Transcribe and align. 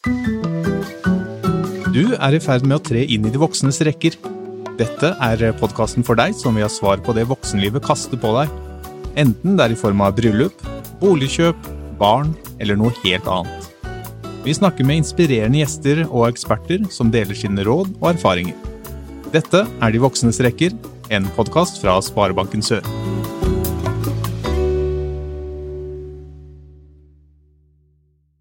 Du 0.00 0.06
er 2.16 2.32
i 2.32 2.40
ferd 2.40 2.64
med 2.64 2.78
å 2.78 2.80
tre 2.80 3.02
inn 3.04 3.26
i 3.28 3.32
de 3.32 3.36
voksnes 3.36 3.82
rekker. 3.84 4.14
Dette 4.78 5.10
er 5.20 5.52
podkasten 5.60 6.00
for 6.06 6.16
deg 6.16 6.32
som 6.38 6.54
vil 6.56 6.64
ha 6.64 6.70
svar 6.72 7.02
på 7.04 7.12
det 7.12 7.26
voksenlivet 7.28 7.84
kaster 7.84 8.16
på 8.16 8.30
deg. 8.38 8.48
Enten 9.20 9.58
det 9.58 9.66
er 9.66 9.74
i 9.74 9.76
form 9.76 10.00
av 10.00 10.16
bryllup, 10.16 10.56
boligkjøp, 11.02 11.68
barn 12.00 12.32
eller 12.56 12.80
noe 12.80 12.96
helt 13.02 13.28
annet. 13.28 13.68
Vi 14.40 14.56
snakker 14.56 14.88
med 14.88 15.02
inspirerende 15.02 15.60
gjester 15.60 16.00
og 16.06 16.30
eksperter 16.30 16.88
som 16.88 17.12
deler 17.12 17.36
sine 17.36 17.60
råd 17.68 17.92
og 18.00 18.08
erfaringer. 18.14 18.56
Dette 19.36 19.68
er 19.68 19.92
De 19.92 20.00
voksnes 20.00 20.40
rekker, 20.40 20.72
en 21.12 21.28
podkast 21.36 21.76
fra 21.84 22.00
Sparebanken 22.00 22.64
Sør. 22.64 22.80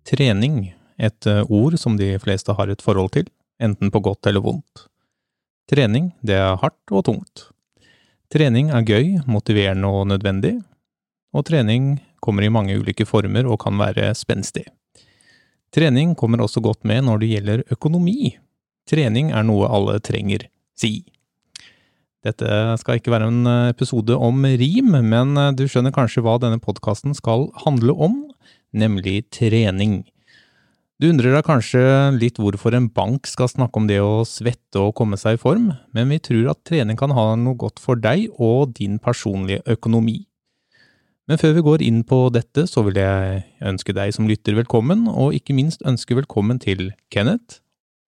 Trening, 0.08 0.79
et 1.00 1.28
eh, 1.28 1.44
ord 1.48 1.78
som 1.80 1.98
de 2.00 2.12
fleste 2.22 2.54
har 2.56 2.72
et 2.72 2.84
forhold 2.84 3.14
til, 3.16 3.30
enten 3.64 3.92
på 3.92 4.02
godt 4.04 4.28
eller 4.30 4.44
vondt. 4.44 4.86
Trening, 5.70 6.12
det 6.26 6.36
er 6.40 6.58
hardt 6.60 6.92
og 6.92 7.06
tungt. 7.08 7.50
Trening 8.34 8.72
er 8.74 8.86
gøy, 8.86 9.20
motiverende 9.30 9.90
og 9.90 10.10
nødvendig, 10.12 10.58
og 11.34 11.46
trening 11.46 11.96
kommer 12.22 12.46
i 12.46 12.52
mange 12.52 12.76
ulike 12.78 13.06
former 13.08 13.48
og 13.48 13.62
kan 13.64 13.78
være 13.80 14.12
spenstig. 14.18 14.66
Trening 15.74 16.16
kommer 16.18 16.42
også 16.42 16.62
godt 16.66 16.86
med 16.90 17.06
når 17.06 17.22
det 17.22 17.32
gjelder 17.34 17.66
økonomi. 17.72 18.36
Trening 18.90 19.32
er 19.32 19.46
noe 19.46 19.70
alle 19.70 20.00
trenger, 20.02 20.48
si. 20.78 21.04
Dette 22.26 22.50
skal 22.82 23.00
ikke 23.00 23.14
være 23.14 23.30
en 23.30 23.50
episode 23.70 24.18
om 24.18 24.44
rim, 24.44 24.98
men 25.06 25.38
du 25.56 25.68
skjønner 25.70 25.94
kanskje 25.96 26.26
hva 26.26 26.40
denne 26.42 26.60
podkasten 26.60 27.14
skal 27.16 27.48
handle 27.64 27.94
om, 27.96 28.24
nemlig 28.74 29.22
trening. 29.32 30.02
Du 31.00 31.06
undrer 31.08 31.32
deg 31.32 31.46
kanskje 31.48 31.82
litt 32.20 32.42
hvorfor 32.44 32.76
en 32.76 32.90
bank 32.92 33.28
skal 33.30 33.48
snakke 33.48 33.80
om 33.80 33.86
det 33.88 34.02
å 34.04 34.26
svette 34.28 34.82
og 34.84 34.98
komme 35.00 35.16
seg 35.16 35.38
i 35.38 35.40
form, 35.40 35.70
men 35.96 36.12
vi 36.12 36.18
tror 36.20 36.50
at 36.52 36.60
trening 36.68 37.00
kan 37.00 37.14
ha 37.16 37.38
noe 37.40 37.56
godt 37.56 37.80
for 37.80 37.96
deg 37.96 38.26
og 38.36 38.74
din 38.76 38.98
personlige 39.00 39.64
økonomi. 39.72 40.18
Men 41.32 41.40
før 41.40 41.56
vi 41.56 41.64
går 41.70 41.86
inn 41.88 42.04
på 42.04 42.20
dette, 42.36 42.68
så 42.68 42.84
vil 42.84 43.00
jeg 43.00 43.46
ønske 43.72 43.96
deg 43.96 44.12
som 44.12 44.28
lytter 44.28 44.60
velkommen, 44.60 45.08
og 45.08 45.40
ikke 45.40 45.56
minst 45.56 45.88
ønske 45.88 46.20
velkommen 46.20 46.60
til 46.60 46.90
Kenneth 47.16 47.62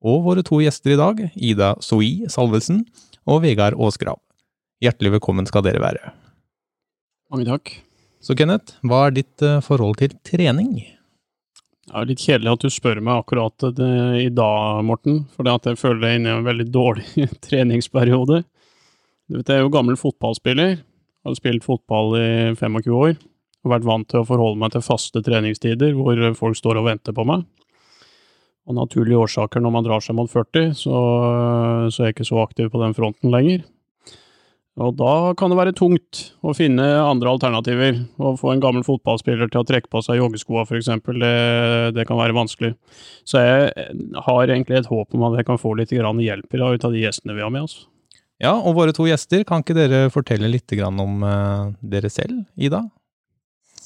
og 0.03 0.26
våre 0.28 0.44
to 0.44 0.59
gjester 0.59 0.92
i 0.92 1.00
dag, 1.00 1.26
Ida 1.31 1.78
Soi 1.80 2.26
Salvesen 2.28 2.83
og 3.23 3.45
Vegard 3.48 3.80
Aasgrav. 3.80 4.20
Hjertelig 4.83 5.16
velkommen 5.16 5.48
skal 5.48 5.64
dere 5.64 5.80
være. 5.80 6.11
Mange 7.31 7.48
takk. 7.48 7.78
Så 8.20 8.36
Kenneth, 8.36 8.81
hva 8.83 9.05
er 9.08 9.22
ditt 9.22 9.45
eh, 9.45 9.61
forhold 9.64 10.02
til 10.02 10.20
trening? 10.28 10.81
Det 11.92 12.00
er 12.00 12.08
litt 12.08 12.22
kjedelig 12.23 12.52
at 12.53 12.61
du 12.64 12.72
spør 12.72 13.00
meg 13.03 13.17
akkurat 13.20 13.64
det 13.75 13.95
i 14.22 14.30
dag, 14.31 14.78
Morten, 14.88 15.25
for 15.36 15.44
jeg 15.44 15.75
føler 15.75 16.06
jeg 16.06 16.14
er 16.16 16.20
inne 16.22 16.30
i 16.30 16.38
en 16.38 16.45
veldig 16.45 16.66
dårlig 16.72 17.25
treningsperiode. 17.48 18.38
Du 19.28 19.36
vet, 19.36 19.52
jeg 19.52 19.59
er 19.59 19.66
jo 19.66 19.73
gammel 19.73 20.00
fotballspiller, 20.00 20.78
har 21.28 21.36
spilt 21.36 21.67
fotball 21.67 22.16
i 22.16 22.30
25 22.56 22.95
år 22.95 23.17
og 23.61 23.73
vært 23.73 23.89
vant 23.89 24.08
til 24.08 24.22
å 24.22 24.30
forholde 24.30 24.61
meg 24.64 24.72
til 24.72 24.86
faste 24.86 25.20
treningstider 25.25 25.92
hvor 25.98 26.22
folk 26.39 26.56
står 26.58 26.80
og 26.80 26.88
venter 26.88 27.17
på 27.17 27.28
meg. 27.28 27.44
Av 28.72 28.78
naturlige 28.78 29.20
årsaker, 29.28 29.59
når 29.59 29.76
man 29.76 29.86
drar 29.86 30.05
seg 30.05 30.16
mot 30.16 30.31
40, 30.31 30.72
så, 30.80 30.95
så 31.92 32.05
er 32.05 32.09
jeg 32.09 32.16
ikke 32.16 32.30
så 32.31 32.39
aktiv 32.45 32.72
på 32.72 32.81
den 32.86 32.95
fronten 32.95 33.36
lenger. 33.36 33.67
Og 34.82 34.96
da 34.98 35.34
kan 35.38 35.52
det 35.52 35.58
være 35.60 35.74
tungt 35.78 36.22
å 36.42 36.54
finne 36.58 36.86
andre 37.04 37.34
alternativer. 37.36 38.00
Å 38.18 38.34
få 38.40 38.54
en 38.54 38.64
gammel 38.64 38.86
fotballspiller 38.88 39.52
til 39.52 39.62
å 39.62 39.68
trekke 39.68 39.92
på 39.92 40.02
seg 40.06 40.22
joggeskoa, 40.22 40.66
f.eks., 40.66 40.90
det, 41.22 41.34
det 41.98 42.06
kan 42.10 42.20
være 42.20 42.36
vanskelig. 42.38 42.73
Så 43.28 43.44
jeg 43.44 43.90
har 44.26 44.44
egentlig 44.48 44.80
et 44.80 44.90
håp 44.90 45.18
om 45.18 45.28
at 45.30 45.38
jeg 45.40 45.50
kan 45.50 45.62
få 45.62 45.76
litt 45.78 45.94
hjelp 45.94 46.56
i 46.56 46.62
dag 46.62 46.78
ut 46.78 46.88
av 46.88 46.96
de 46.96 47.04
gjestene 47.04 47.38
vi 47.38 47.44
har 47.46 47.54
med 47.54 47.68
oss. 47.68 47.84
Ja, 48.42 48.56
og 48.58 48.73
våre 48.80 48.94
to 48.96 49.06
gjester, 49.06 49.44
kan 49.46 49.62
ikke 49.62 49.78
dere 49.78 50.08
fortelle 50.10 50.50
litt 50.50 50.73
om 50.82 51.22
uh, 51.22 51.70
dere 51.86 52.10
selv, 52.10 52.39
Ida? 52.58 52.82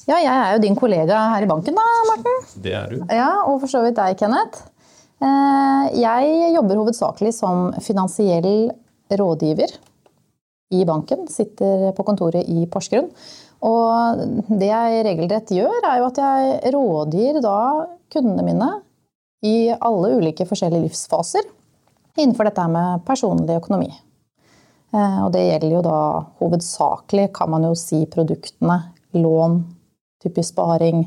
Ja, 0.06 0.16
jeg 0.22 0.30
er 0.32 0.54
jo 0.54 0.62
din 0.62 0.78
kollega 0.78 1.18
her 1.34 1.44
i 1.44 1.50
banken 1.50 1.76
da, 1.76 1.84
Morten. 2.08 2.48
Det 2.64 2.72
er 2.78 2.94
du. 2.94 3.02
Ja, 3.12 3.42
Og 3.50 3.60
for 3.60 3.68
så 3.68 3.82
vidt 3.84 3.98
deg, 3.98 4.16
Kenneth. 4.16 4.64
Uh, 5.20 5.92
jeg 5.96 6.54
jobber 6.54 6.80
hovedsakelig 6.80 7.34
som 7.36 7.68
finansiell 7.84 8.70
rådgiver 9.12 9.76
i 10.74 10.84
banken. 10.84 11.26
Sitter 11.30 11.90
på 11.96 12.06
kontoret 12.06 12.48
i 12.48 12.66
Porsgrunn. 12.70 13.10
Og 13.66 14.22
det 14.60 14.68
jeg 14.68 15.04
regelrett 15.06 15.52
gjør, 15.54 15.78
er 15.80 16.00
jo 16.00 16.08
at 16.10 16.18
jeg 16.20 16.72
rådgir 16.74 17.38
da 17.44 17.58
kundene 18.12 18.44
mine 18.46 18.70
i 19.46 19.70
alle 19.74 20.16
ulike 20.18 20.46
forskjellige 20.48 20.88
livsfaser 20.88 21.46
innenfor 22.16 22.48
dette 22.48 22.66
med 22.72 23.04
personlig 23.06 23.58
økonomi. 23.60 23.90
Eh, 24.94 25.18
og 25.24 25.32
det 25.34 25.44
gjelder 25.44 25.74
jo 25.74 25.84
da 25.84 26.00
hovedsakelig, 26.40 27.30
kan 27.36 27.50
man 27.52 27.66
jo 27.68 27.74
si, 27.78 28.04
produktene. 28.10 28.78
Lån, 29.16 29.60
typisk 30.22 30.52
sparing, 30.52 31.06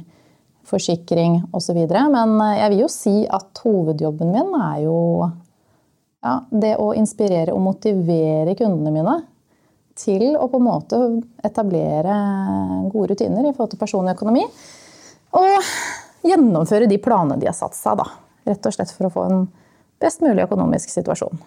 forsikring 0.66 1.40
osv. 1.56 1.80
Men 1.90 2.36
eh, 2.46 2.60
jeg 2.62 2.74
vil 2.74 2.84
jo 2.84 2.92
si 2.94 3.16
at 3.26 3.64
hovedjobben 3.66 4.34
min 4.34 4.54
er 4.58 4.84
jo 4.86 5.00
ja, 6.26 6.40
det 6.52 6.76
å 6.82 6.92
inspirere 6.98 7.56
og 7.56 7.64
motivere 7.64 8.58
kundene 8.60 8.94
mine 8.94 9.20
til 10.00 10.34
å 10.40 10.48
på 10.50 10.60
en 10.60 10.68
måte 10.68 11.00
etablere 11.46 12.16
gode 12.92 13.14
rutiner 13.14 13.46
i 13.48 13.54
forhold 13.54 13.74
til 13.74 13.82
personlig 13.82 14.16
økonomi. 14.16 14.46
Og 15.38 16.26
gjennomføre 16.26 16.90
de 16.90 17.00
planene 17.02 17.40
de 17.40 17.50
har 17.50 17.58
satt 17.58 17.78
seg, 17.78 18.00
da. 18.00 18.08
Rett 18.50 18.66
og 18.66 18.76
slett 18.76 18.94
for 18.96 19.08
å 19.08 19.14
få 19.14 19.26
en 19.30 19.48
best 20.02 20.24
mulig 20.24 20.46
økonomisk 20.46 20.92
situasjon. 20.94 21.42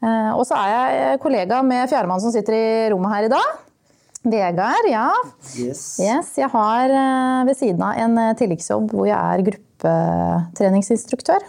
Eh, 0.00 0.30
og 0.32 0.46
så 0.48 0.56
er 0.56 0.70
jeg 0.72 1.20
kollega 1.20 1.60
med 1.66 1.90
fjerdemann 1.90 2.22
som 2.22 2.32
sitter 2.32 2.56
i 2.56 2.68
rommet 2.92 3.12
her 3.14 3.28
i 3.28 3.32
dag. 3.32 3.48
Vegard, 4.20 4.86
ja. 4.88 5.08
Yes. 5.56 5.82
yes. 6.00 6.34
Jeg 6.40 6.50
har 6.52 6.92
eh, 6.92 7.40
ved 7.48 7.58
siden 7.58 7.84
av 7.84 7.98
en 8.00 8.20
eh, 8.20 8.36
tilleggsjobb 8.40 8.92
hvor 8.94 9.08
jeg 9.08 9.18
er 9.18 9.44
gruppetreningsinstruktør 9.48 11.44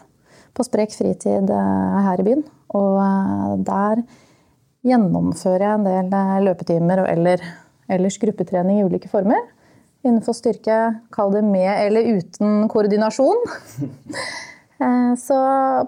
på 0.52 0.66
Sprek 0.68 0.92
fritid 0.96 1.48
her 1.48 2.20
i 2.20 2.26
byen. 2.28 2.44
Og 2.76 3.64
der 3.68 4.02
gjennomfører 4.86 5.66
jeg 5.66 5.80
en 6.02 6.12
del 6.12 6.48
løpetimer 6.48 7.04
eller 7.06 7.44
ellers 7.92 8.18
gruppetrening 8.22 8.80
i 8.80 8.86
ulike 8.88 9.10
former. 9.12 9.42
Innenfor 10.02 10.34
styrke, 10.34 10.78
kall 11.14 11.34
det 11.36 11.44
med 11.46 11.70
eller 11.70 12.18
uten 12.18 12.66
koordinasjon. 12.72 13.44
Så 15.22 15.36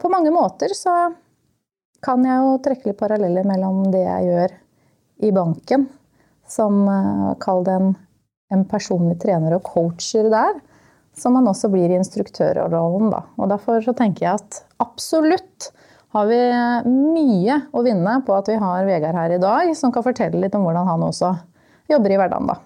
på 0.01 0.09
mange 0.13 0.29
måter 0.29 0.75
så 0.77 0.93
kan 2.03 2.25
jeg 2.27 2.43
jo 2.43 2.59
trekke 2.61 2.91
litt 2.91 2.99
paralleller 2.99 3.47
mellom 3.47 3.87
det 3.93 4.03
jeg 4.03 4.27
gjør 4.27 4.53
i 5.23 5.31
banken, 5.33 5.87
som 6.49 6.83
eh, 6.91 7.29
kall 7.41 7.63
det 7.65 7.77
en, 7.79 7.93
en, 8.53 8.65
personlig 8.69 9.17
trener 9.23 9.55
og 9.57 9.63
coacher 9.65 10.27
der, 10.33 10.59
som 11.15 11.37
man 11.37 11.47
også 11.49 11.69
blir 11.71 11.89
i 11.89 11.97
instruktørrollen. 11.97 13.09
Da. 13.13 13.23
Og 13.39 13.49
derfor 13.53 13.81
så 13.85 13.95
tenker 13.97 14.27
jeg 14.27 14.41
at 14.41 14.59
absolutt 14.83 15.71
har 16.13 16.27
vi 16.29 16.39
mye 16.89 17.57
å 17.73 17.81
vinne 17.85 18.19
på 18.25 18.35
at 18.37 18.51
vi 18.51 18.59
har 18.61 18.85
Vegard 18.85 19.17
her 19.17 19.33
i 19.33 19.41
dag, 19.41 19.71
som 19.77 19.93
kan 19.93 20.05
fortelle 20.05 20.41
litt 20.43 20.53
om 20.57 20.65
hvordan 20.67 20.89
han 20.89 21.05
også 21.07 21.31
jobber 21.89 22.13
i 22.13 22.19
hverdagen, 22.21 22.51
da. 22.51 22.59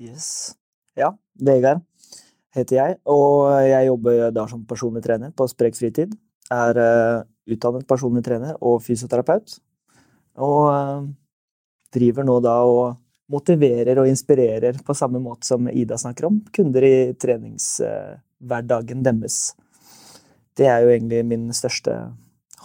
Yes. 0.00 0.26
Ja, 0.98 1.12
Vegard 1.38 1.84
heter 2.56 2.76
jeg, 2.76 2.96
og 3.06 3.52
jeg 3.62 3.86
jobber 3.86 4.34
da 4.34 4.46
som 4.50 4.64
personlig 4.66 5.04
trener 5.04 5.30
på 5.36 5.46
Sprek 5.50 5.78
fritid. 5.78 6.16
Er 6.50 6.80
uh, 6.82 7.22
utdannet 7.50 7.86
personlig 7.86 8.24
trener 8.26 8.56
og 8.58 8.80
fysioterapeut. 8.82 9.54
Og 10.42 10.64
uh, 10.66 11.06
driver 11.94 12.26
nå 12.26 12.40
da 12.42 12.56
og 12.66 12.98
motiverer 13.30 14.00
og 14.02 14.10
inspirerer 14.10 14.80
på 14.82 14.96
samme 14.98 15.20
måte 15.22 15.46
som 15.46 15.68
Ida 15.70 15.98
snakker 16.00 16.26
om, 16.26 16.40
kunder 16.50 16.82
i 16.86 16.96
treningshverdagen 17.14 19.06
deres. 19.06 19.52
Det 20.58 20.66
er 20.66 20.82
jo 20.82 20.90
egentlig 20.90 21.22
min 21.30 21.46
største 21.54 21.94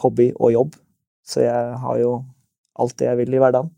hobby 0.01 0.31
og 0.35 0.53
jobb, 0.53 0.77
så 1.25 1.45
jeg 1.45 1.79
har 1.81 1.99
jo 2.01 2.13
alt 2.79 2.97
det 2.99 3.09
jeg 3.09 3.19
vil 3.21 3.35
i 3.37 3.41
hverdagen. 3.41 3.71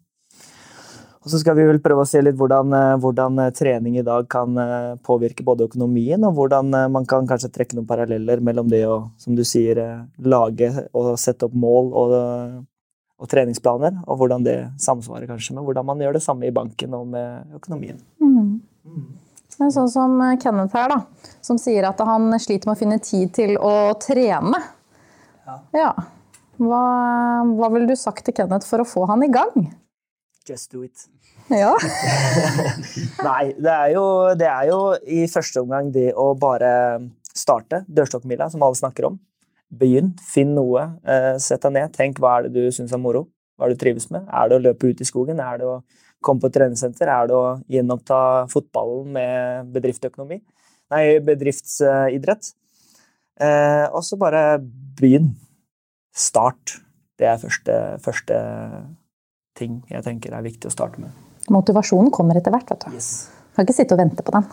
Og 1.28 1.32
så 1.34 1.42
skal 1.42 1.58
vi 1.58 1.66
vel 1.68 1.82
prøve 1.84 2.06
å 2.06 2.08
se 2.08 2.22
litt 2.24 2.38
hvordan, 2.40 2.72
eh, 2.72 2.94
hvordan, 3.04 3.40
eh, 3.44 3.52
trening 3.52 3.98
i 4.00 4.04
dag 4.06 4.30
kan 4.32 4.56
eh, 4.64 4.96
påvirke 5.04 5.44
både 5.44 5.66
økonomien, 5.68 6.24
og 6.24 6.38
hvordan 6.38 6.72
man 6.94 7.06
kan 7.06 7.28
kanskje 7.28 7.52
trekke 7.52 7.76
noen 7.76 7.90
paralleller 7.90 8.40
mellom 8.40 8.70
det 8.72 8.86
å, 8.88 9.10
som 9.20 9.36
du 9.36 9.44
sier, 9.44 9.82
lage 10.24 10.70
og 10.96 11.18
sette 11.20 11.50
opp 11.50 11.58
mål 11.58 11.92
og, 12.00 12.16
og 13.20 13.28
treningsplaner, 13.28 14.00
og 14.08 14.22
hvordan 14.22 14.48
det 14.48 14.56
samsvarer 14.80 15.28
kanskje 15.28 15.58
med 15.58 15.68
hvordan 15.68 15.90
man 15.90 16.06
gjør 16.06 16.16
det 16.16 16.24
samme 16.24 16.48
i 16.48 16.56
banken 16.56 16.96
og 16.96 17.12
med 17.12 17.60
økonomien. 17.60 18.00
Mm. 18.24 18.62
Mm. 18.88 19.06
Men 19.60 19.76
sånn 19.76 19.92
som 19.92 20.16
Kenneth 20.40 20.80
her, 20.80 20.96
da, 20.96 21.34
som 21.44 21.60
sier 21.60 21.90
at 21.90 22.00
han 22.08 22.30
sliter 22.40 22.70
med 22.70 22.78
å 22.78 22.80
finne 22.86 23.02
tid 23.04 23.36
til 23.36 23.58
å 23.60 23.98
trene. 24.00 24.64
Ja. 25.76 25.92
Hva, 26.58 26.82
hva 27.46 27.70
ville 27.74 27.90
du 27.90 27.96
sagt 28.00 28.26
til 28.26 28.36
Kenneth 28.38 28.68
for 28.68 28.82
å 28.82 28.88
få 28.88 29.06
han 29.12 29.24
i 29.26 29.30
gang? 29.32 29.70
Just 30.48 30.72
do 30.74 30.84
it. 30.86 31.06
Ja. 31.52 31.74
Nei, 33.28 33.54
det 33.56 33.72
er, 33.72 33.92
jo, 33.94 34.04
det 34.40 34.48
er, 34.48 34.66
jo, 34.72 34.80
i 35.04 35.26
første 35.32 35.64
omgang 35.64 35.92
det 35.96 36.10
å 36.18 36.32
bare 36.40 36.72
starte. 37.28 37.84
Dørstokkmila, 37.88 38.50
som 38.52 38.66
alle 38.66 38.80
snakker 38.80 39.10
om. 39.12 39.20
Begynn, 39.68 40.14
finn 40.24 40.54
noe. 40.56 40.86
Eh, 41.08 41.34
sett 41.44 41.64
deg 41.68 41.76
ned. 41.76 41.94
Tenk 41.96 42.20
hva 42.24 42.38
er 42.38 42.48
det 42.48 42.56
du 42.56 42.76
syns 42.76 42.96
er 42.96 43.02
moro. 43.04 43.28
Hva 43.58 43.68
er 43.68 43.74
det 43.74 43.80
du 43.80 43.84
trives 43.86 44.10
med? 44.14 44.28
Er 44.28 44.50
det 44.50 44.60
å 44.60 44.64
løpe 44.64 44.92
ut 44.92 45.02
i 45.04 45.08
skogen? 45.08 45.42
Er 45.44 45.60
det 45.62 45.68
å 45.68 45.80
komme 46.24 46.44
på 46.44 46.52
treningssenter? 46.54 47.12
Er 47.12 47.30
det 47.30 47.36
å 47.38 47.58
gjenoppta 47.72 48.20
fotballen 48.52 49.12
med 49.18 49.74
bedriftsøkonomi? 49.76 50.40
Nei, 50.94 51.04
bedriftsidrett. 51.24 52.54
Eh, 53.38 53.86
og 53.94 54.04
så 54.06 54.18
bare 54.20 54.58
begynn. 54.98 55.34
Start. 56.18 56.80
Det 57.18 57.28
er 57.30 57.42
første, 57.42 57.76
første 58.02 58.38
ting 59.58 59.82
jeg 59.90 60.06
tenker 60.06 60.34
er 60.34 60.46
viktig 60.46 60.70
å 60.70 60.74
starte 60.74 61.02
med. 61.02 61.14
Motivasjonen 61.54 62.12
kommer 62.14 62.38
etter 62.38 62.54
hvert. 62.54 62.70
vet 62.74 62.86
du. 62.86 62.98
Yes. 62.98 63.30
Kan 63.56 63.66
ikke 63.66 63.78
sitte 63.78 63.96
og 63.96 64.02
vente 64.02 64.26
på 64.26 64.34
den. 64.36 64.48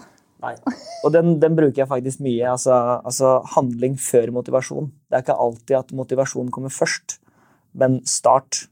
Nei. 0.45 0.55
Og 1.05 1.13
den, 1.15 1.39
den, 1.41 1.57
bruker 1.57 1.83
jeg 1.83 1.91
faktisk 1.91 2.23
mye. 2.25 2.45
Altså, 2.53 2.77
altså, 3.01 3.39
handling 3.55 3.97
før 4.01 4.33
motivasjon. 4.39 4.91
Det 5.09 5.19
er 5.19 5.25
ikke 5.25 5.41
alltid 5.47 5.77
at 5.81 5.93
motivasjon 5.97 6.53
kommer 6.53 6.73
først, 6.73 7.19
men 7.81 7.99
start. 8.09 8.67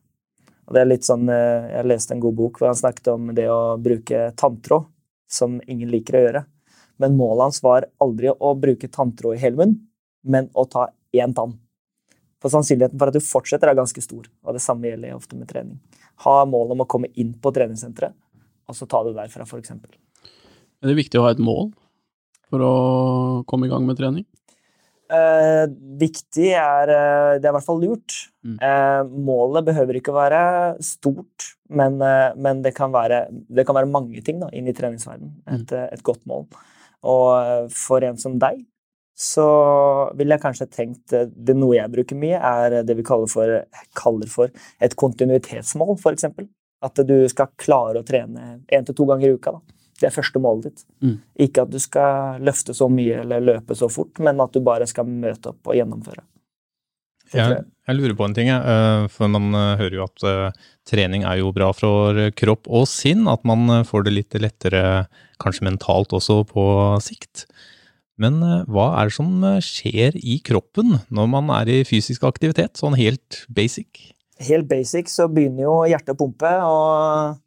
Og 0.69 0.77
det 0.77 0.83
er 0.83 0.91
litt 0.91 1.09
sånn, 1.09 1.29
eh, 1.33 1.71
Jeg 1.73 1.89
leste 1.89 2.15
en 2.15 2.23
god 2.23 2.37
bok 2.39 2.61
hvor 2.61 2.71
han 2.71 2.79
snakket 2.79 3.13
om 3.15 3.33
det 3.37 3.49
å 3.51 3.77
bruke 3.83 4.31
tanntråd, 4.39 4.89
som 5.33 5.61
ingen 5.67 5.91
liker 5.93 6.19
å 6.19 6.25
gjøre. 6.27 6.45
Men 7.01 7.17
målet 7.19 7.49
hans 7.49 7.63
var 7.65 7.89
aldri 8.05 8.31
å 8.31 8.53
bruke 8.61 8.93
tanntråd 8.93 9.37
i 9.37 9.43
hele 9.43 9.59
munnen, 9.59 9.81
men 10.23 10.49
å 10.55 10.65
ta 10.71 10.89
én 11.17 11.35
tann. 11.37 11.57
For 12.43 12.51
sannsynligheten 12.51 12.99
for 12.99 13.11
at 13.11 13.17
du 13.17 13.23
fortsetter, 13.23 13.71
er 13.71 13.79
ganske 13.79 14.03
stor. 14.03 14.27
Og 14.43 14.57
det 14.57 14.63
samme 14.65 14.91
gjelder 14.91 15.15
ofte 15.15 15.39
med 15.39 15.51
trening. 15.51 15.79
Ha 16.27 16.43
mål 16.49 16.75
om 16.75 16.83
å 16.85 16.89
komme 16.91 17.11
inn 17.19 17.35
på 17.39 17.53
treningssenteret, 17.55 18.15
og 18.69 18.79
så 18.79 18.89
ta 18.91 19.03
det 19.07 19.15
derfra, 19.19 19.47
f.eks. 19.47 19.75
Er 20.83 20.91
det 20.91 20.99
viktig 20.99 21.21
å 21.21 21.27
ha 21.27 21.35
et 21.35 21.43
mål 21.43 21.71
for 22.51 22.65
å 22.67 22.73
komme 23.49 23.69
i 23.69 23.73
gang 23.73 23.87
med 23.87 23.99
trening? 23.99 24.27
Eh, 25.13 25.67
viktig 26.01 26.47
er 26.57 26.89
eh, 26.89 27.35
Det 27.37 27.45
er 27.45 27.51
i 27.51 27.57
hvert 27.59 27.67
fall 27.67 27.83
lurt. 27.83 28.15
Mm. 28.47 28.57
Eh, 28.65 29.01
målet 29.29 29.67
behøver 29.67 29.99
ikke 29.99 30.13
å 30.13 30.17
være 30.17 30.43
stort, 30.85 31.51
men, 31.69 31.99
eh, 32.01 32.33
men 32.41 32.63
det, 32.65 32.73
kan 32.77 32.95
være, 32.95 33.27
det, 33.31 33.67
kan 33.69 33.77
være, 33.77 33.91
mange 33.93 34.23
ting 34.25 34.41
da, 34.41 34.49
inn 34.57 34.71
i 34.71 34.77
treningsverdenen. 34.77 35.35
Et, 35.45 35.67
mm. 35.69 35.91
et, 35.93 36.05
godt 36.07 36.25
mål. 36.31 36.47
Og 37.13 37.27
eh, 37.37 37.67
for 37.77 38.05
en 38.07 38.21
som 38.21 38.39
deg, 38.41 38.65
så 39.23 39.47
ville 40.19 40.35
jeg 40.35 40.43
kanskje 40.43 40.67
tenkt 40.73 41.15
det 41.15 41.55
Noe 41.55 41.77
jeg 41.77 41.93
bruker 41.93 42.19
mye, 42.19 42.39
er 42.39 42.83
det 42.87 42.97
vi 42.99 43.05
kaller 43.07 43.31
for, 43.31 43.61
kaller 43.99 44.31
for 44.31 44.51
et 44.83 44.97
kontinuitetsmål, 44.99 45.95
f.eks. 45.99 46.27
At 46.83 46.99
du 47.07 47.15
skal 47.31 47.53
klare 47.61 48.03
å 48.03 48.07
trene 48.07 48.57
én 48.67 48.89
til 48.89 48.97
to 48.99 49.07
ganger 49.07 49.31
i 49.31 49.39
uka. 49.39 49.55
da 49.55 49.79
det 50.03 50.09
er 50.09 50.17
første 50.17 50.43
målet 50.43 50.69
ditt. 50.69 50.85
Mm. 51.05 51.17
Ikke 51.47 51.63
at 51.63 51.73
du 51.73 51.79
skal 51.83 52.43
løfte 52.43 52.75
så 52.75 52.89
mye 52.91 53.23
eller 53.23 53.45
løpe 53.45 53.77
så 53.79 53.89
fort, 53.93 54.19
men 54.19 54.41
at 54.43 54.55
du 54.55 54.63
bare 54.65 54.89
skal 54.91 55.07
møte 55.09 55.53
opp 55.53 55.71
og 55.71 55.79
gjennomføre. 55.79 56.25
Jeg, 57.33 57.63
jeg, 57.89 57.97
lurer 57.97 58.17
på 58.19 58.27
en 58.27 58.35
ting, 58.37 58.51
jeg. 58.51 59.07
For 59.15 59.31
man 59.33 59.55
eh, 59.57 59.79
hører 59.81 59.95
jo 59.97 60.05
at 60.05 60.25
trening 60.89 61.23
er 61.25 61.39
jo 61.41 61.53
bra 61.57 61.71
for 61.73 62.19
kropp 62.37 62.69
og 62.69 62.85
sinn. 62.91 63.25
At 63.31 63.47
man 63.49 63.65
eh, 63.73 63.87
får 63.89 64.05
det 64.05 64.13
litt 64.19 64.37
lettere, 64.37 65.07
kanskje 65.41 65.71
mentalt 65.71 66.13
også, 66.13 66.43
på 66.51 66.67
sikt. 67.05 67.47
Men 68.23 68.41
uh, 68.45 68.63
hva 68.71 68.93
er 69.01 69.11
det 69.11 69.17
som 69.19 69.47
skjer 69.65 70.19
i 70.23 70.39
kroppen 70.47 71.01
når 71.11 71.31
man 71.33 71.51
er 71.59 71.71
i 71.81 71.83
fysisk 71.89 72.27
aktivitet, 72.29 72.79
sånn 72.79 72.97
helt 72.99 73.43
basic? 73.51 74.13
Helt 74.43 74.67
basic 74.71 75.11
så 75.11 75.29
begynner 75.31 75.67
jo 75.67 75.75
hjertet 75.91 76.15
å 76.15 76.19
pumpe, 76.19 76.51
og 76.67 77.41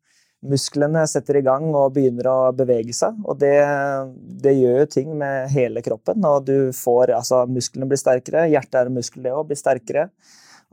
musklene 0.49 1.03
setter 1.09 1.39
i 1.39 1.43
gang 1.45 1.67
og 1.73 1.93
begynner 1.95 2.29
å 2.29 2.37
bevege 2.55 2.93
seg. 2.95 3.17
Og 3.25 3.39
det, 3.41 3.57
det 4.43 4.55
gjør 4.55 4.81
jo 4.83 4.87
ting 4.91 5.13
med 5.19 5.49
hele 5.53 5.83
kroppen. 5.85 6.23
Og 6.27 6.45
du 6.47 6.71
får 6.75 7.15
Altså, 7.15 7.43
musklene 7.49 7.87
blir 7.89 8.01
sterkere. 8.01 8.47
Hjertet 8.51 8.79
er 8.79 8.89
en 8.89 8.97
muskel, 8.97 9.23
det 9.25 9.33
òg, 9.33 9.47
blir 9.49 9.59
sterkere. 9.59 10.07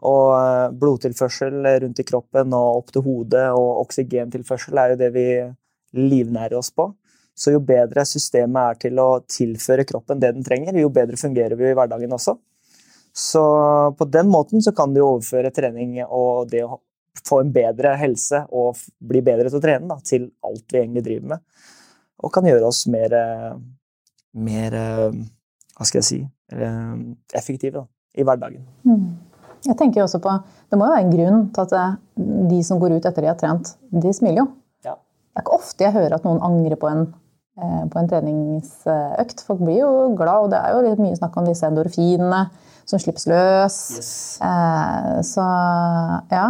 Og 0.09 0.29
eh, 0.35 0.69
blodtilførsel 0.83 1.61
rundt 1.85 2.01
i 2.03 2.07
kroppen 2.07 2.55
og 2.59 2.81
opp 2.81 2.95
til 2.95 3.05
hodet 3.07 3.45
og 3.55 3.85
oksygentilførsel 3.85 4.81
er 4.83 4.95
jo 4.95 5.01
det 5.05 5.11
vi 5.15 5.27
livnærer 5.95 6.59
oss 6.59 6.73
på. 6.75 6.89
Så 7.35 7.55
jo 7.55 7.63
bedre 7.65 8.05
systemet 8.07 8.63
er 8.63 8.81
til 8.87 9.01
å 9.01 9.09
tilføre 9.25 9.87
kroppen 9.89 10.21
det 10.21 10.35
den 10.37 10.47
trenger, 10.47 10.77
jo 10.79 10.93
bedre 10.93 11.19
fungerer 11.21 11.57
vi 11.59 11.71
i 11.71 11.77
hverdagen 11.77 12.13
også. 12.13 12.37
Så 13.13 13.43
på 13.99 14.09
den 14.09 14.31
måten 14.33 14.63
så 14.65 14.73
kan 14.77 14.93
du 14.95 15.03
overføre 15.03 15.53
trening 15.53 15.99
og 16.07 16.49
det 16.53 16.65
å 16.65 16.81
få 17.29 17.43
en 17.43 17.53
bedre 17.53 17.93
helse 18.01 18.45
og 18.49 18.81
bli 19.05 19.21
bedre 19.25 19.51
til 19.51 19.61
å 19.61 19.65
trene 19.65 19.89
da, 19.91 19.99
til 20.01 20.31
alt 20.49 20.65
vi 20.73 20.81
egentlig 20.81 21.05
driver 21.09 21.35
med. 21.35 21.43
Og 22.23 22.33
kan 22.33 22.47
gjøre 22.47 22.69
oss 22.69 22.87
mer, 22.93 23.17
mer 24.33 24.79
Hva 25.73 25.89
skal 25.89 26.01
jeg 26.01 26.09
si 26.09 26.21
effektive 27.33 27.83
da, 27.83 27.85
i 28.19 28.25
hverdagen. 28.27 28.65
Mm. 28.85 29.33
Jeg 29.63 29.79
tenker 29.79 30.03
også 30.03 30.19
på, 30.23 30.33
Det 30.71 30.79
må 30.79 30.89
jo 30.89 30.95
være 30.95 31.05
en 31.05 31.13
grunn 31.13 31.43
til 31.55 31.63
at 31.63 31.75
eh, 31.79 31.97
de 32.51 32.61
som 32.67 32.81
går 32.83 32.97
ut 32.97 33.07
etter 33.07 33.23
de 33.23 33.31
har 33.31 33.39
trent, 33.39 33.75
de 33.91 34.13
smiler 34.15 34.43
jo. 34.43 34.47
Ja. 34.87 34.97
Det 34.97 35.39
er 35.39 35.45
ikke 35.45 35.59
ofte 35.59 35.87
jeg 35.87 35.95
hører 35.95 36.17
at 36.17 36.27
noen 36.27 36.43
angrer 36.43 36.79
på 36.81 36.89
en, 36.91 37.05
eh, 37.07 37.22
på 37.57 38.01
en 38.01 38.09
treningsøkt. 38.09 39.43
Folk 39.45 39.61
blir 39.61 39.83
jo 39.83 39.91
glad, 40.17 40.47
og 40.47 40.53
det 40.55 40.61
er 40.61 40.73
jo 40.73 40.85
litt 40.87 41.03
mye 41.03 41.19
snakk 41.19 41.35
om 41.37 41.49
disse 41.49 41.69
endorfinene 41.69 42.47
som 42.89 43.01
slippes 43.01 43.27
løs. 43.31 43.77
Yes. 43.97 44.15
Eh, 44.45 45.19
så 45.27 45.45
ja. 46.33 46.47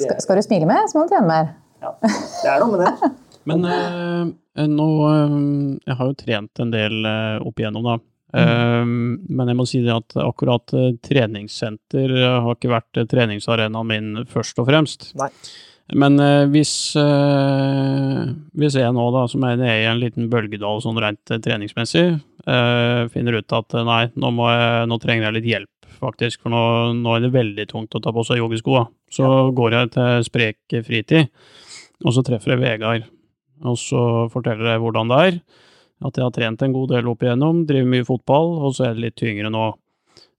Skal, 0.00 0.16
skal, 0.22 0.40
du 0.40 0.46
smile 0.46 0.68
mer, 0.68 0.88
så 0.90 0.98
må 0.98 1.06
du 1.06 1.14
trene 1.14 1.30
mer. 1.30 1.52
Ja, 1.84 1.92
det 2.02 2.50
er 2.50 2.64
noe 2.64 2.74
med 2.74 2.82
det. 2.86 3.12
Men 3.48 3.66
uh, 3.68 4.64
nå 4.72 4.86
uh, 5.04 5.34
Jeg 5.84 5.96
har 5.98 6.08
jo 6.08 6.14
trent 6.16 6.62
en 6.64 6.70
del 6.72 7.04
uh, 7.04 7.44
opp 7.44 7.60
igjennom, 7.60 7.86
da. 7.86 8.00
Mm. 8.34 9.28
Men 9.30 9.46
jeg 9.46 9.54
må 9.54 9.62
si 9.70 9.78
det 9.84 9.92
at 9.94 10.16
akkurat 10.18 10.72
treningssenter 11.06 12.10
har 12.18 12.56
ikke 12.56 12.72
vært 12.72 12.98
treningsarenaen 13.06 13.86
min 13.86 14.08
først 14.26 14.58
og 14.58 14.66
fremst. 14.66 15.12
Nei. 15.20 15.28
Men 15.92 16.16
hvis, 16.48 16.70
hvis 18.56 18.76
jeg 18.80 18.94
nå, 18.96 19.02
da, 19.12 19.26
som 19.28 19.44
er 19.44 19.60
i 19.60 19.84
en 19.84 20.00
liten 20.00 20.30
bølgedal 20.32 20.80
sånn 20.80 20.96
rent 21.02 21.28
treningsmessig, 21.44 22.06
finner 23.12 23.36
ut 23.36 23.56
at 23.58 23.76
nei, 23.84 24.06
nå, 24.16 24.30
jeg, 24.48 24.86
nå 24.88 24.98
trenger 25.02 25.28
jeg 25.28 25.36
litt 25.36 25.50
hjelp 25.50 25.74
faktisk, 26.04 26.42
for 26.42 26.52
nå, 26.52 26.62
nå, 26.98 27.16
er 27.16 27.24
det 27.24 27.34
veldig 27.34 27.66
tungt 27.70 27.96
å 27.96 28.02
ta 28.02 28.12
på 28.14 28.24
seg 28.26 28.40
joggesko. 28.40 28.84
Så 29.12 29.26
ja. 29.26 29.42
går 29.56 29.76
jeg 29.78 29.92
til 29.96 30.26
Sprek 30.28 30.76
fritid, 30.86 31.30
og 32.04 32.16
så 32.16 32.24
treffer 32.26 32.54
jeg 32.54 32.62
Vegard. 32.64 33.08
Og 33.64 33.78
så 33.80 34.02
forteller 34.32 34.74
jeg 34.74 34.82
hvordan 34.82 35.12
det 35.12 35.20
er. 35.28 35.40
At 36.04 36.18
jeg 36.18 36.26
har 36.26 36.34
trent 36.36 36.62
en 36.64 36.74
god 36.74 36.90
del 36.92 37.08
opp 37.08 37.22
igjennom, 37.24 37.64
driver 37.68 37.90
mye 37.92 38.06
fotball, 38.06 38.56
og 38.66 38.74
så 38.76 38.88
er 38.88 38.96
det 38.96 39.06
litt 39.06 39.18
tyngre 39.20 39.52
nå. 39.52 39.68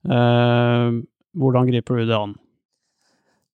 Eh, 0.06 0.98
hvordan 1.36 1.70
griper 1.70 2.02
du 2.02 2.10
det 2.10 2.18
an? 2.18 2.36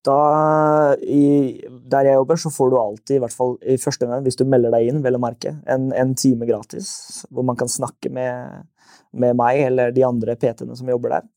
Da, 0.02 0.94
i, 0.99 1.62
der 1.90 2.09
jeg 2.09 2.18
jobber, 2.18 2.38
så 2.40 2.50
får 2.50 2.71
du 2.73 2.78
alltid, 2.80 3.14
i 3.16 3.21
hvert 3.23 3.37
fall 3.37 3.52
i 3.62 3.76
første 3.78 4.09
gang, 4.09 4.25
hvis 4.25 4.38
du 4.40 4.42
melder 4.50 4.75
deg 4.75 4.88
inn, 4.90 4.99
vel 5.04 5.14
å 5.14 5.23
merke, 5.23 5.54
en, 5.71 5.92
en 5.94 6.16
time 6.18 6.49
gratis. 6.49 6.88
Hvor 7.30 7.47
man 7.47 7.59
kan 7.59 7.71
snakke 7.71 8.11
med, 8.11 8.66
med 9.14 9.38
meg 9.38 9.62
eller 9.68 9.94
de 9.94 10.02
andre 10.06 10.35
PT-ene 10.35 10.75
som 10.78 10.90
jobber 10.90 11.14
der. 11.14 11.30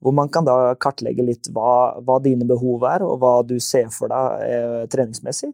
Hvor 0.00 0.14
man 0.16 0.30
kan 0.32 0.46
da 0.46 0.72
kartlegge 0.80 1.26
litt 1.26 1.50
hva, 1.52 1.98
hva 2.06 2.16
dine 2.24 2.48
behov 2.48 2.86
er, 2.88 3.04
og 3.04 3.20
hva 3.20 3.34
du 3.44 3.58
ser 3.60 3.90
for 3.92 4.08
deg 4.14 4.46
eh, 4.46 4.82
treningsmessig. 4.88 5.52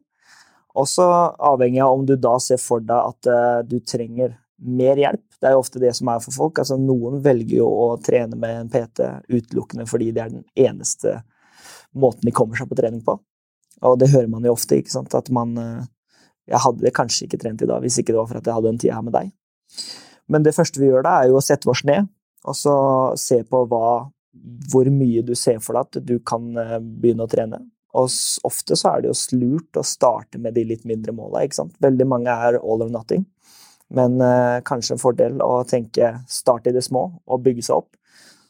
Også 0.78 1.04
avhengig 1.50 1.82
av 1.82 1.96
om 1.96 2.06
du 2.06 2.14
da 2.18 2.37
ser 2.42 2.62
for 2.62 2.84
deg 2.84 3.11
at 3.14 3.30
eh, 3.30 3.61
du 3.66 3.78
trenger 3.82 4.37
mer 4.64 5.00
hjelp. 5.00 5.26
Det 5.40 5.49
er 5.49 5.54
jo 5.56 5.62
ofte 5.64 5.82
det 5.82 5.94
som 5.96 6.08
er 6.12 6.23
for 6.23 6.34
folk. 6.34 6.61
Altså, 6.62 6.78
noen 6.78 7.18
velger 7.25 7.58
jo 7.64 7.68
å 7.68 7.94
trene 8.02 8.38
med 8.38 8.61
en 8.61 8.70
PT 8.70 9.06
utelukkende 9.32 9.87
fordi 9.90 10.12
det 10.14 10.23
er 10.23 10.34
den 10.37 10.44
eneste 10.54 11.18
måten 11.98 12.26
de 12.26 12.34
kommer 12.34 12.58
seg 12.58 12.70
på 12.70 12.78
trening 12.78 13.02
på. 13.06 13.16
Og 13.84 13.98
det 14.00 14.12
hører 14.12 14.30
man 14.30 14.44
jo 14.46 14.54
ofte, 14.54 14.78
ikke 14.78 14.92
sant. 14.94 15.14
At 15.14 15.30
man 15.34 15.56
eh, 15.60 15.84
Jeg 16.50 16.60
hadde 16.60 16.92
kanskje 16.94 17.26
ikke 17.26 17.40
trent 17.40 17.62
i 17.64 17.68
dag 17.68 17.80
hvis 17.80 17.96
ikke 18.00 18.12
det 18.12 18.20
var 18.20 18.26
for 18.28 18.40
at 18.40 18.48
jeg 18.48 18.56
hadde 18.58 18.74
en 18.74 18.80
tid 18.80 18.92
her 18.92 19.04
med 19.04 19.14
deg. 19.16 19.30
Men 20.28 20.44
det 20.44 20.54
første 20.56 20.80
vi 20.80 20.90
gjør 20.90 21.04
da, 21.06 21.18
er 21.20 21.30
jo 21.30 21.38
å 21.40 21.44
sette 21.44 21.70
oss 21.70 21.84
ned 21.88 22.08
og 22.44 22.56
så 22.56 22.74
se 23.16 23.40
på 23.48 23.62
hva 23.70 24.10
hvor 24.72 24.88
mye 24.90 25.22
du 25.24 25.32
ser 25.38 25.60
for 25.62 25.76
deg 25.76 25.86
at 25.86 26.06
du 26.08 26.18
kan 26.26 26.50
eh, 26.60 26.78
begynne 26.80 27.24
å 27.24 27.30
trene. 27.30 27.60
Og 27.94 28.10
ofte 28.44 28.76
så 28.76 28.90
er 28.90 29.04
det 29.04 29.12
jo 29.12 29.38
lurt 29.38 29.78
å 29.78 29.84
starte 29.86 30.40
med 30.42 30.56
de 30.56 30.64
litt 30.66 30.82
mindre 30.88 31.14
måla. 31.14 31.44
Veldig 31.80 32.06
mange 32.10 32.32
er 32.32 32.58
all 32.58 32.82
or 32.82 32.90
nothing. 32.90 33.24
Men 33.94 34.18
eh, 34.24 34.58
kanskje 34.66 34.96
en 34.96 35.02
fordel 35.02 35.38
å 35.44 35.62
tenke 35.68 36.16
start 36.28 36.66
i 36.66 36.74
det 36.74 36.82
små 36.84 37.06
og 37.24 37.44
bygge 37.44 37.68
seg 37.68 37.84
opp. 37.84 37.94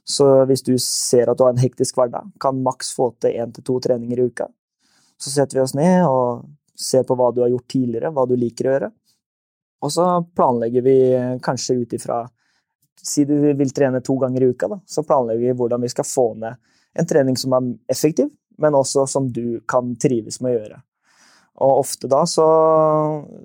Så 0.05 0.27
hvis 0.49 0.63
du 0.65 0.75
ser 0.81 1.31
at 1.31 1.39
du 1.39 1.47
har 1.47 1.55
en 1.55 1.63
hektisk 1.63 1.97
hverdag, 1.97 2.29
kan 2.41 2.61
maks 2.63 2.93
få 2.97 3.11
til 3.23 3.39
én 3.41 3.55
til 3.55 3.65
to 3.65 3.79
treninger 3.81 4.21
i 4.21 4.29
uka. 4.29 4.51
Så 5.21 5.33
setter 5.33 5.59
vi 5.59 5.65
oss 5.65 5.77
ned 5.77 6.05
og 6.05 6.45
ser 6.77 7.07
på 7.09 7.17
hva 7.17 7.31
du 7.33 7.41
har 7.45 7.53
gjort 7.53 7.71
tidligere, 7.71 8.13
hva 8.13 8.27
du 8.29 8.35
liker 8.37 8.69
å 8.69 8.75
gjøre. 8.75 8.91
Og 9.85 9.93
så 9.93 10.07
planlegger 10.37 10.85
vi 10.85 10.97
kanskje 11.45 11.81
ut 11.83 11.99
ifra 11.99 12.25
Si 13.05 13.27
du 13.29 13.35
vil 13.59 13.73
trene 13.75 13.99
to 14.01 14.15
ganger 14.17 14.41
i 14.41 14.47
uka, 14.55 14.69
da, 14.71 14.79
så 14.89 15.03
planlegger 15.05 15.43
vi 15.43 15.57
hvordan 15.59 15.83
vi 15.83 15.91
skal 15.93 16.07
få 16.09 16.23
ned 16.41 16.55
en 16.95 17.09
trening 17.11 17.37
som 17.37 17.53
er 17.53 17.67
effektiv, 17.93 18.31
men 18.63 18.77
også 18.79 19.03
som 19.11 19.27
du 19.29 19.59
kan 19.69 19.91
trives 20.01 20.39
med 20.41 20.55
å 20.55 20.55
gjøre. 20.55 20.79
Og 21.67 21.81
ofte 21.83 22.09
da 22.11 22.23
så, 22.27 22.47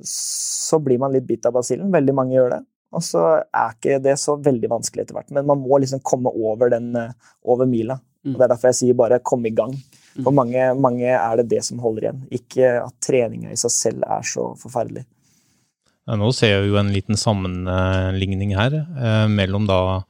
så 0.06 0.80
blir 0.86 1.02
man 1.02 1.12
litt 1.14 1.28
bitt 1.28 1.50
av 1.50 1.58
basillen. 1.58 1.92
Veldig 1.94 2.16
mange 2.16 2.38
gjør 2.38 2.54
det. 2.56 2.62
Og 2.96 3.06
så 3.06 3.24
er 3.46 3.76
ikke 3.76 4.00
det 4.02 4.16
så 4.18 4.36
veldig 4.42 4.72
vanskelig 4.72 5.06
etter 5.06 5.18
hvert, 5.20 5.30
men 5.36 5.46
man 5.50 5.62
må 5.62 5.78
liksom 5.82 6.02
komme 6.06 6.32
over 6.34 6.72
den 6.74 6.90
eh, 6.98 7.14
over 7.46 7.70
mila. 7.70 8.00
Mm. 8.26 8.34
Og 8.34 8.40
Det 8.40 8.46
er 8.46 8.52
derfor 8.54 8.72
jeg 8.72 8.80
sier 8.80 8.98
bare 8.98 9.22
kom 9.24 9.46
i 9.46 9.54
gang. 9.56 9.76
Mm. 10.18 10.24
For 10.26 10.36
mange, 10.36 10.66
mange 10.82 11.14
er 11.14 11.40
det 11.40 11.50
det 11.54 11.62
som 11.68 11.80
holder 11.84 12.08
igjen, 12.08 12.24
ikke 12.34 12.74
at 12.82 12.96
treninga 13.06 13.54
i 13.54 13.60
seg 13.60 13.76
selv 13.76 14.06
er 14.10 14.26
så 14.26 14.50
forferdelig. 14.60 15.06
Ja, 16.10 16.18
nå 16.18 16.32
ser 16.34 16.56
jeg 16.56 16.72
jo 16.72 16.80
en 16.82 16.90
liten 16.90 17.20
sammenligning 17.20 18.56
her 18.58 18.82
eh, 18.82 19.26
mellom 19.30 19.70
da 19.70 20.02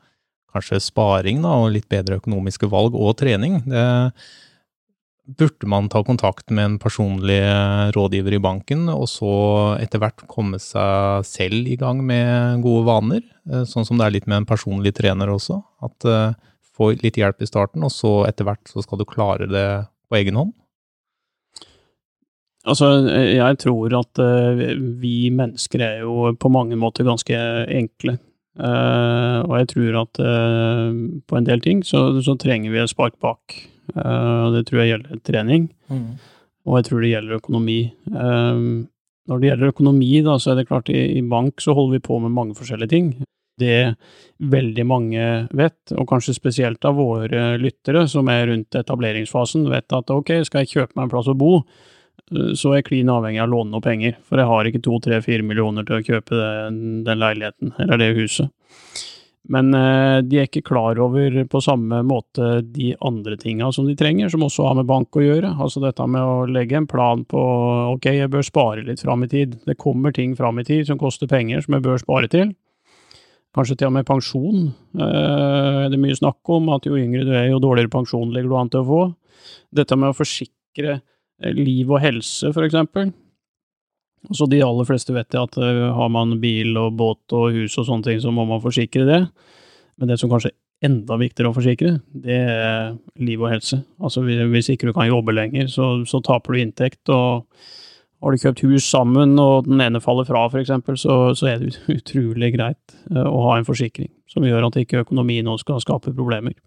kanskje 0.54 0.80
sparing 0.82 1.44
da, 1.44 1.58
og 1.62 1.74
litt 1.76 1.90
bedre 1.92 2.18
økonomiske 2.22 2.70
valg 2.72 2.96
og 2.98 3.18
trening. 3.20 3.60
Det, 3.68 3.84
burde 5.38 5.68
man 5.70 5.90
ta 5.90 6.02
kontakt 6.04 6.50
med 6.50 6.66
en 6.66 6.78
personlig 6.82 7.40
eh, 7.44 7.90
rådgiver 7.96 8.36
i 8.38 8.42
banken, 8.42 8.88
og 8.90 9.06
så 9.12 9.34
etter 9.80 10.02
hvert 10.02 10.26
komme 10.32 10.60
seg 10.62 11.26
selv 11.28 11.70
i 11.70 11.78
gang 11.80 12.02
med 12.06 12.64
gode 12.66 12.86
vaner? 12.88 13.26
Eh, 13.50 13.66
sånn 13.70 13.86
som 13.88 14.00
det 14.00 14.08
er 14.08 14.16
litt 14.18 14.30
med 14.30 14.42
en 14.42 14.50
personlig 14.50 14.96
trener 14.98 15.32
også. 15.34 15.62
At 15.86 16.10
uh, 16.10 16.32
Få 16.80 16.94
litt 16.96 17.18
hjelp 17.20 17.42
i 17.44 17.48
starten, 17.50 17.84
og 17.84 17.92
så 17.92 18.22
etter 18.24 18.46
hvert 18.48 18.70
så 18.72 18.80
skal 18.80 19.02
du 19.02 19.04
klare 19.04 19.50
det 19.52 19.64
på 20.08 20.16
egen 20.16 20.38
hånd? 20.40 20.54
Altså, 22.64 22.88
jeg 23.20 23.58
tror 23.60 23.98
at 24.00 24.22
vi 25.02 25.28
mennesker 25.36 25.84
er 25.84 25.98
jo 26.06 26.30
på 26.40 26.52
mange 26.56 26.78
måter 26.80 27.04
ganske 27.04 27.36
enkle. 27.68 28.16
Uh, 28.60 29.44
og 29.44 29.54
jeg 29.60 29.70
tror 29.74 29.98
at 30.06 30.22
uh, 30.24 30.96
på 31.28 31.36
en 31.36 31.50
del 31.52 31.62
ting 31.64 31.84
så, 31.84 32.06
så 32.24 32.40
trenger 32.40 32.72
vi 32.72 32.80
et 32.80 32.92
spark 32.92 33.20
bak. 33.20 33.60
Og 33.96 34.54
det 34.56 34.66
tror 34.68 34.82
jeg 34.84 34.94
gjelder 34.94 35.24
trening, 35.26 35.70
Mm. 35.90 36.18
og 36.68 36.78
jeg 36.78 36.86
tror 36.90 37.02
det 37.02 37.12
gjelder 37.14 37.40
økonomi. 37.40 37.80
når 39.30 39.40
det 39.40 39.50
gjelder 39.52 39.70
økonomi, 39.74 40.22
da, 40.26 40.38
så 40.42 40.52
er 40.52 40.56
det 40.58 40.68
klart 40.70 40.90
i, 40.90 41.22
bank 41.22 41.62
så 41.62 41.76
holder 41.78 42.00
vi 42.00 42.08
på 42.08 42.20
med 42.22 42.32
mange 42.34 42.56
forskjellige 42.58 42.90
ting. 42.90 43.12
Det 43.60 43.96
veldig 44.40 44.86
mange 44.88 45.48
vet, 45.54 45.92
og 45.92 46.08
kanskje 46.08 46.34
spesielt 46.34 46.84
av 46.86 46.96
våre 46.96 47.58
lyttere 47.60 48.08
som 48.08 48.28
er 48.30 48.48
rundt 48.48 48.72
etableringsfasen, 48.80 49.68
vet 49.70 49.92
at 49.94 50.10
ok, 50.10 50.32
skal 50.48 50.64
jeg 50.64 50.72
kjøpe 50.74 50.96
meg 50.96 51.04
en 51.04 51.10
plass 51.14 51.28
å 51.28 51.38
bo, 51.38 51.64
så 52.30 52.72
er 52.72 52.80
jeg 52.80 52.86
klin 52.90 53.10
avhengig 53.12 53.42
av 53.42 53.50
å 53.50 53.52
låne 53.58 53.72
noe 53.74 53.82
penger, 53.84 54.16
for 54.24 54.38
jeg 54.40 54.48
har 54.48 54.66
ikke 54.70 54.82
to, 54.86 55.00
tre, 55.04 55.20
fire 55.22 55.44
millioner 55.44 55.86
til 55.86 56.00
å 56.00 56.04
kjøpe 56.06 56.40
den, 56.40 57.04
den 57.04 57.20
leiligheten 57.20 57.74
eller 57.80 57.98
det 57.98 58.16
huset. 58.18 58.50
Men 59.50 59.74
eh, 59.74 60.20
de 60.30 60.38
er 60.38 60.46
ikke 60.46 60.66
klar 60.68 61.00
over 61.02 61.34
på 61.50 61.62
samme 61.66 62.04
måte 62.06 62.60
de 62.62 62.92
andre 63.06 63.38
tinga 63.42 63.72
som 63.74 63.88
de 63.90 63.96
trenger, 63.98 64.30
som 64.30 64.46
også 64.46 64.68
har 64.68 64.78
med 64.78 64.90
bank 64.90 65.18
å 65.18 65.24
gjøre. 65.26 65.56
Altså 65.58 65.82
dette 65.82 66.06
med 66.06 66.22
å 66.22 66.46
legge 66.50 66.78
en 66.78 66.88
plan 66.90 67.24
på 67.26 67.42
ok, 67.96 68.12
jeg 68.14 68.32
bør 68.32 68.46
spare 68.46 68.86
litt 68.86 69.02
fram 69.02 69.26
i 69.26 69.32
tid. 69.32 69.58
Det 69.66 69.80
kommer 69.82 70.14
ting 70.14 70.36
fram 70.38 70.62
i 70.62 70.68
tid 70.68 70.86
som 70.90 71.02
koster 71.02 71.30
penger, 71.32 71.66
som 71.66 71.78
jeg 71.78 71.86
bør 71.88 72.02
spare 72.02 72.30
til. 72.30 72.54
Kanskje 73.58 73.80
til 73.80 73.90
og 73.90 73.96
med 73.96 74.06
pensjon 74.06 74.68
eh, 74.70 75.88
er 75.88 75.98
mye 75.98 76.18
snakk 76.20 76.54
om, 76.54 76.70
at 76.76 76.86
jo 76.86 77.00
yngre 77.00 77.26
du 77.26 77.34
er, 77.34 77.48
jo 77.50 77.64
dårligere 77.64 77.90
pensjon 77.96 78.30
ligger 78.36 78.52
du 78.52 78.60
an 78.60 78.70
til 78.70 78.84
å 78.84 78.90
få. 78.92 79.02
Dette 79.74 79.98
med 79.98 80.14
å 80.14 80.18
forsikre 80.18 81.00
eh, 81.00 81.58
liv 81.58 81.90
og 81.90 82.04
helse, 82.04 82.54
for 82.54 82.68
eksempel. 82.68 83.10
Så 84.36 84.48
de 84.52 84.62
aller 84.64 84.88
fleste 84.88 85.16
vet 85.16 85.38
at 85.40 85.60
uh, 85.60 85.90
har 85.96 86.10
man 86.14 86.40
bil 86.42 86.78
og 86.80 86.98
båt 87.00 87.36
og 87.36 87.56
hus 87.56 87.78
og 87.80 87.88
sånne 87.88 88.08
ting, 88.08 88.24
så 88.24 88.34
må 88.36 88.46
man 88.50 88.64
forsikre 88.64 89.08
det. 89.08 89.22
Men 90.00 90.12
det 90.12 90.20
som 90.22 90.32
kanskje 90.32 90.52
er 90.52 90.90
enda 90.90 91.18
viktigere 91.20 91.52
å 91.52 91.56
forsikre, 91.56 91.98
det 92.24 92.40
er 92.40 92.96
liv 93.20 93.42
og 93.42 93.52
helse. 93.54 93.82
Altså 94.00 94.24
hvis 94.24 94.72
ikke 94.72 94.90
du 94.90 94.96
kan 94.96 95.10
jobbe 95.10 95.36
lenger, 95.36 95.68
så, 95.72 95.92
så 96.08 96.22
taper 96.24 96.56
du 96.56 96.64
inntekt. 96.64 97.02
og 97.12 97.48
har 98.20 98.36
du 98.36 98.42
kjøpt 98.42 98.64
hus 98.68 98.88
sammen, 98.88 99.38
og 99.40 99.68
den 99.70 99.80
ene 99.84 100.02
faller 100.04 100.28
fra, 100.28 100.46
f.eks., 100.50 100.72
så, 101.00 101.20
så 101.40 101.52
er 101.54 101.62
det 101.62 101.76
utrolig 101.98 102.52
greit 102.58 102.98
uh, 103.14 103.28
å 103.28 103.46
ha 103.48 103.60
en 103.60 103.68
forsikring 103.68 104.12
som 104.30 104.46
gjør 104.46 104.68
at 104.68 104.78
ikke 104.78 105.06
økonomien 105.06 105.48
nå 105.48 105.56
skal 105.62 105.80
skape 105.82 106.14
problemer. 106.16 106.58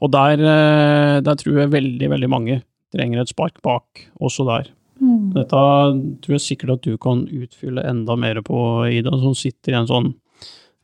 Og 0.00 0.12
der, 0.14 0.42
uh, 0.42 1.16
der 1.24 1.40
tror 1.40 1.64
jeg 1.64 1.74
veldig, 1.74 2.12
veldig 2.14 2.30
mange 2.30 2.60
trenger 2.94 3.22
et 3.22 3.32
spark 3.32 3.58
bak, 3.64 4.06
også 4.22 4.46
der. 4.48 4.70
Mm. 5.02 5.32
Dette 5.34 5.60
tror 6.22 6.36
jeg 6.36 6.44
sikkert 6.44 6.76
at 6.76 6.84
du 6.86 6.98
kan 7.02 7.24
utfylle 7.26 7.82
enda 7.90 8.14
mer 8.16 8.38
på, 8.46 8.58
Ida, 8.86 9.14
som 9.18 9.34
sitter 9.38 9.74
i 9.74 9.80
en 9.80 9.90
sånn 9.90 10.12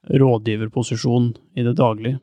rådgiverposisjon 0.08 1.30
i 1.58 1.64
det 1.66 1.76
daglige. 1.78 2.18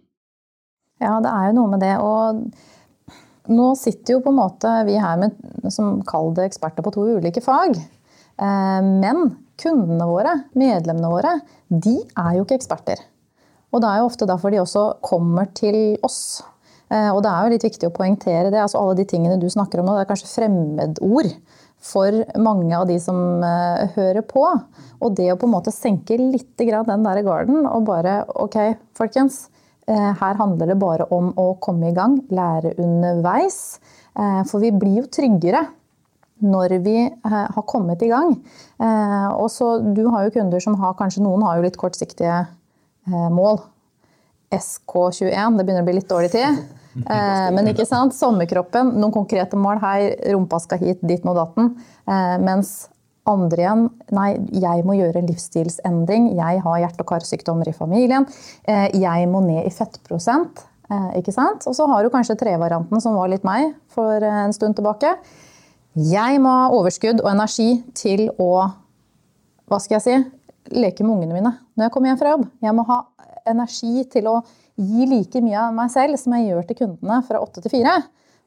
Ja, 1.03 1.17
det 1.23 1.31
er 1.31 1.49
jo 1.49 1.57
noe 1.59 1.71
med 1.71 1.83
det. 1.83 1.95
Og 2.01 3.51
nå 3.55 3.67
sitter 3.79 4.15
jo 4.15 4.23
på 4.25 4.33
en 4.33 4.39
måte 4.39 4.71
vi 4.87 4.97
her 4.99 5.19
med, 5.21 5.35
som 5.73 5.99
kall 6.07 6.33
det 6.35 6.49
eksperter 6.49 6.85
på 6.85 6.93
to 6.95 7.05
ulike 7.17 7.43
fag. 7.45 7.77
Eh, 7.77 8.81
men 8.83 9.27
kundene 9.61 10.07
våre, 10.09 10.33
medlemmene 10.57 11.11
våre, 11.11 11.37
de 11.69 11.97
er 12.03 12.37
jo 12.37 12.45
ikke 12.45 12.59
eksperter. 12.59 13.03
Og 13.71 13.83
det 13.83 13.91
er 13.91 14.01
jo 14.01 14.09
ofte 14.09 14.27
derfor 14.27 14.51
de 14.51 14.61
også 14.63 14.85
kommer 15.03 15.47
til 15.55 15.97
oss. 16.05 16.41
Eh, 16.89 17.11
og 17.11 17.21
det 17.23 17.31
er 17.31 17.43
jo 17.43 17.53
litt 17.55 17.67
viktig 17.67 17.89
å 17.89 17.95
poengtere 17.95 18.51
det. 18.51 18.61
altså 18.61 18.81
Alle 18.81 18.97
de 18.99 19.07
tingene 19.09 19.39
du 19.39 19.47
snakker 19.51 19.81
om 19.81 19.89
nå, 19.89 19.97
det 19.97 20.05
er 20.05 20.11
kanskje 20.11 20.31
fremmedord 20.31 21.31
for 21.85 22.23
mange 22.41 22.73
av 22.77 22.87
de 22.89 22.97
som 23.01 23.17
uh, 23.43 23.85
hører 23.95 24.25
på. 24.25 24.43
Og 25.03 25.17
det 25.17 25.29
å 25.31 25.37
på 25.39 25.47
en 25.47 25.55
måte 25.55 25.73
senke 25.73 26.17
litt 26.19 26.57
den 26.57 27.05
der 27.05 27.21
garden 27.25 27.65
og 27.69 27.85
bare 27.89 28.23
OK, 28.41 28.57
folkens. 28.97 29.45
Uh, 29.85 30.13
her 30.17 30.39
handler 30.39 30.73
det 30.73 30.79
bare 30.81 31.05
om 31.13 31.31
å 31.37 31.51
komme 31.61 31.91
i 31.91 31.95
gang, 31.95 32.17
lære 32.33 32.75
underveis. 32.81 33.77
Uh, 34.17 34.41
for 34.49 34.63
vi 34.63 34.73
blir 34.73 35.03
jo 35.03 35.09
tryggere 35.11 35.67
når 36.45 36.79
vi 36.83 36.97
har 37.31 37.63
kommet 37.63 38.01
i 38.03 38.09
gang. 38.11 38.33
og 39.39 39.45
så 39.49 39.79
Du 39.95 40.01
har 40.11 40.25
jo 40.25 40.33
kunder 40.35 40.59
som 40.59 40.75
har 40.75 40.97
kanskje 40.99 41.23
noen 41.23 41.45
har 41.47 41.55
jo 41.55 41.63
litt 41.63 41.77
kortsiktige 41.79 42.41
mål. 43.31 43.61
SK21, 44.53 45.57
det 45.57 45.65
begynner 45.65 45.83
å 45.83 45.87
bli 45.87 45.97
litt 45.99 46.09
dårlig 46.09 46.31
tid. 46.35 46.65
Eh, 46.95 47.47
men 47.51 47.67
ikke 47.71 47.87
sant, 47.87 48.15
sommerkroppen, 48.15 48.93
noen 48.95 49.13
konkrete 49.13 49.57
mål. 49.59 49.79
her. 49.81 50.15
rumpa 50.33 50.59
skal 50.63 50.79
hit, 50.79 50.99
dit 51.01 51.23
må 51.27 51.33
datten. 51.35 51.75
Eh, 52.07 52.37
mens 52.39 52.87
andre 53.27 53.63
igjen 53.63 53.89
Nei, 54.11 54.37
jeg 54.53 54.85
må 54.85 54.95
gjøre 54.95 55.19
en 55.19 55.27
livsstilsendring. 55.27 56.35
Jeg 56.35 56.61
har 56.61 56.77
hjerte- 56.79 57.01
og 57.01 57.07
karsykdommer 57.07 57.67
i 57.67 57.73
familien. 57.73 58.27
Eh, 58.67 58.91
jeg 58.93 59.27
må 59.27 59.41
ned 59.43 59.65
i 59.65 59.69
fettprosent. 59.69 60.63
Ikke 61.17 61.33
sant? 61.33 61.65
Og 61.65 61.73
så 61.73 61.87
har 61.87 62.03
du 62.03 62.11
kanskje 62.11 62.37
trevarianten, 62.37 63.01
som 63.01 63.15
var 63.15 63.27
litt 63.27 63.43
meg 63.43 63.73
for 63.89 64.21
en 64.21 64.53
stund 64.53 64.75
tilbake. 64.75 65.17
Jeg 65.95 66.39
må 66.39 66.51
ha 66.51 66.69
overskudd 66.69 67.23
og 67.23 67.31
energi 67.31 67.83
til 67.95 68.29
å 68.37 68.71
hva 69.65 69.79
skal 69.81 69.95
jeg 69.95 70.03
si, 70.03 70.31
leke 70.77 71.03
med 71.03 71.15
ungene 71.15 71.33
mine 71.33 71.51
når 71.75 71.87
jeg 71.87 71.91
kommer 71.91 72.11
hjem 72.11 72.19
fra 72.19 72.33
jobb. 72.35 72.45
Jeg 72.61 72.75
må 72.77 72.85
ha 72.85 72.99
energi 73.49 74.03
til 74.11 74.29
å 74.31 74.39
gi 74.75 75.07
like 75.09 75.41
mye 75.43 75.61
av 75.67 75.73
meg 75.75 75.91
selv 75.93 76.19
som 76.19 76.35
jeg 76.35 76.49
gjør 76.49 76.67
til 76.69 76.79
kundene 76.83 77.21
fra 77.27 77.41
8 77.43 77.63
til 77.63 77.75
4, 77.77 77.95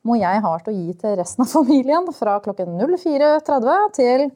må 0.06 0.18
jeg 0.18 0.44
ha 0.44 0.52
til 0.62 0.74
å 0.74 0.76
gi 0.76 0.94
til 1.00 1.16
resten 1.18 1.44
av 1.44 1.52
familien 1.56 2.12
fra 2.14 2.38
klokken 2.44 2.78
04.30 2.84 3.90
til 3.98 4.28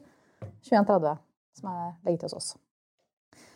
21.30, 0.69 1.17
som 1.59 1.73
er 1.73 1.89
legget 2.05 2.27
hos 2.27 2.37
oss. 2.39 2.53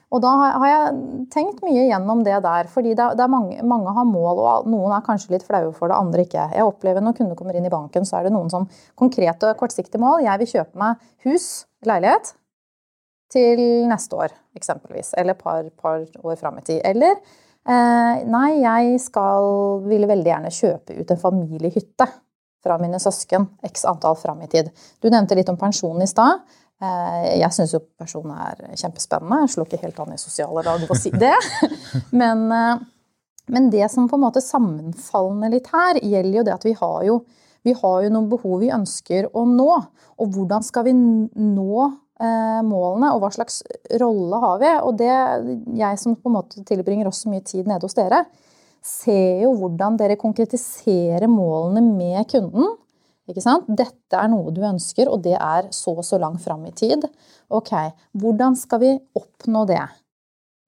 Og 0.08 0.22
da 0.24 0.30
har 0.40 0.68
jeg 0.70 1.00
tenkt 1.34 1.60
mye 1.66 1.84
gjennom 1.90 2.22
det 2.24 2.38
der, 2.46 2.70
fordi 2.72 2.94
det 2.96 3.10
er 3.12 3.32
mange, 3.32 3.58
mange, 3.68 3.92
har 3.92 4.08
mål, 4.08 4.40
og 4.40 4.70
noen 4.72 4.94
er 4.96 5.04
kanskje 5.04 5.34
litt 5.34 5.44
flaue 5.44 5.74
for 5.76 5.92
det, 5.92 5.98
andre 6.00 6.24
ikke. 6.24 6.46
Jeg 6.56 6.68
opplever 6.68 7.04
Når 7.04 7.18
kunder 7.18 7.36
kommer 7.36 7.58
inn 7.60 7.68
i 7.68 7.74
banken, 7.74 8.08
så 8.08 8.22
er 8.22 8.28
det 8.28 8.36
noen 8.36 8.48
som 8.54 8.70
konkrete 8.96 9.52
og 9.52 9.60
kortsiktige 9.60 10.00
mål. 10.00 10.24
Jeg 10.24 10.40
vil 10.40 10.52
kjøpe 10.54 10.80
meg 10.80 11.04
hus, 11.28 11.50
leilighet, 11.84 12.32
til 13.34 13.60
neste 13.90 14.16
år, 14.16 14.34
eksempelvis. 14.58 15.14
Eller 15.18 15.38
par, 15.40 15.68
par 15.82 16.06
år 16.24 16.40
fram 16.40 16.62
i 16.62 16.66
tid. 16.68 16.82
Eller 16.88 17.20
Eh, 17.68 18.20
nei, 18.32 18.62
jeg 18.62 19.00
skal, 19.04 19.82
ville 19.90 20.08
veldig 20.08 20.30
gjerne 20.30 20.54
kjøpe 20.56 20.96
ut 21.02 21.10
en 21.12 21.20
familiehytte 21.20 22.06
fra 22.64 22.78
mine 22.80 23.00
søsken 23.02 23.44
x 23.68 23.84
antall 23.90 24.16
fram 24.20 24.40
i 24.46 24.48
tid. 24.52 24.70
Du 25.04 25.10
nevnte 25.12 25.36
litt 25.36 25.52
om 25.52 25.60
pensjon 25.60 26.00
i 26.04 26.08
stad. 26.08 26.46
Eh, 26.80 27.26
jeg 27.42 27.52
syns 27.58 27.74
jo 27.76 27.82
pensjon 28.00 28.32
er 28.32 28.62
kjempespennende. 28.72 29.42
Jeg 29.44 29.56
slår 29.56 29.68
ikke 29.68 29.82
helt 29.84 30.00
an 30.04 30.16
i 30.16 30.22
sosiale 30.22 30.64
lag 30.64 30.86
på 30.88 30.96
å 30.96 31.00
si 31.00 31.12
det. 31.12 31.36
Men, 32.22 32.48
eh, 32.56 32.86
men, 33.48 33.70
det 33.72 33.86
som 33.88 34.10
på 34.12 34.18
en 34.18 34.26
måte 34.26 34.44
sammenfallende 34.44 35.54
litt 35.54 35.70
her, 35.72 36.00
gjelder 36.04 36.36
jo 36.36 36.42
det 36.44 36.52
at 36.52 36.66
vi 36.68 36.74
har 36.76 37.04
jo, 37.08 37.22
vi 37.64 37.72
har 37.78 38.02
jo 38.04 38.10
noen 38.12 38.28
behov 38.28 38.58
vi 38.60 38.74
ønsker 38.76 39.30
å 39.32 39.46
nå. 39.48 39.70
Og 40.20 40.34
hvordan 40.36 40.66
skal 40.68 40.84
vi 40.90 40.92
nå 40.92 41.86
målene, 42.18 43.12
og 43.14 43.22
hva 43.22 43.30
slags 43.34 43.62
rolle 44.02 44.40
har 44.42 44.60
vi? 44.62 44.74
Og 44.88 44.98
det, 44.98 45.14
jeg 45.78 46.00
som 46.02 46.16
på 46.18 46.32
en 46.32 46.38
måte 46.40 46.64
tilbringer 46.66 47.10
også 47.10 47.30
mye 47.30 47.46
tid 47.46 47.70
nede 47.70 47.86
hos 47.86 47.98
dere, 47.98 48.24
ser 48.88 49.44
jo 49.44 49.54
hvordan 49.60 49.98
dere 50.00 50.18
konkretiserer 50.20 51.28
målene 51.30 51.84
med 51.84 52.28
kunden. 52.32 52.76
Ikke 53.28 53.44
sant? 53.44 53.68
Dette 53.68 54.16
er 54.16 54.30
noe 54.32 54.54
du 54.56 54.62
ønsker, 54.64 55.10
og 55.12 55.22
det 55.26 55.36
er 55.36 55.68
så 55.76 55.94
og 55.98 56.06
så 56.08 56.20
langt 56.22 56.44
fram 56.46 56.64
i 56.70 56.74
tid. 56.76 57.04
Ok, 57.52 57.74
hvordan 58.16 58.56
skal 58.60 58.84
vi 58.84 58.94
oppnå 59.20 59.66
det? 59.68 59.84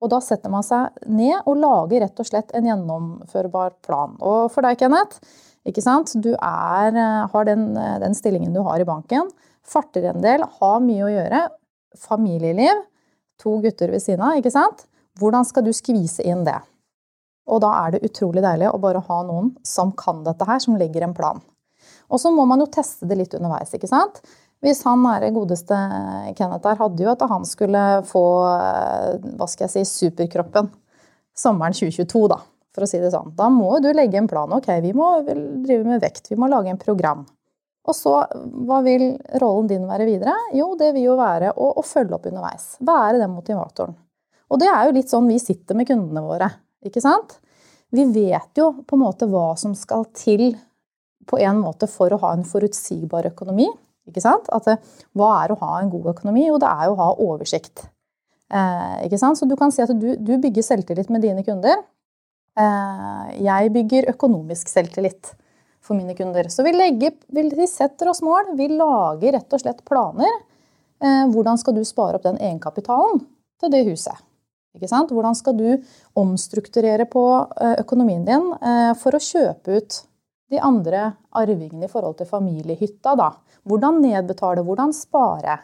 Og 0.00 0.12
da 0.12 0.20
setter 0.24 0.52
man 0.52 0.64
seg 0.64 0.96
ned 1.08 1.42
og 1.44 1.60
lager 1.60 2.04
rett 2.04 2.20
og 2.20 2.28
slett 2.28 2.52
en 2.56 2.68
gjennomførbar 2.68 3.76
plan. 3.84 4.16
Og 4.20 4.48
for 4.52 4.64
deg, 4.64 4.78
Kenneth, 4.80 5.20
ikke 5.68 5.84
sant? 5.84 6.12
du 6.24 6.32
er, 6.32 6.92
eh, 6.96 7.24
har 7.32 7.48
den, 7.48 7.72
den 7.76 8.16
stillingen 8.16 8.54
du 8.56 8.62
har 8.64 8.80
i 8.80 8.88
banken 8.88 9.28
farter 9.70 10.10
en 10.10 10.22
del, 10.24 10.44
har 10.58 10.82
mye 10.84 11.06
å 11.06 11.12
gjøre. 11.12 11.44
Familieliv, 11.98 12.82
to 13.40 13.56
gutter 13.64 13.92
ved 13.94 14.02
siden 14.04 14.24
av, 14.26 14.40
ikke 14.40 14.52
sant? 14.54 14.86
Hvordan 15.20 15.46
skal 15.46 15.66
du 15.66 15.72
skvise 15.74 16.24
inn 16.26 16.44
det? 16.46 16.58
Og 17.50 17.62
da 17.64 17.72
er 17.84 17.94
det 17.94 18.04
utrolig 18.06 18.44
deilig 18.44 18.68
å 18.70 18.80
bare 18.82 19.02
ha 19.06 19.22
noen 19.26 19.54
som 19.66 19.90
kan 19.98 20.22
dette 20.26 20.46
her, 20.46 20.60
som 20.62 20.78
legger 20.78 21.06
en 21.06 21.16
plan. 21.16 21.40
Og 22.10 22.20
så 22.22 22.30
må 22.34 22.44
man 22.46 22.62
jo 22.62 22.68
teste 22.70 23.08
det 23.08 23.18
litt 23.18 23.34
underveis, 23.38 23.72
ikke 23.74 23.90
sant. 23.90 24.20
Hvis 24.60 24.82
han 24.84 25.00
nære 25.00 25.32
godeste 25.32 25.76
Kenneth 26.36 26.66
der 26.66 26.76
hadde 26.76 27.04
jo 27.04 27.12
at 27.14 27.22
han 27.30 27.46
skulle 27.48 27.82
få 28.08 28.24
hva 28.44 29.48
skal 29.48 29.66
jeg 29.66 29.72
si, 29.72 30.04
superkroppen 30.04 30.68
sommeren 31.40 31.72
2022, 31.72 32.26
da, 32.28 32.36
for 32.74 32.84
å 32.84 32.90
si 32.90 33.00
det 33.00 33.12
sånn. 33.14 33.32
Da 33.38 33.48
må 33.52 33.78
du 33.80 33.88
legge 33.96 34.20
en 34.20 34.28
plan. 34.28 34.52
Ok, 34.52 34.68
vi 34.84 34.92
må 34.96 35.14
drive 35.24 35.84
med 35.86 36.02
vekt, 36.04 36.28
vi 36.28 36.36
må 36.38 36.50
lage 36.52 36.72
en 36.72 36.80
program. 36.80 37.24
Og 37.90 37.96
så, 37.96 38.14
hva 38.68 38.80
vil 38.86 39.12
rollen 39.42 39.68
din 39.70 39.88
være 39.88 40.06
videre? 40.06 40.36
Jo, 40.54 40.72
det 40.78 40.92
vil 40.94 41.08
jo 41.08 41.18
være 41.18 41.52
å, 41.56 41.72
å 41.80 41.84
følge 41.86 42.16
opp 42.16 42.28
underveis. 42.30 42.72
Være 42.86 43.18
den 43.18 43.34
motivatoren. 43.34 43.96
Og 44.50 44.58
det 44.62 44.70
er 44.70 44.86
jo 44.86 44.96
litt 44.96 45.10
sånn 45.10 45.28
vi 45.30 45.38
sitter 45.42 45.78
med 45.78 45.88
kundene 45.90 46.22
våre, 46.26 46.48
ikke 46.86 47.02
sant? 47.02 47.38
Vi 47.94 48.06
vet 48.14 48.58
jo 48.58 48.70
på 48.86 48.96
en 48.96 49.02
måte 49.02 49.26
hva 49.30 49.52
som 49.58 49.74
skal 49.78 50.06
til 50.14 50.52
på 51.30 51.38
en 51.38 51.60
måte 51.62 51.86
for 51.90 52.10
å 52.10 52.18
ha 52.22 52.32
en 52.34 52.46
forutsigbar 52.46 53.28
økonomi. 53.30 53.68
Ikke 54.10 54.22
sant? 54.24 54.48
At 54.54 54.66
det, 54.66 54.76
hva 55.18 55.30
er 55.42 55.52
å 55.52 55.58
ha 55.60 55.72
en 55.78 55.90
god 55.92 56.12
økonomi? 56.14 56.46
Jo, 56.48 56.58
det 56.62 56.70
er 56.70 56.88
jo 56.88 56.96
å 56.96 57.00
ha 57.00 57.08
oversikt. 57.26 57.84
Eh, 58.50 58.96
ikke 59.06 59.20
sant? 59.20 59.38
Så 59.38 59.46
du 59.46 59.54
kan 59.58 59.74
si 59.74 59.82
at 59.84 59.92
du, 59.94 60.14
du 60.18 60.34
bygger 60.42 60.66
selvtillit 60.66 61.10
med 61.14 61.22
dine 61.26 61.44
kunder. 61.46 61.82
Eh, 62.58 63.28
jeg 63.46 63.74
bygger 63.76 64.10
økonomisk 64.14 64.70
selvtillit 64.72 65.34
for 65.90 65.98
mine 65.98 66.14
kunder. 66.14 66.46
Så 66.48 66.62
vi, 66.62 66.72
legger, 66.72 67.12
vi 67.26 67.66
setter 67.66 68.08
oss 68.12 68.22
mål. 68.22 68.54
Vi 68.58 68.68
lager 68.70 69.34
rett 69.34 69.56
og 69.56 69.62
slett 69.62 69.82
planer. 69.88 70.30
Eh, 71.02 71.24
hvordan 71.32 71.58
skal 71.58 71.74
du 71.74 71.82
spare 71.88 72.18
opp 72.18 72.26
den 72.28 72.38
egenkapitalen 72.38 73.24
til 73.60 73.72
det 73.72 73.82
huset? 73.88 74.26
Hvordan 74.78 75.34
skal 75.34 75.56
du 75.58 75.82
omstrukturere 76.20 77.08
på 77.10 77.24
eh, 77.58 77.80
økonomien 77.82 78.22
din 78.28 78.52
eh, 78.60 78.92
for 79.00 79.16
å 79.16 79.22
kjøpe 79.24 79.80
ut 79.80 79.98
de 80.50 80.62
andre 80.62 81.08
arvingene 81.38 81.86
i 81.86 81.90
forhold 81.90 82.18
til 82.18 82.26
familiehytta. 82.26 83.16
Da. 83.18 83.28
Hvordan 83.66 84.00
nedbetale, 84.02 84.64
hvordan 84.66 84.90
spare. 84.94 85.60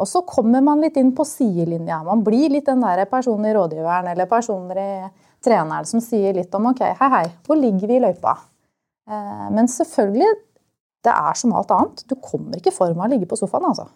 Og 0.00 0.04
så 0.08 0.20
kommer 0.28 0.60
man 0.64 0.80
litt 0.80 0.96
inn 1.00 1.10
på 1.16 1.24
sidelinja. 1.24 2.02
Man 2.04 2.20
blir 2.24 2.52
litt 2.52 2.66
den 2.68 2.80
der 2.84 3.04
personen 3.08 3.48
i 3.48 3.52
rådgiveren 3.56 4.08
eller 4.12 4.28
personlige 4.28 5.10
treneren 5.44 5.88
som 5.88 6.00
sier 6.04 6.36
litt 6.36 6.52
om 6.56 6.72
ok, 6.72 6.82
hei, 7.00 7.10
hei, 7.16 7.24
hvor 7.44 7.60
ligger 7.60 7.92
vi 7.92 7.96
i 7.96 8.02
løypa? 8.04 8.36
Eh, 9.10 9.46
men 9.54 9.68
selvfølgelig, 9.70 10.30
det 11.04 11.12
er 11.12 11.36
som 11.38 11.52
alt 11.56 11.72
annet. 11.74 12.04
Du 12.08 12.16
kommer 12.16 12.58
ikke 12.58 12.72
i 12.72 12.76
form 12.76 13.00
av 13.00 13.08
å 13.08 13.12
ligge 13.12 13.28
på 13.30 13.38
sofaen, 13.38 13.66
altså. 13.68 13.88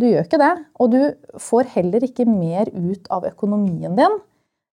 Du 0.00 0.06
gjør 0.08 0.24
ikke 0.24 0.40
det. 0.40 0.52
Og 0.80 0.92
du 0.94 1.00
får 1.40 1.72
heller 1.76 2.04
ikke 2.06 2.28
mer 2.28 2.70
ut 2.72 3.08
av 3.12 3.26
økonomien 3.28 3.96
din 3.98 4.18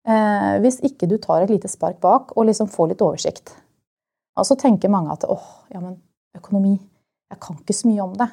eh, 0.08 0.54
hvis 0.64 0.80
ikke 0.88 1.10
du 1.10 1.18
tar 1.22 1.44
et 1.44 1.54
lite 1.54 1.72
spark 1.72 2.00
bak 2.04 2.36
og 2.38 2.48
liksom 2.48 2.70
får 2.72 2.94
litt 2.94 3.04
oversikt. 3.04 3.52
Og 4.38 4.48
så 4.48 4.58
tenker 4.60 4.94
mange 4.94 5.16
at 5.16 5.26
åh, 5.28 5.48
ja, 5.74 5.82
men 5.82 5.98
økonomi 6.38 6.78
Jeg 7.28 7.42
kan 7.44 7.58
ikke 7.60 7.76
så 7.76 7.90
mye 7.90 8.04
om 8.06 8.14
det. 8.16 8.30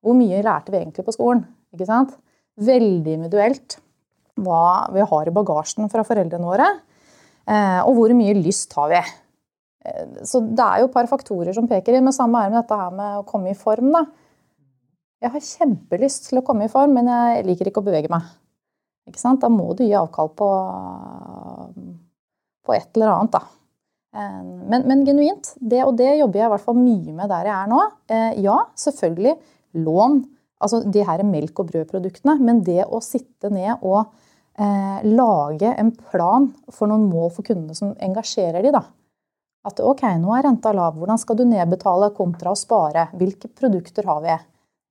Hvor 0.00 0.14
mye 0.16 0.38
lærte 0.40 0.72
vi 0.72 0.78
egentlig 0.78 1.02
på 1.04 1.12
skolen? 1.12 1.42
Ikke 1.74 1.84
sant? 1.84 2.14
Veldig 2.56 3.18
individuelt 3.18 3.76
hva 4.40 4.88
vi 4.94 5.04
har 5.04 5.28
i 5.28 5.34
bagasjen 5.34 5.90
fra 5.92 6.06
foreldrene 6.08 6.48
våre. 6.48 6.68
Eh, 7.44 7.80
og 7.84 7.98
hvor 7.98 8.14
mye 8.16 8.32
lyst 8.38 8.72
har 8.78 8.88
vi? 8.94 9.02
Eh, 9.86 10.24
så 10.28 10.42
det 10.44 10.66
er 10.66 10.82
jo 10.82 10.90
et 10.90 10.96
par 10.96 11.08
faktorer 11.10 11.54
som 11.56 11.68
peker 11.70 11.96
inn. 11.96 12.06
Men 12.06 12.16
samme 12.16 12.42
er 12.42 12.52
med 12.52 12.62
dette 12.62 12.80
her 12.80 12.92
med 12.96 13.20
å 13.20 13.28
komme 13.28 13.52
i 13.52 13.58
form. 13.58 13.92
da. 13.96 14.04
Jeg 15.20 15.34
har 15.34 15.46
kjempelyst 15.46 16.30
til 16.30 16.40
å 16.40 16.44
komme 16.44 16.64
i 16.66 16.72
form, 16.72 16.94
men 16.96 17.10
jeg 17.12 17.46
liker 17.48 17.68
ikke 17.68 17.82
å 17.82 17.88
bevege 17.88 18.12
meg. 18.12 18.28
Ikke 19.10 19.20
sant? 19.20 19.42
Da 19.42 19.50
må 19.52 19.72
du 19.76 19.84
gi 19.84 19.96
avkall 19.98 20.30
på, 20.38 20.50
på 22.64 22.76
et 22.76 22.88
eller 22.96 23.14
annet, 23.14 23.34
da. 23.36 23.42
Eh, 24.16 24.42
men, 24.42 24.86
men, 24.88 25.04
genuint, 25.06 25.52
det 25.60 25.84
og 25.86 25.96
det 26.00 26.16
jobber 26.18 26.40
jeg 26.40 26.48
i 26.48 26.52
hvert 26.54 26.66
fall 26.66 26.78
mye 26.80 27.14
med 27.14 27.30
der 27.30 27.50
jeg 27.50 27.56
er 27.56 27.70
nå. 27.70 27.80
Eh, 28.10 28.30
ja, 28.46 28.56
selvfølgelig 28.80 29.36
lån, 29.84 30.22
altså 30.60 30.82
de 30.86 31.04
her 31.06 31.22
melk- 31.26 31.62
og 31.62 31.70
brødproduktene, 31.70 32.38
men 32.42 32.64
det 32.66 32.82
å 32.86 33.02
sitte 33.04 33.52
ned 33.54 33.84
og 33.86 34.00
eh, 34.58 35.04
lage 35.06 35.74
en 35.76 35.92
plan 36.10 36.48
for 36.72 36.90
noen 36.90 37.06
mål 37.10 37.30
for 37.36 37.46
kundene 37.46 37.76
som 37.76 37.94
engasjerer 38.02 38.66
de 38.66 38.74
da. 38.74 38.82
At 39.66 39.80
ok, 39.84 40.06
nå 40.22 40.32
er 40.32 40.46
renta 40.46 40.72
lav, 40.72 40.96
hvordan 40.96 41.20
skal 41.20 41.36
du 41.36 41.44
nedbetale 41.44 42.08
kontra 42.16 42.54
å 42.54 42.58
spare? 42.58 43.10
Hvilke 43.20 43.50
produkter 43.52 44.06
har 44.08 44.22
vi? 44.24 44.36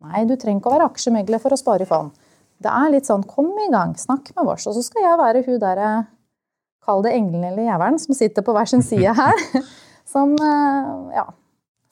Nei, 0.06 0.24
du 0.30 0.36
trenger 0.38 0.62
ikke 0.62 0.70
å 0.70 0.76
være 0.76 0.90
aksjemegler 0.92 1.42
for 1.42 1.56
å 1.56 1.60
spare 1.60 1.84
i 1.84 1.90
fond. 1.90 2.14
Det 2.60 2.70
er 2.70 2.92
litt 2.94 3.08
sånn 3.10 3.26
kom 3.28 3.50
i 3.64 3.70
gang, 3.72 3.96
snakk 3.98 4.30
med 4.36 4.52
oss, 4.52 4.68
og 4.70 4.76
så 4.78 4.84
skal 4.86 5.06
jeg 5.06 5.20
være 5.20 5.44
hun 5.48 5.60
derre 5.62 5.90
kall 6.86 7.04
det 7.06 7.16
engelen 7.16 7.48
eller 7.50 7.66
jævelen, 7.66 8.00
som 8.02 8.18
sitter 8.18 8.46
på 8.46 8.56
hver 8.56 8.70
sin 8.70 8.86
side 8.86 9.16
her, 9.18 9.44
som 10.14 10.36
eh, 10.38 10.94
ja, 11.18 11.26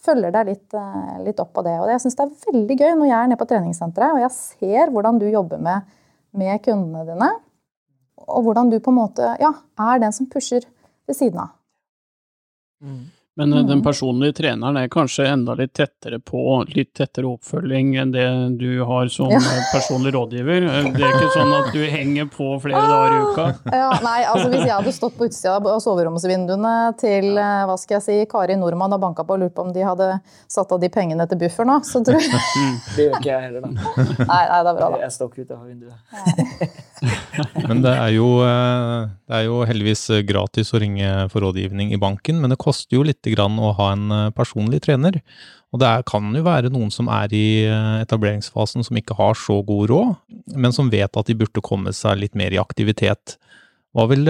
følger 0.03 0.33
deg 0.37 0.53
litt, 0.53 0.77
eh, 0.77 1.17
litt, 1.25 1.41
opp 1.43 1.53
på 1.57 1.65
det. 1.65 1.75
Og 1.81 1.91
jeg 1.91 2.03
syns 2.03 2.19
det 2.19 2.27
er 2.27 2.53
veldig 2.53 2.77
gøy 2.77 2.93
når 2.93 3.09
jeg 3.09 3.17
er 3.17 3.31
nede 3.31 3.41
på 3.41 3.49
treningssenteret 3.49 4.17
og 4.17 4.23
jeg 4.25 4.35
ser 4.37 4.93
hvordan 4.93 5.21
du 5.21 5.27
jobber 5.29 5.61
med, 5.61 5.89
med 6.37 6.61
kundene 6.65 7.05
dine, 7.09 7.33
og 8.27 8.47
hvordan 8.47 8.69
du 8.69 8.79
på 8.83 8.93
en 8.93 9.01
måte 9.01 9.35
ja, 9.41 9.53
er 9.81 10.03
den 10.03 10.15
som 10.15 10.29
pusher 10.29 10.65
ved 11.07 11.17
siden 11.17 11.41
av. 11.45 11.56
Mm. 12.83 13.16
Men 13.37 13.53
mm. 13.53 13.67
den 13.67 13.81
personlige 13.85 14.33
treneren 14.33 14.79
er 14.81 14.87
kanskje 14.89 15.27
enda 15.29 15.53
litt 15.59 15.75
tettere 15.77 16.17
på, 16.17 16.39
litt 16.73 16.95
tettere 16.97 17.29
oppfølging 17.29 17.91
enn 18.01 18.13
det 18.15 18.25
du 18.57 18.81
har 18.81 19.11
som 19.13 19.29
ja. 19.29 19.41
personlig 19.69 20.15
rådgiver. 20.15 20.65
Det 20.95 21.03
er 21.05 21.13
ikke 21.19 21.29
sånn 21.35 21.53
at 21.53 21.69
du 21.75 21.83
henger 21.85 22.25
på 22.33 22.47
flere 22.63 22.81
ah, 22.81 22.89
dager 22.95 23.13
i 23.13 23.19
uka? 23.27 23.45
Ja, 23.77 23.91
nei, 24.01 24.15
altså 24.25 24.47
hvis 24.49 24.63
jeg 24.63 24.73
hadde 24.73 24.95
stått 24.95 25.19
på 25.19 25.27
utsida 25.29 25.59
av 25.59 25.69
soveromsvinduene 25.85 26.73
til 26.97 27.37
eh, 27.37 27.61
hva 27.69 27.77
skal 27.77 27.99
jeg 27.99 28.05
si, 28.07 28.17
Kari 28.31 28.57
Nordmann 28.57 28.97
og 28.97 29.05
banka 29.05 29.27
på 29.27 29.37
og 29.37 29.45
lurt 29.45 29.53
på 29.53 29.67
om 29.67 29.69
de 29.75 29.85
hadde 29.85 30.09
satt 30.49 30.73
av 30.73 30.81
de 30.81 30.89
pengene 30.97 31.29
til 31.29 31.41
buffer 31.45 31.69
nå, 31.69 31.77
så 31.85 32.01
tror 32.01 32.17
jeg 32.17 32.41
Det 32.97 33.05
gjør 33.05 33.19
ikke 33.19 33.31
jeg 33.35 33.45
heller, 33.51 33.67
da. 33.67 33.69
Nei, 34.33 34.43
nei 34.49 34.59
det 34.65 34.73
er 34.73 34.81
bra, 34.81 34.89
da. 34.95 35.01
Jeg 35.05 35.13
står 35.13 35.29
ikke 35.29 35.45
ute 35.45 35.61
av 35.61 35.69
vinduet. 35.69 36.83
Men 37.67 37.83
det 37.85 37.93
er, 37.93 38.11
jo, 38.15 38.27
eh, 38.41 39.05
det 39.29 39.35
er, 39.37 39.43
jo, 39.45 39.61
heldigvis 39.69 40.03
eh, 40.15 40.23
gratis 40.25 40.73
å 40.73 40.81
ringe 40.81 41.11
for 41.29 41.45
rådgivning 41.45 41.93
i 41.93 41.99
banken, 42.01 42.41
men 42.41 42.53
det 42.53 42.59
koster 42.61 42.97
jo 42.97 43.05
litt 43.05 43.26
grann 43.33 43.57
å 43.59 43.73
ha 43.77 43.91
en 43.95 44.11
eh, 44.13 44.29
personlig 44.35 44.83
trener. 44.85 45.19
Og 45.73 45.81
det 45.81 45.87
er, 45.89 46.05
kan 46.07 46.29
jo 46.35 46.43
være 46.45 46.71
noen 46.71 46.91
som 46.93 47.09
er 47.11 47.33
i 47.35 47.47
etableringsfasen 47.99 48.85
som 48.87 48.99
ikke 48.99 49.17
har 49.17 49.35
så 49.35 49.59
god 49.67 49.89
råd, 49.91 50.13
men 50.55 50.71
som 50.71 50.87
vet 50.93 51.19
at 51.19 51.27
de 51.27 51.35
burde 51.35 51.63
komme 51.65 51.91
seg 51.93 52.21
litt 52.21 52.37
mer 52.39 52.55
i 52.55 52.61
aktivitet. 52.61 53.35
Hva 53.91 54.05
vil 54.07 54.23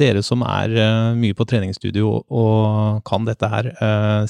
dere 0.00 0.22
som 0.24 0.40
er 0.46 0.72
mye 1.18 1.36
på 1.36 1.44
treningsstudio 1.50 2.14
og 2.24 3.02
kan 3.04 3.28
dette 3.28 3.52
her, 3.52 3.68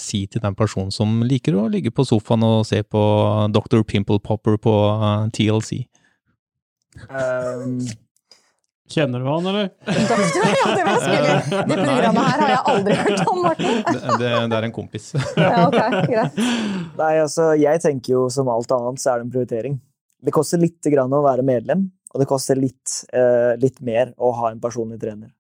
si 0.00 0.24
til 0.26 0.42
den 0.42 0.58
personen 0.58 0.90
som 0.94 1.20
liker 1.22 1.54
å 1.54 1.68
ligge 1.70 1.94
på 1.94 2.06
sofaen 2.08 2.42
og 2.48 2.66
se 2.66 2.82
på 2.82 3.04
Dr. 3.54 3.84
Pimple 3.86 4.18
Popper 4.26 4.58
på 4.58 4.74
TLC? 5.36 5.84
Um, 7.08 7.78
Kjenner 8.90 9.22
du 9.22 9.26
han, 9.30 9.46
eller? 9.46 9.68
Ja, 9.86 9.92
det, 10.74 11.76
programmet 11.78 12.24
her 12.26 12.40
har 12.42 12.50
jeg 12.50 12.62
aldri 12.72 12.96
hørt 12.98 13.20
om, 13.30 13.38
Martin. 13.44 13.76
det, 13.86 14.00
det, 14.18 14.30
det, 14.50 14.58
er 14.58 14.66
en 14.66 14.74
kompis. 14.74 15.12
ja, 15.38 15.52
ok, 15.68 15.78
greit. 16.10 16.40
Nei, 16.98 17.12
altså, 17.22 17.52
jeg 17.60 17.82
tenker 17.84 18.16
jo 18.16 18.24
som 18.34 18.50
alt 18.50 18.74
annet, 18.74 18.98
så 19.02 19.12
er 19.12 19.20
det 19.20 19.28
en 19.28 19.34
prioritering. 19.36 19.76
Det 20.20 20.34
koster 20.34 20.60
litt 20.60 20.90
grann 20.90 21.14
å 21.14 21.22
være 21.22 21.46
medlem, 21.46 21.86
og 22.10 22.22
det 22.22 22.26
koster 22.28 22.58
litt, 22.58 23.04
eh, 23.14 23.54
litt 23.62 23.78
mer 23.86 24.10
å 24.18 24.32
ha 24.40 24.50
en 24.50 24.60
personlig 24.62 24.98
trener. 25.02 25.30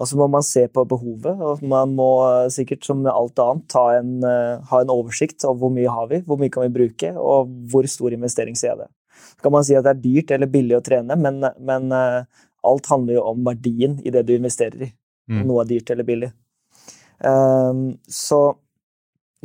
Og 0.00 0.08
så 0.08 0.16
må 0.16 0.28
man 0.32 0.44
se 0.44 0.66
på 0.72 0.84
behovet, 0.88 1.40
og 1.44 1.64
man 1.66 1.92
må 1.96 2.10
sikkert 2.52 2.86
som 2.88 3.02
alt 3.08 3.40
annet 3.42 3.76
en, 3.82 4.14
uh, 4.24 4.60
ha 4.70 4.80
en 4.80 4.92
oversikt 4.92 5.44
over 5.44 5.66
hvor 5.66 5.74
mye 5.74 5.92
har 5.92 6.08
vi, 6.08 6.22
hvor 6.24 6.40
mye 6.40 6.52
kan 6.52 6.64
vi 6.64 6.72
bruke, 6.72 7.10
og 7.20 7.50
hvor 7.72 7.88
stor 7.90 8.16
investering 8.16 8.56
ser 8.56 8.78
det. 8.80 8.88
Så 9.36 9.44
kan 9.44 9.52
man 9.52 9.66
si 9.66 9.76
at 9.76 9.84
det 9.84 9.92
er 9.92 10.00
dyrt 10.00 10.32
eller 10.36 10.48
billig 10.52 10.78
å 10.78 10.84
trene, 10.84 11.16
men, 11.20 11.44
men 11.60 11.92
uh, 11.92 12.24
alt 12.66 12.90
handler 12.90 13.18
jo 13.18 13.26
om 13.32 13.44
verdien 13.46 13.98
i 14.04 14.12
det 14.14 14.24
du 14.28 14.34
investerer 14.36 14.88
i. 14.88 14.90
Mm. 15.30 15.44
noe 15.46 15.62
er 15.62 15.68
dyrt 15.70 15.92
eller 15.94 16.06
billig. 16.06 16.32
Um, 17.22 17.84
så 18.10 18.40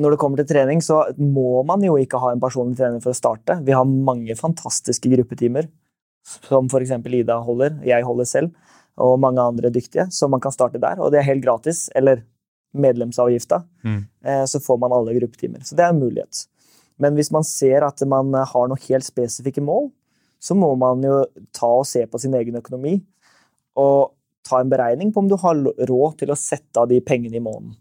når 0.01 0.15
det 0.15 0.19
kommer 0.19 0.41
til 0.41 0.47
trening, 0.49 0.81
så 0.83 1.03
må 1.21 1.61
man 1.67 1.83
jo 1.85 1.95
ikke 1.99 2.19
ha 2.19 2.33
en 2.33 2.41
personlig 2.41 2.79
trener 2.79 3.03
for 3.03 3.13
å 3.13 3.17
starte. 3.17 3.59
Vi 3.63 3.75
har 3.75 3.85
mange 3.87 4.35
fantastiske 4.39 5.11
gruppetimer, 5.11 5.69
som 6.49 6.67
f.eks. 6.67 6.95
Ida 7.15 7.37
holder, 7.45 7.77
jeg 7.85 8.07
holder 8.07 8.27
selv, 8.27 8.73
og 8.99 9.19
mange 9.23 9.43
andre 9.43 9.71
dyktige, 9.71 10.07
så 10.11 10.27
man 10.31 10.43
kan 10.43 10.55
starte 10.55 10.81
der. 10.81 10.99
Og 10.99 11.13
det 11.13 11.21
er 11.21 11.29
helt 11.29 11.45
gratis, 11.45 11.85
eller 11.95 12.25
medlemsavgifta, 12.75 13.61
mm. 13.85 14.01
Eh, 14.25 14.43
så 14.51 14.59
får 14.59 14.79
man 14.81 14.91
alle 14.91 15.13
gruppetimer. 15.15 15.61
Så 15.63 15.77
det 15.77 15.85
er 15.85 15.93
en 15.93 16.01
mulighet. 16.01 16.43
Men 16.99 17.15
hvis 17.15 17.31
man 17.31 17.45
ser 17.47 17.85
at 17.87 18.01
man 18.09 18.33
har 18.35 18.67
noen 18.67 18.81
helt 18.89 19.05
spesifikke 19.07 19.63
mål, 19.63 19.93
så 20.45 20.57
må 20.57 20.69
man 20.77 21.01
jo 21.05 21.23
ta 21.55 21.71
og 21.79 21.87
se 21.89 22.03
på 22.09 22.21
sin 22.21 22.35
egen 22.37 22.59
økonomi 22.59 22.99
og 23.81 24.13
ta 24.45 24.61
en 24.61 24.69
beregning 24.69 25.11
på 25.13 25.23
om 25.23 25.29
du 25.29 25.37
har 25.41 25.57
råd 25.89 26.19
til 26.21 26.31
å 26.31 26.37
sette 26.37 26.81
av 26.81 26.89
de 26.91 26.99
pengene 27.01 27.39
i 27.39 27.43
måneden 27.43 27.73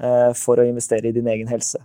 eh, 0.00 0.32
for 0.38 0.58
å 0.58 0.66
investere 0.66 1.10
i 1.10 1.16
din 1.16 1.28
egen 1.28 1.50
helse. 1.50 1.82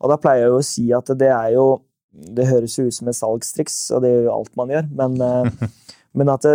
Og 0.00 0.10
da 0.10 0.18
pleier 0.20 0.46
jeg 0.46 0.52
jo 0.52 0.60
å 0.60 0.68
si 0.68 0.86
at 0.96 1.12
det 1.18 1.32
er 1.32 1.56
jo 1.56 1.66
Det 2.14 2.44
høres 2.46 2.76
jo 2.78 2.84
ut 2.86 2.94
som 2.94 3.08
et 3.10 3.16
salgstriks, 3.18 3.76
og 3.90 4.04
det 4.04 4.10
er 4.14 4.20
jo 4.28 4.34
alt 4.36 4.52
man 4.54 4.70
gjør, 4.70 4.84
men, 5.00 5.16
eh, 5.18 5.70
men 6.20 6.28
at 6.30 6.44
det, 6.46 6.52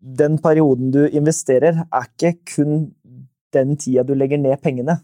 den 0.00 0.38
perioden 0.40 0.94
du 0.94 1.02
investerer, 1.04 1.82
er 1.84 2.06
ikke 2.08 2.38
kun 2.54 2.86
den 3.52 3.76
tida 3.76 4.00
du 4.08 4.14
legger 4.16 4.40
ned 4.40 4.56
pengene. 4.64 4.96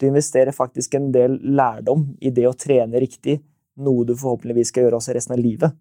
Du 0.00 0.06
investerer 0.08 0.56
faktisk 0.56 0.96
en 0.96 1.10
del 1.12 1.36
lærdom 1.44 2.06
i 2.24 2.32
det 2.32 2.46
å 2.48 2.54
trene 2.56 3.04
riktig, 3.04 3.36
noe 3.84 4.08
du 4.08 4.14
forhåpentligvis 4.16 4.72
skal 4.72 4.86
gjøre 4.86 5.02
også 5.02 5.18
resten 5.18 5.36
av 5.36 5.44
livet. 5.44 5.76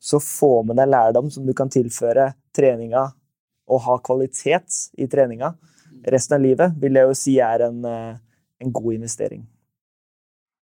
Så 0.00 0.20
få 0.22 0.60
med 0.66 0.78
deg 0.78 0.90
lærdom 0.92 1.30
som 1.32 1.46
du 1.46 1.54
kan 1.56 1.70
tilføre 1.72 2.32
treninga, 2.56 3.08
og 3.66 3.82
ha 3.82 3.96
kvalitet 4.04 4.84
i 5.00 5.08
treninga 5.10 5.54
resten 6.06 6.36
av 6.36 6.40
livet, 6.40 6.78
vil 6.80 6.98
jeg 6.98 7.08
jo 7.08 7.18
si 7.18 7.36
er 7.42 7.66
en, 7.68 7.84
eh, 7.84 8.16
en 8.62 8.72
god 8.72 8.94
investering. 8.94 9.46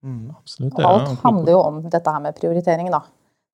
Mm, 0.04 0.32
absolutt. 0.36 0.80
Ja, 0.80 0.88
Alt 0.88 1.20
handler 1.24 1.52
jo 1.52 1.60
om 1.60 1.82
dette 1.90 2.12
her 2.12 2.20
med 2.20 2.36
prioritering, 2.36 2.90
da. 2.92 3.02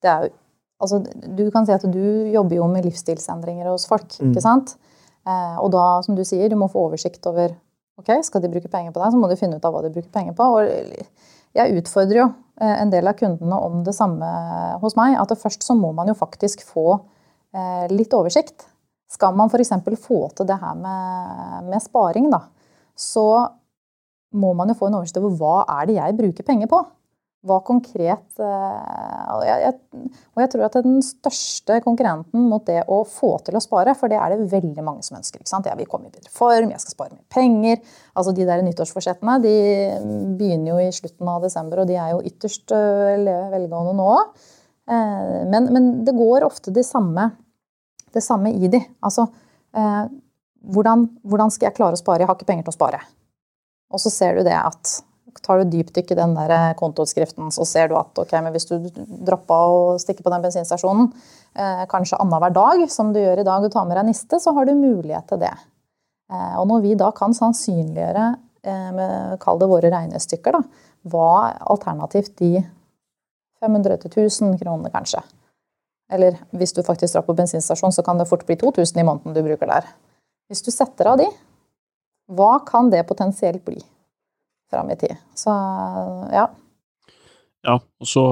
Det 0.02 0.10
er 0.10 0.24
jo, 0.24 0.34
altså, 0.80 1.02
du 1.36 1.50
kan 1.52 1.66
si 1.66 1.74
at 1.74 1.86
du 1.92 2.32
jobber 2.32 2.56
jo 2.56 2.68
med 2.68 2.86
livsstilsendringer 2.86 3.70
hos 3.72 3.88
folk, 3.88 4.08
mm. 4.20 4.32
ikke 4.32 4.42
sant? 4.42 4.76
Eh, 5.26 5.58
og 5.60 5.72
da, 5.74 6.02
som 6.06 6.16
du 6.16 6.24
sier, 6.24 6.50
du 6.50 6.56
må 6.56 6.70
få 6.70 6.90
oversikt 6.90 7.26
over 7.26 7.56
ok, 7.98 8.12
skal 8.24 8.42
de 8.44 8.52
bruke 8.52 8.70
penger 8.70 8.92
på 8.92 9.02
deg, 9.02 9.12
så 9.12 9.20
må 9.20 9.30
du 9.30 9.38
finne 9.40 9.58
ut 9.58 9.66
av 9.66 9.74
hva 9.74 9.82
de 9.82 9.94
bruker 9.94 10.12
penger 10.12 10.36
på. 10.38 10.44
Og 10.44 10.68
jeg 11.56 11.80
utfordrer 11.80 12.22
jo 12.22 12.28
eh, 12.62 12.76
en 12.82 12.92
del 12.94 13.08
av 13.08 13.18
kundene 13.20 13.60
om 13.68 13.84
det 13.86 13.96
samme 13.96 14.30
hos 14.82 14.98
meg. 15.00 15.18
At 15.22 15.34
først 15.40 15.66
så 15.66 15.76
må 15.78 15.92
man 15.96 16.12
jo 16.12 16.18
faktisk 16.18 16.66
få 16.68 16.88
eh, 17.56 17.86
litt 17.94 18.14
oversikt. 18.16 18.68
Skal 19.12 19.36
man 19.38 19.52
f.eks. 19.52 19.72
få 20.02 20.20
til 20.36 20.50
det 20.50 20.58
her 20.60 20.76
med, 20.80 21.70
med 21.70 21.84
sparing, 21.84 22.32
da, 22.34 22.42
så 22.98 23.46
må 24.36 24.52
man 24.58 24.72
jo 24.72 24.76
få 24.80 24.90
en 24.90 24.98
oversikt 25.00 25.20
over 25.22 25.36
hva 25.40 25.56
er 25.78 25.88
det 25.88 25.98
jeg 26.00 26.18
bruker 26.18 26.48
penger 26.48 26.72
på. 26.72 26.82
Hva 27.46 27.60
konkret 27.62 28.42
eh, 28.42 29.26
og 29.36 29.44
jeg, 29.46 29.62
jeg, 29.62 30.10
og 30.34 30.42
jeg, 30.42 30.50
tror 30.52 30.64
at 30.66 30.78
den 30.82 30.98
største 31.06 31.78
konkurrenten 31.86 32.48
mot 32.50 32.66
det 32.66 32.80
å 32.90 33.04
få 33.06 33.36
til 33.46 33.58
å 33.60 33.62
spare, 33.62 33.94
for 33.98 34.10
det 34.10 34.18
er 34.18 34.34
det 34.34 34.50
veldig 34.50 34.86
mange 34.86 35.06
som 35.06 35.20
ønsker. 35.20 35.44
ikke 35.44 35.52
sant? 35.52 35.70
Jeg 35.70 35.78
vil 35.78 35.90
komme 35.90 36.10
i 36.10 36.14
bedre 36.14 36.34
form, 36.34 36.74
jeg 36.74 36.82
skal 36.82 36.96
spare 36.96 37.14
mer 37.14 37.24
penger. 37.30 37.82
Altså 38.18 38.34
De 38.34 38.48
der 38.50 38.66
nyttårsforsettene 38.66 39.38
de 39.46 39.56
begynner 40.40 40.74
jo 40.74 40.82
i 40.82 40.92
slutten 40.96 41.30
av 41.36 41.46
desember, 41.46 41.84
og 41.84 41.90
de 41.92 42.00
er 42.02 42.16
jo 42.16 42.24
ytterst 42.32 42.74
eh, 42.74 43.30
velgående 43.54 43.96
nå. 44.00 44.12
Eh, 44.90 45.42
men, 45.54 45.70
men 45.76 45.92
det 46.08 46.18
går 46.18 46.48
ofte 46.50 46.74
det 46.74 46.88
samme, 46.88 47.30
det 48.16 48.26
samme 48.26 48.56
i 48.58 48.72
de. 48.72 48.82
Altså, 49.06 49.28
hvordan, 49.76 51.04
hvordan 51.28 51.52
skal 51.52 51.70
jeg 51.70 51.78
klare 51.78 51.98
å 51.98 52.00
spare? 52.00 52.24
Jeg 52.24 52.30
har 52.30 52.38
ikke 52.40 52.48
penger 52.48 52.66
til 52.66 52.74
å 52.74 52.80
spare. 52.80 53.02
Og 53.94 54.02
så 54.02 54.12
ser 54.14 54.40
du 54.40 54.48
det 54.48 54.56
at 54.56 55.02
tar 55.46 55.62
du 55.62 55.70
dypdykk 55.76 56.14
i 56.14 56.18
den 56.18 56.34
der 56.38 56.54
eh, 56.56 56.74
kontoutskriften, 56.80 57.52
så 57.54 57.66
ser 57.68 57.92
du 57.92 57.98
at 58.00 58.18
ok, 58.22 58.34
men 58.42 58.56
hvis 58.56 58.68
du 58.70 58.76
droppa 58.98 59.60
å 59.70 59.80
stikke 60.02 60.26
på 60.26 60.34
den 60.34 60.44
bensinstasjonen 60.46 61.12
eh, 61.12 61.86
kanskje 61.92 62.20
annenhver 62.22 62.56
dag, 62.56 62.84
som 62.92 63.14
du 63.14 63.22
gjør 63.22 63.44
i 63.44 63.48
dag, 63.48 63.66
og 63.66 63.74
tar 63.74 63.88
med 63.88 64.00
deg 64.00 64.10
niste, 64.10 64.42
så 64.42 64.56
har 64.58 64.68
du 64.68 64.74
mulighet 64.78 65.30
til 65.30 65.44
det. 65.46 65.54
Eh, 66.34 66.58
og 66.60 66.68
når 66.72 66.84
vi 66.86 66.98
da 67.00 67.12
kan 67.16 67.36
sannsynliggjøre, 67.38 68.28
eh, 68.66 69.38
kall 69.42 69.62
det 69.62 69.72
våre 69.72 69.94
regnestykker, 69.94 70.58
da, 70.58 70.92
hva 71.14 71.32
alternativt 71.70 72.36
de 72.42 72.66
500 73.62 74.02
til 74.04 74.12
1000 74.26 74.58
kronene, 74.60 74.92
kanskje. 74.94 75.22
Eller 76.12 76.38
hvis 76.54 76.74
du 76.76 76.84
faktisk 76.86 77.16
drar 77.16 77.26
på 77.26 77.34
bensinstasjon, 77.38 77.94
så 77.94 78.04
kan 78.06 78.20
det 78.20 78.28
fort 78.30 78.46
bli 78.46 78.58
2000 78.62 79.02
i 79.02 79.06
måneden 79.06 79.34
du 79.34 79.42
bruker 79.46 79.70
der. 79.70 79.88
Hvis 80.50 80.62
du 80.62 80.70
setter 80.74 81.10
av 81.10 81.18
de, 81.22 81.26
hva 82.30 82.60
kan 82.66 82.92
det 82.94 83.06
potensielt 83.10 83.64
bli 83.66 83.80
fram 84.72 84.92
i 84.94 85.00
tid? 85.00 85.16
Så 85.38 85.54
ja. 86.34 86.50
Ja, 87.66 87.80
og 87.82 88.08
så 88.10 88.26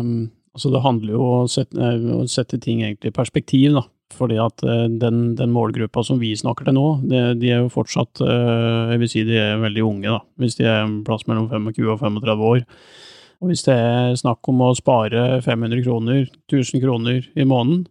um, 0.00 0.16
Altså, 0.54 0.70
det 0.70 0.84
handler 0.84 1.16
jo 1.16 1.22
om 1.26 1.40
å 1.42 1.50
sette, 1.50 1.74
eh, 1.82 2.04
å 2.14 2.28
sette 2.30 2.60
ting 2.62 2.84
egentlig 2.84 3.10
i 3.10 3.14
perspektiv, 3.16 3.72
da. 3.74 3.80
Fordi 4.14 4.36
at 4.38 4.62
uh, 4.62 4.84
den, 4.86 5.32
den, 5.34 5.50
målgruppa 5.50 6.04
som 6.06 6.20
vi 6.20 6.28
snakker 6.38 6.68
til 6.68 6.76
nå, 6.76 6.84
det, 7.10 7.22
de 7.40 7.48
er 7.50 7.64
jo 7.64 7.72
fortsatt 7.72 8.20
uh, 8.22 8.92
Jeg 8.92 9.00
vil 9.00 9.10
si 9.10 9.24
de 9.26 9.40
er 9.40 9.58
veldig 9.58 9.82
unge, 9.82 10.12
da. 10.12 10.20
Hvis 10.38 10.54
de 10.60 10.68
er 10.68 10.84
en 10.84 11.00
plass 11.02 11.26
mellom 11.26 11.48
25 11.50 11.88
og 11.90 11.98
35 12.04 12.46
år. 12.52 12.62
Og 13.42 13.50
hvis 13.50 13.66
det 13.66 13.74
er 13.74 14.14
snakk 14.20 14.52
om 14.52 14.62
å 14.62 14.70
spare 14.78 15.24
500 15.42 15.82
kroner, 15.88 16.22
1000 16.46 16.84
kroner 16.84 17.26
i 17.34 17.48
måneden, 17.48 17.82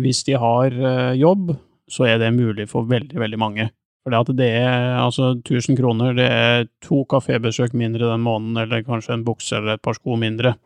hvis 0.00 0.22
de 0.24 0.38
har 0.40 0.72
jobb, 1.18 1.52
så 1.92 2.06
er 2.08 2.16
det 2.22 2.32
mulig 2.32 2.64
for 2.70 2.88
veldig, 2.88 3.18
veldig 3.20 3.38
mange. 3.42 3.68
For 4.02 4.14
at 4.18 4.30
det 4.34 4.50
er 4.58 4.96
altså 4.98 5.32
1000 5.36 5.78
kroner, 5.78 6.14
det 6.18 6.26
er 6.26 6.68
to 6.82 7.04
kafébesøk 7.08 7.74
mindre 7.78 8.10
den 8.10 8.24
måneden, 8.24 8.58
eller 8.64 8.86
kanskje 8.86 9.14
en 9.14 9.26
bukse 9.26 9.54
eller 9.56 9.76
et 9.76 9.84
par 9.84 9.94
sko 9.98 10.16
mindre. 10.18 10.56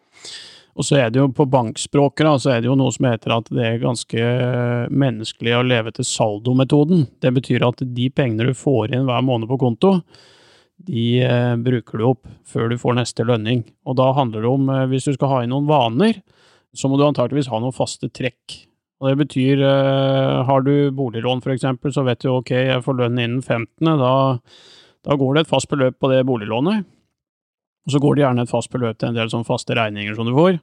Og 0.76 0.84
så 0.84 0.98
er 1.00 1.12
det 1.12 1.22
jo 1.22 1.30
på 1.32 1.46
bankspråket 1.48 2.26
da, 2.26 2.34
så 2.40 2.52
er 2.52 2.60
det 2.60 2.68
jo 2.68 2.76
noe 2.76 2.92
som 2.92 3.08
heter 3.08 3.32
at 3.32 3.46
det 3.48 3.64
er 3.64 3.80
ganske 3.80 4.24
menneskelig 4.92 5.54
å 5.56 5.64
leve 5.64 5.92
til 5.96 6.04
saldometoden. 6.04 7.06
Det 7.24 7.32
betyr 7.32 7.64
at 7.64 7.80
de 7.80 8.08
pengene 8.12 8.50
du 8.50 8.56
får 8.56 8.92
inn 8.92 9.06
hver 9.08 9.24
måned 9.24 9.48
på 9.48 9.60
konto, 9.62 9.94
de 10.86 11.06
eh, 11.24 11.54
bruker 11.56 11.98
du 11.98 12.04
opp 12.10 12.28
før 12.44 12.68
du 12.68 12.76
får 12.80 12.98
neste 12.98 13.24
lønning. 13.24 13.64
Og 13.88 13.96
da 13.96 14.10
handler 14.16 14.44
det 14.44 14.50
om, 14.50 14.68
eh, 14.68 14.84
hvis 14.92 15.08
du 15.08 15.14
skal 15.16 15.32
ha 15.32 15.38
inn 15.42 15.54
noen 15.54 15.68
vaner, 15.68 16.20
så 16.76 16.90
må 16.92 17.00
du 17.00 17.06
antakeligvis 17.06 17.48
ha 17.48 17.60
noen 17.62 17.74
faste 17.74 18.10
trekk. 18.12 18.65
Og 19.00 19.10
Det 19.10 19.16
betyr, 19.26 19.60
eh, 19.60 20.44
har 20.48 20.62
du 20.64 20.90
boliglån 20.90 21.42
f.eks., 21.44 21.66
så 21.92 22.04
vet 22.04 22.22
du 22.24 22.30
ok, 22.32 22.50
jeg 22.50 22.84
får 22.84 22.96
lønn 22.96 23.18
innen 23.18 23.42
15., 23.42 23.98
da, 24.00 24.38
da 25.04 25.16
går 25.16 25.34
det 25.34 25.44
et 25.44 25.50
fast 25.50 25.68
beløp 25.68 25.98
på 26.00 26.08
det 26.12 26.24
boliglånet. 26.24 26.86
Og 27.86 27.92
så 27.92 28.00
går 28.02 28.16
det 28.16 28.24
gjerne 28.24 28.46
et 28.46 28.50
fast 28.50 28.72
beløp 28.72 28.98
til 28.98 29.10
en 29.10 29.18
del 29.18 29.28
sånn 29.30 29.44
faste 29.46 29.76
regninger 29.76 30.16
som 30.16 30.26
du 30.26 30.32
får. 30.34 30.56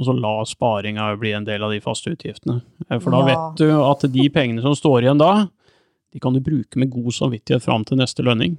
Og 0.00 0.06
så 0.06 0.14
la 0.16 0.34
sparinga 0.48 1.08
bli 1.20 1.32
en 1.36 1.48
del 1.48 1.64
av 1.64 1.72
de 1.72 1.80
faste 1.84 2.12
utgiftene. 2.12 2.60
Eh, 2.88 3.00
for 3.00 3.12
da 3.14 3.22
ja. 3.24 3.30
vet 3.30 3.62
du 3.62 3.72
at 3.88 4.04
de 4.12 4.28
pengene 4.32 4.64
som 4.64 4.76
står 4.76 5.06
igjen 5.06 5.20
da, 5.20 5.48
de 6.12 6.20
kan 6.20 6.36
du 6.36 6.42
bruke 6.44 6.78
med 6.80 6.92
god 6.92 7.14
samvittighet 7.16 7.64
fram 7.64 7.86
til 7.88 8.00
neste 8.00 8.24
lønning. 8.26 8.58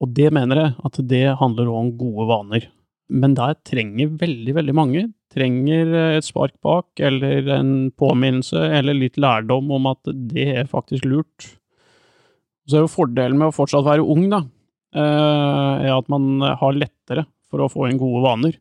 Og 0.00 0.12
det 0.14 0.30
mener 0.32 0.62
jeg 0.62 0.74
at 0.86 0.98
det 1.10 1.24
handler 1.40 1.70
om 1.74 1.92
gode 1.98 2.28
vaner. 2.30 2.68
Men 3.08 3.34
der 3.36 3.56
trenger 3.66 4.16
veldig, 4.20 4.54
veldig 4.60 4.76
mange 4.76 5.06
trenger 5.34 5.92
et 6.18 6.26
spark 6.26 6.54
bak, 6.64 6.88
eller 7.00 7.48
en 7.58 7.72
påminnelse, 7.98 8.60
eller 8.78 8.96
litt 8.96 9.18
lærdom 9.20 9.70
om 9.76 9.90
at 9.90 10.12
det 10.32 10.48
er 10.62 10.70
faktisk 10.70 11.08
lurt. 11.08 11.50
Så 12.68 12.78
er 12.78 12.86
jo 12.86 12.92
fordelen 12.92 13.40
med 13.40 13.50
å 13.50 13.56
fortsatt 13.56 13.86
være 13.86 14.04
ung, 14.04 14.28
da, 14.32 14.42
eh, 14.94 15.88
er 15.88 15.92
at 15.96 16.08
man 16.12 16.40
har 16.40 16.76
lettere 16.76 17.26
for 17.48 17.64
å 17.64 17.70
få 17.72 17.88
inn 17.88 18.00
gode 18.00 18.24
vaner. 18.24 18.58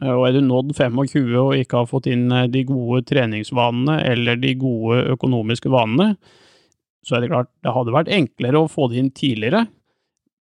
Eh, 0.00 0.12
og 0.12 0.26
er 0.28 0.36
du 0.36 0.42
nådd 0.44 0.72
25 0.76 1.34
og 1.40 1.56
ikke 1.58 1.82
har 1.82 1.90
fått 1.90 2.08
inn 2.12 2.30
eh, 2.32 2.48
de 2.52 2.64
gode 2.68 3.04
treningsvanene 3.08 4.00
eller 4.08 4.40
de 4.40 4.54
gode 4.60 5.02
økonomiske 5.16 5.72
vanene, 5.72 6.16
så 7.02 7.16
er 7.16 7.24
det 7.24 7.32
klart 7.32 7.50
det 7.64 7.74
hadde 7.74 7.94
vært 7.94 8.12
enklere 8.14 8.62
å 8.62 8.70
få 8.70 8.88
det 8.90 9.00
inn 9.00 9.12
tidligere, 9.14 9.66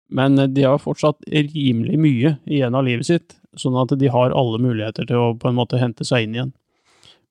men 0.09 0.41
de 0.55 0.65
har 0.65 0.81
fortsatt 0.81 1.21
rimelig 1.29 1.99
mye 2.01 2.37
igjen 2.49 2.77
av 2.77 2.87
livet 2.87 3.09
sitt, 3.09 3.37
sånn 3.59 3.77
at 3.81 3.93
de 3.99 4.11
har 4.13 4.35
alle 4.37 4.61
muligheter 4.63 5.09
til 5.09 5.21
å 5.21 5.35
på 5.39 5.51
en 5.51 5.59
måte 5.59 5.81
hente 5.81 6.07
seg 6.07 6.25
inn 6.25 6.37
igjen. 6.37 6.53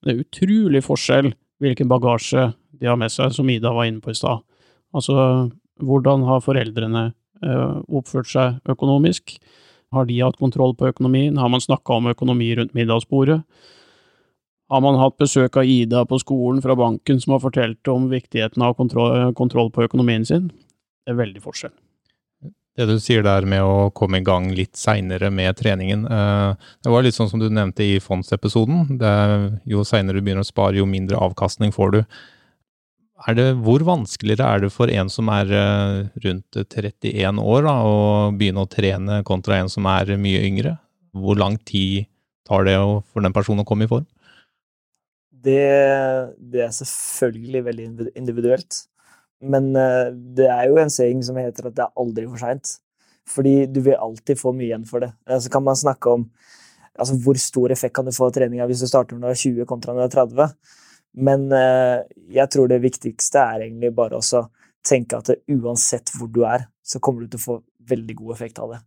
Det 0.03 0.13
er 0.13 0.23
utrolig 0.23 0.83
forskjell 0.85 1.31
hvilken 1.63 1.89
bagasje 1.89 2.51
de 2.77 2.89
har 2.89 2.99
med 2.99 3.11
seg, 3.13 3.33
som 3.33 3.49
Ida 3.49 3.73
var 3.73 3.89
inne 3.89 4.03
på 4.03 4.13
i 4.13 4.17
stad. 4.17 4.43
Altså, 4.95 5.49
hvordan 5.81 6.25
har 6.27 6.43
foreldrene 6.45 7.07
uh, 7.45 7.79
oppført 7.87 8.29
seg 8.29 8.59
økonomisk? 8.69 9.37
Har 9.95 10.05
de 10.05 10.19
hatt 10.21 10.37
kontroll 10.37 10.75
på 10.77 10.91
økonomien? 10.91 11.39
Har 11.41 11.49
man 11.49 11.63
snakka 11.63 11.97
om 11.97 12.11
økonomi 12.11 12.51
rundt 12.59 12.77
middagsbordet? 12.77 13.41
Har 14.67 14.83
man 14.83 14.99
hatt 14.99 15.15
besøk 15.17 15.57
av 15.57 15.65
Ida 15.65 16.03
på 16.05 16.19
skolen 16.19 16.59
fra 16.61 16.75
banken 16.75 17.21
som 17.23 17.37
har 17.37 17.43
fortalt 17.45 17.87
om 17.87 18.09
viktigheten 18.11 18.65
av 18.67 18.75
kontroll, 18.75 19.31
kontroll 19.33 19.71
på 19.71 19.87
økonomien 19.87 20.27
sin? 20.27 20.49
Det 21.07 21.15
er 21.15 21.21
veldig 21.23 21.43
forskjell. 21.45 21.75
Det 22.77 22.85
du 22.85 22.99
sier 23.01 23.23
der 23.25 23.45
med 23.49 23.65
å 23.65 23.89
komme 23.97 24.19
i 24.19 24.25
gang 24.25 24.51
litt 24.53 24.77
seinere 24.77 25.31
med 25.33 25.57
treningen, 25.57 26.05
eh, 26.05 26.67
det 26.85 26.91
var 26.93 27.01
litt 27.01 27.17
sånn 27.17 27.29
som 27.31 27.41
du 27.41 27.47
nevnte 27.49 27.81
i 27.81 27.97
fondsepisoden. 28.03 28.99
Jo 29.65 29.85
seinere 29.87 30.19
du 30.19 30.25
begynner 30.25 30.45
å 30.45 30.49
spare, 30.49 30.77
jo 30.77 30.85
mindre 30.85 31.17
avkastning 31.17 31.73
får 31.73 31.95
du. 31.95 32.03
Det, 33.33 33.47
hvor 33.65 33.81
vanskeligere 33.81 34.45
er 34.45 34.61
det 34.61 34.69
for 34.71 34.91
en 34.93 35.09
som 35.09 35.29
er 35.33 35.49
eh, 35.49 35.95
rundt 36.21 36.59
31 36.61 37.41
år 37.41 37.65
da, 37.65 37.73
å 37.81 37.95
begynne 38.37 38.61
å 38.61 38.69
trene 38.69 39.23
kontra 39.25 39.57
en 39.57 39.71
som 39.73 39.89
er 39.89 40.13
mye 40.21 40.43
yngre? 40.45 40.75
Hvor 41.17 41.39
lang 41.39 41.57
tid 41.65 42.05
tar 42.47 42.67
det 42.69 42.77
for 42.77 43.25
den 43.25 43.33
personen 43.33 43.65
å 43.65 43.67
komme 43.67 43.87
i 43.87 43.91
form? 43.91 44.05
Det, 45.33 45.65
det 46.37 46.61
er 46.67 46.77
selvfølgelig 46.77 47.63
veldig 47.65 47.89
individuelt. 48.13 48.85
Men 49.41 49.69
uh, 49.78 50.10
det 50.12 50.50
er 50.50 50.67
jo 50.71 50.80
en 50.82 50.93
saying 50.93 51.23
som 51.26 51.38
heter 51.39 51.69
at 51.69 51.78
det 51.78 51.86
er 51.86 52.04
aldri 52.04 52.26
for 52.28 52.41
seint. 52.41 52.78
Fordi 53.28 53.65
du 53.69 53.82
vil 53.84 54.00
alltid 54.00 54.39
få 54.39 54.54
mye 54.56 54.69
igjen 54.69 54.88
for 54.88 55.04
det. 55.04 55.12
Så 55.28 55.45
så 55.45 55.54
kan 55.54 55.65
man 55.65 55.76
snakke 55.76 56.10
om 56.10 56.28
altså, 56.97 57.17
hvor 57.23 57.39
stor 57.41 57.73
effekt 57.76 57.95
kan 57.97 58.08
du 58.08 58.15
få 58.15 58.30
av 58.30 58.36
treninga 58.38 58.67
hvis 58.69 58.86
du 58.86 58.88
starter 58.89 59.17
når 59.17 59.28
du 59.28 59.36
er 59.36 59.41
20 59.43 59.69
kontra 59.69 59.95
når 59.95 60.08
du 60.08 60.08
er 60.08 60.15
30. 60.15 60.76
Men 61.28 61.47
uh, 61.52 62.06
jeg 62.32 62.54
tror 62.54 62.69
det 62.71 62.84
viktigste 62.84 63.41
er 63.41 63.67
egentlig 63.67 63.93
bare 63.97 64.19
å 64.19 64.43
tenke 64.88 65.19
at 65.19 65.34
uansett 65.52 66.13
hvor 66.15 66.30
du 66.32 66.43
er, 66.47 66.69
så 66.86 67.02
kommer 67.04 67.26
du 67.26 67.34
til 67.34 67.41
å 67.41 67.47
få 67.47 67.58
veldig 67.88 68.15
god 68.21 68.36
effekt 68.38 68.62
av 68.63 68.76
det. 68.76 68.82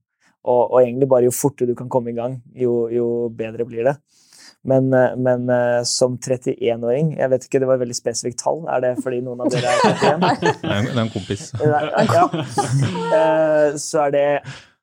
Og, 0.48 0.62
og 0.72 0.78
egentlig 0.80 1.08
bare 1.10 1.26
jo 1.28 1.36
fortere 1.36 1.68
du 1.68 1.76
kan 1.76 1.90
komme 1.92 2.12
i 2.12 2.16
gang, 2.16 2.38
jo, 2.56 2.86
jo 2.92 3.06
bedre 3.36 3.66
blir 3.68 3.84
det. 3.90 3.96
Men, 4.68 4.92
eh, 4.92 5.16
men 5.16 5.48
eh, 5.48 5.82
som 5.88 6.18
31-åring 6.18 7.14
Jeg 7.16 7.30
vet 7.32 7.44
ikke, 7.46 7.60
det 7.62 7.68
var 7.68 7.78
et 7.78 7.84
veldig 7.86 7.96
spesifikt 7.96 8.42
tall. 8.42 8.60
Er 8.68 8.82
det 8.84 8.90
fordi 9.00 9.22
noen 9.24 9.40
av 9.44 9.52
dere 9.52 9.72
er 9.72 9.84
31? 9.96 10.26
Det 10.60 10.72
er 10.74 11.00
en, 11.00 11.12
kompis. 11.12 11.46
ja. 12.18 12.26
Eh, 13.16 13.78
Så 13.80 14.02
er 14.04 14.16
det 14.16 14.26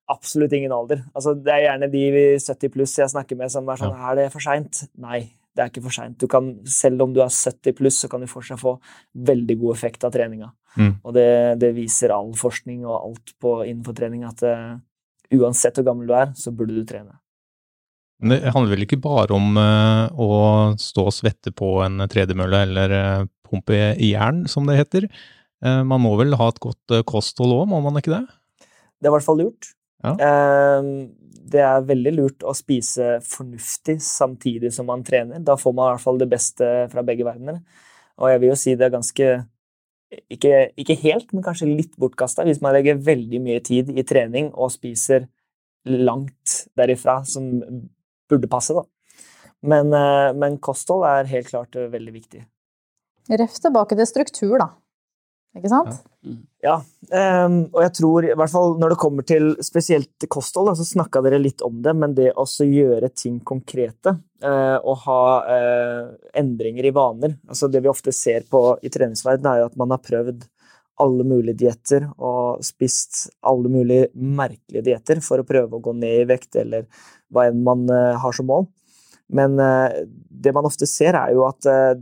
absolutt 0.09 0.55
ingen 0.55 0.73
alder. 0.73 1.03
Altså, 1.13 1.35
det 1.35 1.51
er 1.51 1.65
gjerne 1.65 1.91
de 1.91 2.05
70 2.39 2.71
pluss 2.73 2.95
jeg 2.97 3.11
snakker 3.11 3.37
med 3.37 3.51
som 3.53 3.67
er 3.69 3.81
sånn 3.81 3.97
Er 3.97 4.17
det 4.21 4.29
for 4.33 4.43
seint? 4.43 4.85
Nei, 5.03 5.19
det 5.53 5.65
er 5.65 5.71
ikke 5.71 5.83
for 5.89 5.97
seint. 5.97 6.25
Selv 6.71 7.03
om 7.05 7.13
du 7.13 7.21
er 7.21 7.33
70 7.33 7.75
pluss, 7.77 7.99
så 8.01 8.09
kan 8.09 8.23
du 8.23 8.31
fortsatt 8.31 8.61
få 8.61 8.77
veldig 9.27 9.59
god 9.61 9.75
effekt 9.75 10.07
av 10.07 10.15
treninga. 10.15 10.49
Mm. 10.77 10.93
Og 11.03 11.13
det, 11.17 11.29
det 11.61 11.73
viser 11.75 12.13
all 12.15 12.31
forskning 12.37 12.85
og 12.85 12.95
alt 12.97 13.35
på, 13.41 13.53
innenfor 13.65 13.97
trening 13.97 14.23
at 14.29 14.43
uh, 14.45 14.77
uansett 15.33 15.79
hvor 15.79 15.89
gammel 15.89 16.09
du 16.09 16.13
er, 16.15 16.31
så 16.37 16.53
burde 16.55 16.77
du 16.77 16.85
trene. 16.87 17.17
Men 18.21 18.33
det 18.33 18.53
handler 18.53 18.73
vel 18.73 18.85
ikke 18.87 19.01
bare 19.01 19.35
om 19.35 19.57
uh, 19.59 20.09
å 20.17 20.29
stå 20.81 21.07
og 21.09 21.13
svette 21.13 21.53
på 21.53 21.77
en 21.85 22.01
tredemølle 22.09 22.63
eller 22.65 22.93
uh, 22.95 23.25
pumpe 23.45 23.77
i 23.93 24.11
jern, 24.15 24.45
som 24.49 24.65
det 24.69 24.79
heter. 24.79 25.05
Uh, 25.63 25.83
man 25.85 26.01
må 26.01 26.15
vel 26.17 26.33
ha 26.39 26.49
et 26.49 26.61
godt 26.63 26.97
kosthold 27.09 27.53
òg, 27.59 27.67
må 27.69 27.81
man 27.85 27.99
ikke 28.01 28.15
det? 28.15 28.23
Det 28.97 29.09
er 29.09 29.13
i 29.13 29.17
hvert 29.17 29.27
fall 29.27 29.43
lurt. 29.43 29.73
Ja. 30.05 30.13
det 31.49 31.61
er 31.65 31.85
veldig 31.89 32.11
lurt 32.13 32.43
å 32.45 32.51
spise 32.53 33.15
fornuftig 33.25 33.95
samtidig 34.05 34.69
som 34.75 34.85
man 34.87 35.01
trener. 35.03 35.41
Da 35.43 35.55
får 35.57 35.73
man 35.73 35.87
i 35.87 35.95
hvert 35.95 36.03
fall 36.03 36.19
det 36.21 36.27
beste 36.29 36.67
fra 36.91 37.01
begge 37.05 37.25
verdener. 37.25 37.57
Og 38.21 38.29
jeg 38.29 38.41
vil 38.43 38.51
jo 38.51 38.59
si 38.61 38.75
det 38.77 38.85
er 38.87 38.93
ganske 38.93 39.31
ikke, 40.31 40.53
ikke 40.79 40.97
helt, 41.01 41.33
men 41.33 41.43
kanskje 41.45 41.69
litt 41.69 41.97
bortkasta 41.99 42.45
hvis 42.47 42.61
man 42.63 42.77
legger 42.77 43.01
veldig 43.03 43.41
mye 43.43 43.63
tid 43.65 43.89
i 43.91 44.05
trening 44.07 44.51
og 44.53 44.71
spiser 44.75 45.27
langt 45.87 46.67
derifra, 46.77 47.21
som 47.27 47.49
burde 48.29 48.49
passe, 48.51 48.75
da. 48.75 48.85
Men, 49.65 49.93
eh, 49.93 50.33
men 50.37 50.59
kosthold 50.63 51.05
er 51.07 51.31
helt 51.31 51.49
klart 51.49 51.75
eh, 51.75 51.89
veldig 51.91 52.13
viktig. 52.13 52.43
Ref 53.39 53.57
tilbake 53.59 53.97
til 53.97 54.07
struktur, 54.07 54.57
da. 54.61 54.71
Ikke 55.57 55.71
sant? 55.71 55.95
Ja, 56.61 56.75
um, 57.47 57.55
og 57.71 57.79
jeg 57.81 57.93
tror 57.97 58.25
i 58.27 58.33
hvert 58.37 58.51
fall 58.51 58.75
når 58.77 58.93
det 58.93 58.97
kommer 59.01 59.25
til 59.25 59.47
spesielt 59.65 60.27
kosthold, 60.29 60.69
da, 60.69 60.75
så 60.77 60.85
snakka 60.85 61.21
dere 61.25 61.39
litt 61.41 61.63
om 61.65 61.79
det, 61.81 61.93
men 61.97 62.13
det 62.17 62.27
å 62.37 62.45
gjøre 62.45 63.09
ting 63.15 63.39
konkrete 63.47 64.17
uh, 64.43 64.77
og 64.77 65.01
ha 65.07 65.21
uh, 65.47 66.11
endringer 66.37 66.89
i 66.89 66.93
vaner 66.93 67.37
altså 67.47 67.71
Det 67.71 67.81
vi 67.81 67.89
ofte 67.89 68.13
ser 68.13 68.45
på 68.51 68.61
i 68.83 68.91
treningsverdenen, 68.93 69.49
er 69.49 69.63
jo 69.63 69.71
at 69.71 69.79
man 69.81 69.95
har 69.95 70.03
prøvd 70.03 70.45
alle 71.03 71.25
mulige 71.27 71.57
dietter 71.61 72.07
og 72.17 72.63
spist 72.65 73.27
alle 73.45 73.69
mulige 73.71 74.09
merkelige 74.15 74.85
dietter 74.89 75.21
for 75.25 75.41
å 75.41 75.47
prøve 75.47 75.77
å 75.77 75.83
gå 75.83 75.93
ned 75.97 76.23
i 76.23 76.27
vekt 76.29 76.57
eller 76.61 76.87
hva 77.33 77.47
enn 77.49 77.61
man 77.65 77.85
uh, 77.91 78.17
har 78.21 78.35
som 78.35 78.49
mål. 78.49 78.65
Men 79.33 79.59
uh, 79.59 79.91
det 80.29 80.53
man 80.55 80.67
ofte 80.69 80.87
ser, 80.89 81.17
er 81.19 81.35
jo 81.35 81.45
at 81.47 81.67
uh, 81.69 81.93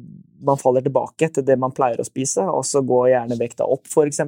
man 0.45 0.61
faller 0.61 0.85
tilbake 0.85 1.31
til 1.33 1.45
det 1.47 1.57
man 1.59 1.73
pleier 1.75 1.99
å 2.01 2.07
spise, 2.07 2.45
og 2.45 2.63
så 2.67 2.83
går 2.85 3.11
gjerne 3.15 3.39
vekta 3.39 3.67
opp, 3.67 3.89
f.eks. 3.89 4.21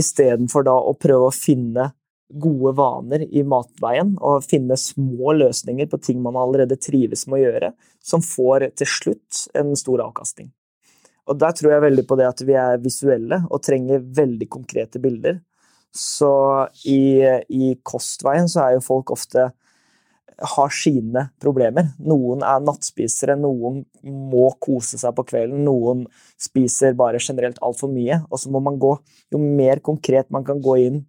Istedenfor 0.00 0.66
da 0.66 0.76
å 0.76 0.94
prøve 0.98 1.30
å 1.30 1.34
finne 1.34 1.90
gode 2.30 2.76
vaner 2.78 3.24
i 3.26 3.42
matveien 3.42 4.12
og 4.22 4.44
finne 4.46 4.76
små 4.78 5.34
løsninger 5.34 5.88
på 5.90 5.98
ting 6.02 6.20
man 6.22 6.38
allerede 6.38 6.78
trives 6.78 7.26
med 7.26 7.40
å 7.40 7.42
gjøre, 7.42 7.72
som 7.98 8.22
får 8.22 8.70
til 8.78 8.90
slutt 8.90 9.44
en 9.58 9.74
stor 9.78 10.04
avkastning. 10.06 10.52
Og 11.30 11.38
der 11.38 11.54
tror 11.54 11.76
jeg 11.76 11.86
veldig 11.86 12.04
på 12.10 12.18
det 12.18 12.26
at 12.26 12.42
vi 12.46 12.56
er 12.58 12.82
visuelle 12.82 13.44
og 13.48 13.62
trenger 13.62 14.02
veldig 14.02 14.48
konkrete 14.50 15.02
bilder. 15.02 15.38
Så 15.94 16.30
i, 16.86 17.22
i 17.50 17.74
kostveien 17.86 18.50
så 18.50 18.64
er 18.64 18.76
jo 18.76 18.84
folk 18.84 19.10
ofte 19.14 19.48
har 20.40 20.72
sine 20.72 21.26
problemer. 21.42 21.90
Noen 22.00 22.44
er 22.46 22.62
nattspisere, 22.64 23.36
noen 23.38 23.82
må 24.02 24.48
kose 24.62 24.98
seg 25.00 25.14
på 25.16 25.26
kvelden, 25.28 25.64
noen 25.66 26.06
spiser 26.40 26.96
bare 26.98 27.20
generelt 27.20 27.60
altfor 27.64 27.92
mye. 27.92 28.22
Og 28.30 28.40
så 28.40 28.52
må 28.52 28.62
man 28.64 28.80
gå 28.80 28.96
Jo 29.30 29.38
mer 29.38 29.78
konkret 29.84 30.30
man 30.34 30.46
kan 30.46 30.62
gå 30.62 30.76
inn 30.86 31.02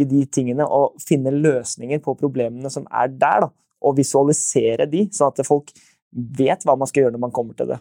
i 0.00 0.06
de 0.08 0.24
tingene 0.26 0.66
og 0.66 0.96
finne 0.98 1.30
løsninger 1.30 2.00
på 2.02 2.16
problemene 2.18 2.70
som 2.72 2.86
er 2.90 3.12
der, 3.12 3.44
da, 3.44 3.50
og 3.84 3.98
visualisere 3.98 4.88
de, 4.90 5.04
sånn 5.14 5.30
at 5.30 5.46
folk 5.46 5.70
vet 6.10 6.64
hva 6.66 6.74
man 6.78 6.90
skal 6.90 7.04
gjøre 7.04 7.14
når 7.14 7.22
man 7.28 7.34
kommer 7.34 7.54
til 7.58 7.70
det. 7.70 7.78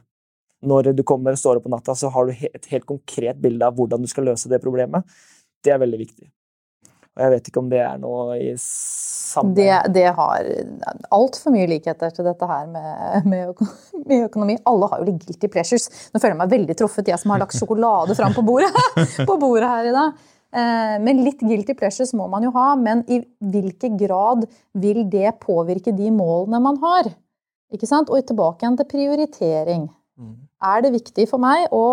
Når 0.63 0.93
du 0.97 1.03
kommer 1.07 1.35
og 1.35 1.41
står 1.41 1.59
opp 1.59 1.67
på 1.67 1.73
natta, 1.73 1.95
så 1.97 2.11
har 2.13 2.29
du 2.29 2.45
et 2.47 2.71
helt 2.71 2.87
konkret 2.87 3.41
bilde 3.43 3.67
av 3.67 3.75
hvordan 3.77 4.03
du 4.03 4.09
skal 4.11 4.29
løse 4.31 4.51
det 4.51 4.61
problemet. 4.63 5.03
Det 5.63 5.73
er 5.73 5.81
veldig 5.81 5.99
viktig. 5.99 6.29
Og 7.13 7.21
jeg 7.21 7.33
vet 7.35 7.49
ikke 7.49 7.61
om 7.61 7.69
det 7.69 7.81
er 7.85 7.97
noe 8.01 8.37
i 8.41 8.53
samme 8.57 9.53
Det, 9.57 9.69
det 9.93 10.07
har 10.17 10.47
altfor 11.13 11.53
mye 11.53 11.67
likheter 11.69 12.13
til 12.15 12.25
dette 12.25 12.47
her 12.49 12.65
med, 12.71 13.27
med, 13.29 13.63
med, 14.01 14.25
økonomi. 14.25 14.57
Alle 14.69 14.89
har 14.89 15.01
jo 15.01 15.11
litt 15.11 15.21
guilty 15.27 15.49
pleasures. 15.53 15.89
Nå 16.09 16.21
føler 16.21 16.33
jeg 16.33 16.41
meg 16.41 16.53
veldig 16.55 16.77
truffet, 16.81 17.11
jeg 17.13 17.21
som 17.21 17.33
har 17.35 17.43
lagt 17.43 17.57
sjokolade 17.57 18.17
fram 18.17 18.33
på 18.33 18.45
bordet, 18.45 18.71
på 19.29 19.37
bordet 19.41 19.69
her 19.69 19.91
i 19.91 19.95
dag. 19.95 20.23
Eh, 20.53 20.95
men 21.05 21.21
litt 21.25 21.41
guilty 21.41 21.77
pleasures 21.77 22.13
må 22.17 22.27
man 22.31 22.45
jo 22.45 22.53
ha. 22.57 22.71
Men 22.81 23.05
i 23.05 23.21
hvilken 23.53 23.97
grad 24.01 24.47
vil 24.73 25.03
det 25.13 25.35
påvirke 25.43 25.93
de 25.93 26.09
målene 26.13 26.61
man 26.65 26.81
har? 26.81 27.13
Ikke 27.73 27.89
sant? 27.89 28.09
Og 28.09 28.25
tilbake 28.25 28.65
igjen 28.65 28.79
til 28.81 28.89
prioritering. 28.89 29.85
Mm. 30.19 30.35
Er 30.63 30.83
det 30.85 30.93
viktig 30.93 31.27
for 31.29 31.41
meg 31.41 31.71
å 31.73 31.85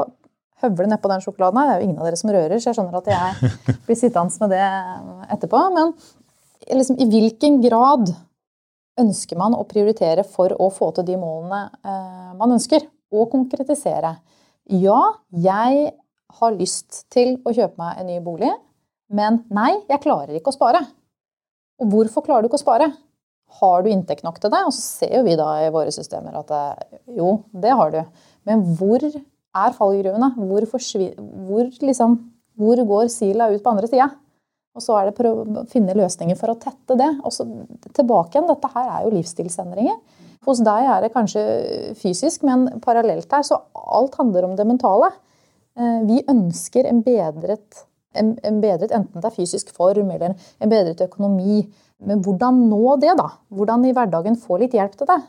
høvle 0.61 0.89
nedpå 0.91 1.11
den 1.11 1.23
sjokoladen. 1.25 1.61
Det 1.61 1.75
er 1.75 1.81
jo 1.81 1.89
ingen 1.89 2.01
av 2.01 2.09
dere 2.09 2.21
som 2.21 2.33
rører, 2.33 2.61
så 2.61 2.71
jeg 2.71 2.79
skjønner 2.79 2.99
at 3.01 3.11
jeg 3.11 3.53
blir 3.87 3.99
sittende 3.99 4.45
med 4.45 4.55
det 4.55 4.67
etterpå. 5.37 5.63
Men 5.77 5.95
liksom, 6.69 6.99
i 7.01 7.09
hvilken 7.11 7.61
grad 7.65 8.13
ønsker 9.01 9.39
man 9.41 9.57
å 9.57 9.67
prioritere 9.69 10.27
for 10.29 10.53
å 10.53 10.69
få 10.75 10.91
til 10.97 11.09
de 11.09 11.17
målene 11.21 11.67
eh, 11.81 12.33
man 12.39 12.57
ønsker? 12.57 12.85
Og 13.11 13.31
konkretisere. 13.33 14.15
Ja, 14.71 15.01
jeg 15.35 15.93
har 16.41 16.55
lyst 16.55 17.05
til 17.11 17.41
å 17.43 17.55
kjøpe 17.57 17.81
meg 17.81 17.99
en 17.99 18.07
ny 18.07 18.21
bolig, 18.23 18.53
men 19.11 19.41
nei, 19.51 19.73
jeg 19.91 20.03
klarer 20.05 20.37
ikke 20.39 20.53
å 20.53 20.55
spare. 20.55 20.85
Og 21.83 21.91
hvorfor 21.91 22.23
klarer 22.23 22.45
du 22.45 22.51
ikke 22.51 22.61
å 22.61 22.63
spare? 22.63 22.87
Har 23.59 23.83
du 23.83 23.91
inntekt 23.91 24.25
nok 24.25 24.39
til 24.41 24.53
det? 24.53 24.63
Og 24.67 24.73
så 24.77 24.81
ser 25.03 25.19
jo 25.19 25.25
vi 25.27 25.35
da 25.39 25.49
i 25.65 25.73
våre 25.75 25.93
systemer 25.95 26.39
at 26.39 26.53
det, 26.53 27.01
jo, 27.19 27.41
det 27.51 27.75
har 27.77 27.93
du. 27.95 28.01
Men 28.49 28.63
hvor 28.79 29.03
er 29.57 29.77
fallgruvene. 29.77 30.33
Hvor, 30.37 30.67
hvor, 31.49 31.71
liksom, 31.83 32.17
hvor 32.59 32.85
går 32.93 33.13
sila 33.13 33.51
ut 33.51 33.63
på 33.63 33.73
andre 33.73 33.91
sida? 33.91 34.11
Og 34.77 34.85
så 34.85 34.97
er 35.01 35.11
det 35.11 35.27
å 35.27 35.65
finne 35.71 35.97
løsninger 35.99 36.39
for 36.39 36.53
å 36.53 36.59
tette 36.61 36.97
det. 36.99 37.11
Og 37.27 37.35
så 37.35 37.47
tilbake 37.97 38.37
igjen, 38.37 38.49
dette 38.51 38.71
her 38.75 38.87
er 38.87 39.07
jo 39.07 39.15
livsstilsendringer. 39.17 39.99
Hos 40.47 40.63
deg 40.65 40.87
er 40.89 41.03
det 41.05 41.13
kanskje 41.13 41.43
fysisk, 42.01 42.47
men 42.49 42.69
parallelt 42.85 43.29
her, 43.35 43.45
så 43.45 43.59
alt 43.75 44.15
handler 44.17 44.47
om 44.47 44.55
det 44.57 44.65
mentale. 44.69 45.11
Eh, 45.77 45.99
vi 46.09 46.23
ønsker 46.31 46.89
en 46.89 47.03
bedret, 47.05 47.83
en, 48.17 48.33
en 48.47 48.63
bedret 48.63 48.95
enten 48.95 49.21
det 49.21 49.29
er 49.29 49.37
fysisk 49.37 49.75
form 49.77 50.09
eller 50.15 50.33
en 50.33 50.73
bedret 50.73 51.03
økonomi. 51.05 51.67
Men 52.07 52.23
hvordan 52.25 52.65
nå 52.71 52.97
det, 53.03 53.13
da? 53.19 53.29
Hvordan 53.53 53.85
i 53.85 53.93
hverdagen 53.97 54.39
få 54.41 54.59
litt 54.63 54.77
hjelp 54.77 54.97
til 54.97 55.09
det? 55.11 55.21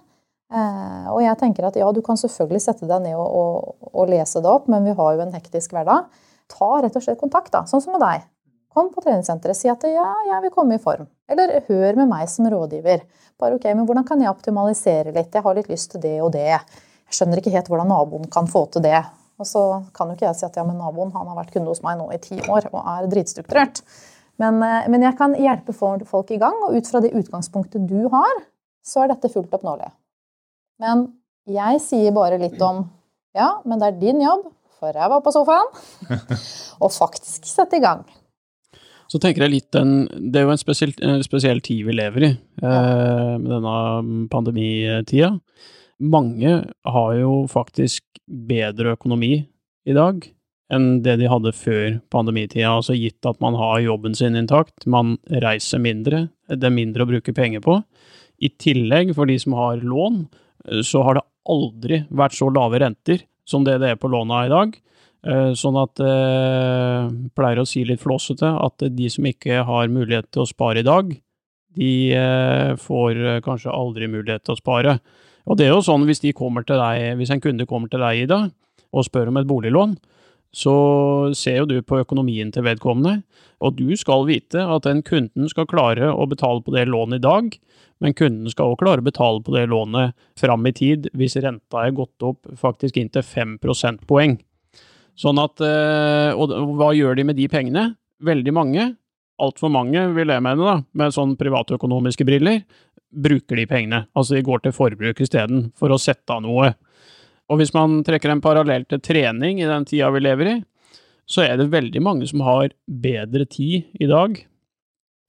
Eh, 0.51 1.07
og 1.11 1.21
jeg 1.23 1.37
tenker 1.39 1.67
at 1.67 1.77
ja, 1.79 1.87
du 1.95 2.01
kan 2.03 2.19
selvfølgelig 2.19 2.63
sette 2.63 2.87
deg 2.87 3.05
ned 3.05 3.15
og, 3.15 3.27
og, 3.27 3.87
og, 3.93 4.03
lese 4.11 4.41
det 4.43 4.51
opp, 4.51 4.67
men 4.71 4.83
vi 4.87 4.95
har 4.97 5.15
jo 5.15 5.23
en 5.23 5.33
hektisk 5.35 5.75
hverdag. 5.75 6.11
Ta 6.51 6.69
rett 6.83 6.95
og 6.97 7.03
slett 7.05 7.19
kontakt, 7.21 7.51
da, 7.53 7.63
sånn 7.69 7.83
som 7.83 7.95
med 7.95 8.03
deg. 8.03 8.27
Kom 8.71 8.87
på 8.91 9.03
treningssenteret, 9.03 9.57
si 9.59 9.71
at 9.71 9.83
ja, 9.87 10.07
jeg 10.29 10.43
vil 10.45 10.53
komme 10.55 10.77
i 10.77 10.83
form. 10.83 11.07
Eller 11.31 11.57
hør 11.67 11.97
med 11.99 12.07
meg 12.11 12.29
som 12.31 12.47
rådgiver. 12.51 13.03
Bare 13.39 13.57
ok, 13.57 13.67
men 13.73 13.87
hvordan 13.87 14.07
kan 14.07 14.21
jeg 14.23 14.31
optimalisere 14.31 15.11
litt? 15.15 15.33
Jeg 15.35 15.43
har 15.43 15.57
litt 15.57 15.71
lyst 15.71 15.91
til 15.91 16.03
det 16.03 16.17
og 16.23 16.31
det. 16.35 16.47
Jeg 16.55 17.17
skjønner 17.17 17.41
ikke 17.41 17.51
helt 17.55 17.71
hvordan 17.71 17.91
naboen 17.91 18.31
kan 18.31 18.47
få 18.51 18.65
til 18.71 18.83
det. 18.85 19.01
Og 19.41 19.47
så 19.47 19.63
kan 19.95 20.11
jo 20.11 20.15
ikke 20.15 20.27
jeg 20.27 20.39
si 20.39 20.47
at 20.47 20.59
ja, 20.59 20.63
men 20.67 20.79
naboen 20.79 21.11
han 21.15 21.27
har 21.31 21.39
vært 21.39 21.51
kunde 21.55 21.71
hos 21.71 21.81
meg 21.83 21.97
nå 21.99 22.07
i 22.13 22.19
ti 22.21 22.37
år 22.45 22.69
og 22.71 22.79
er 22.79 23.09
dritstrukturert. 23.11 23.81
Men, 24.41 24.61
eh, 24.65 24.87
men 24.89 25.05
jeg 25.05 25.17
kan 25.19 25.35
hjelpe 25.37 25.75
folk 25.75 26.31
i 26.33 26.39
gang, 26.41 26.57
og 26.65 26.77
ut 26.77 26.89
fra 26.89 27.01
det 27.03 27.13
utgangspunktet 27.17 27.85
du 27.89 28.07
har, 28.13 28.45
så 28.85 29.03
er 29.03 29.13
dette 29.13 29.29
fullt 29.29 29.53
oppnåelig. 29.53 29.91
Men 30.81 31.05
jeg 31.49 31.81
sier 31.83 32.15
bare 32.15 32.39
litt 32.41 32.61
om 32.65 32.87
ja, 33.37 33.61
men 33.63 33.79
det 33.79 33.91
er 33.91 33.99
din 34.01 34.23
jobb, 34.23 34.49
for 34.81 34.97
jeg 34.97 35.11
var 35.13 35.21
på 35.23 35.31
sofaen, 35.31 35.69
og 36.83 36.91
faktisk 36.91 37.45
sette 37.47 37.77
i 37.77 37.83
gang. 37.83 38.01
Så 39.11 39.19
tenker 39.19 39.43
jeg 39.43 39.51
litt 39.51 39.75
den, 39.75 40.05
Det 40.31 40.39
er 40.39 40.45
jo 40.47 40.53
en 40.53 40.59
spesiell, 40.59 40.93
spesiell 41.25 41.59
tid 41.63 41.83
vi 41.87 41.95
lever 41.95 42.25
i, 42.25 42.31
eh, 42.63 43.31
med 43.37 43.49
denne 43.51 44.27
pandemitida. 44.31 45.33
Mange 46.01 46.53
har 46.87 47.15
jo 47.19 47.33
faktisk 47.51 48.05
bedre 48.25 48.95
økonomi 48.95 49.33
i 49.85 49.93
dag 49.93 50.23
enn 50.71 51.01
det 51.05 51.17
de 51.19 51.29
hadde 51.31 51.53
før 51.55 51.97
pandemitida. 52.13 52.69
Altså 52.77 52.95
gitt 52.97 53.27
at 53.27 53.41
man 53.43 53.57
har 53.59 53.81
jobben 53.83 54.15
sin 54.17 54.37
intakt, 54.39 54.87
man 54.87 55.17
reiser 55.43 55.81
mindre, 55.83 56.29
det 56.47 56.67
er 56.67 56.75
mindre 56.75 57.05
å 57.05 57.11
bruke 57.11 57.35
penger 57.35 57.63
på. 57.65 57.81
I 58.41 58.49
tillegg, 58.61 59.13
for 59.17 59.29
de 59.29 59.37
som 59.41 59.53
har 59.57 59.83
lån, 59.83 60.23
så 60.87 61.03
har 61.05 61.17
det 61.17 61.27
aldri 61.51 62.03
vært 62.09 62.37
så 62.37 62.49
lave 62.53 62.79
renter 62.81 63.25
som 63.47 63.65
det 63.65 63.79
det 63.81 63.93
er 63.93 63.99
på 63.99 64.09
låna 64.11 64.45
i 64.45 64.51
dag. 64.51 64.75
Eh, 65.21 65.51
sånn 65.57 65.77
at 65.77 66.01
jeg 66.01 66.09
eh, 66.09 67.09
pleier 67.37 67.61
å 67.61 67.67
si 67.69 67.83
litt 67.85 68.01
flåsete 68.01 68.47
at 68.57 68.87
de 68.89 69.09
som 69.13 69.27
ikke 69.29 69.61
har 69.67 69.91
mulighet 69.93 70.31
til 70.33 70.45
å 70.45 70.49
spare 70.49 70.81
i 70.81 70.87
dag, 70.87 71.11
de 71.77 71.91
eh, 72.17 72.71
får 72.81 73.43
kanskje 73.45 73.73
aldri 73.73 74.09
mulighet 74.11 74.47
til 74.47 74.55
å 74.55 74.59
spare. 74.59 74.95
Og 75.45 75.57
det 75.57 75.67
er 75.67 75.75
jo 75.75 75.85
sånn 75.85 76.07
hvis, 76.09 76.23
de 76.23 76.33
deg, 76.33 77.05
hvis 77.19 77.33
en 77.33 77.43
kunde 77.43 77.69
kommer 77.69 77.91
til 77.91 78.01
deg, 78.01 78.25
Ida, 78.25 78.41
og 78.91 79.05
spør 79.07 79.31
om 79.31 79.39
et 79.39 79.49
boliglån, 79.49 79.95
så 80.51 81.31
ser 81.37 81.61
jo 81.61 81.67
du 81.69 81.77
på 81.81 82.01
økonomien 82.01 82.51
til 82.51 82.65
vedkommende, 82.67 83.21
og 83.63 83.77
du 83.77 83.95
skal 83.99 84.25
vite 84.27 84.59
at 84.59 84.83
den 84.87 85.01
kunden 85.05 85.47
skal 85.51 85.69
klare 85.69 86.11
å 86.11 86.27
betale 86.27 86.63
på 86.65 86.73
det 86.75 86.87
lånet 86.89 87.21
i 87.21 87.25
dag, 87.25 87.51
men 88.01 88.15
kunden 88.17 88.49
skal 88.51 88.73
også 88.73 88.81
klare 88.81 89.03
å 89.03 89.07
betale 89.07 89.43
på 89.45 89.53
det 89.55 89.67
lånet 89.71 90.15
fram 90.39 90.65
i 90.67 90.73
tid 90.75 91.07
hvis 91.17 91.37
renta 91.43 91.85
er 91.85 91.95
gått 91.95 92.25
opp 92.25 92.49
faktisk 92.59 92.97
inntil 92.97 93.23
5 93.23 93.59
prosentpoeng. 93.61 94.39
Sånn 95.15 95.39
at, 95.39 95.61
eh, 95.61 96.33
Og 96.33 96.49
hva 96.49 96.91
gjør 96.95 97.15
de 97.15 97.23
med 97.23 97.35
de 97.35 97.47
pengene? 97.47 97.95
Veldig 98.23 98.53
mange, 98.53 98.95
altfor 99.39 99.71
mange 99.71 100.13
vil 100.15 100.27
jeg 100.27 100.41
mene, 100.41 100.57
da, 100.57 100.81
med 100.93 101.13
sånn 101.13 101.37
privatøkonomiske 101.37 102.25
briller, 102.25 102.63
bruker 103.11 103.59
de 103.59 103.65
pengene. 103.65 104.07
Altså 104.15 104.37
de 104.37 104.45
går 104.45 104.63
til 104.63 104.71
forbruk 104.71 105.19
isteden, 105.21 105.71
for 105.75 105.89
å 105.89 105.99
sette 105.99 106.29
av 106.29 106.41
noe. 106.45 106.73
Og 107.51 107.59
hvis 107.59 107.73
man 107.75 107.99
trekker 108.07 108.31
en 108.31 108.43
parallell 108.43 108.85
til 108.87 109.01
trening 109.03 109.59
i 109.59 109.67
den 109.67 109.87
tida 109.87 110.11
vi 110.15 110.23
lever 110.23 110.53
i, 110.53 110.57
så 111.27 111.43
er 111.45 111.59
det 111.59 111.71
veldig 111.71 112.01
mange 112.03 112.27
som 112.27 112.43
har 112.47 112.71
bedre 112.87 113.45
tid 113.49 113.91
i 113.99 114.07
dag 114.09 114.39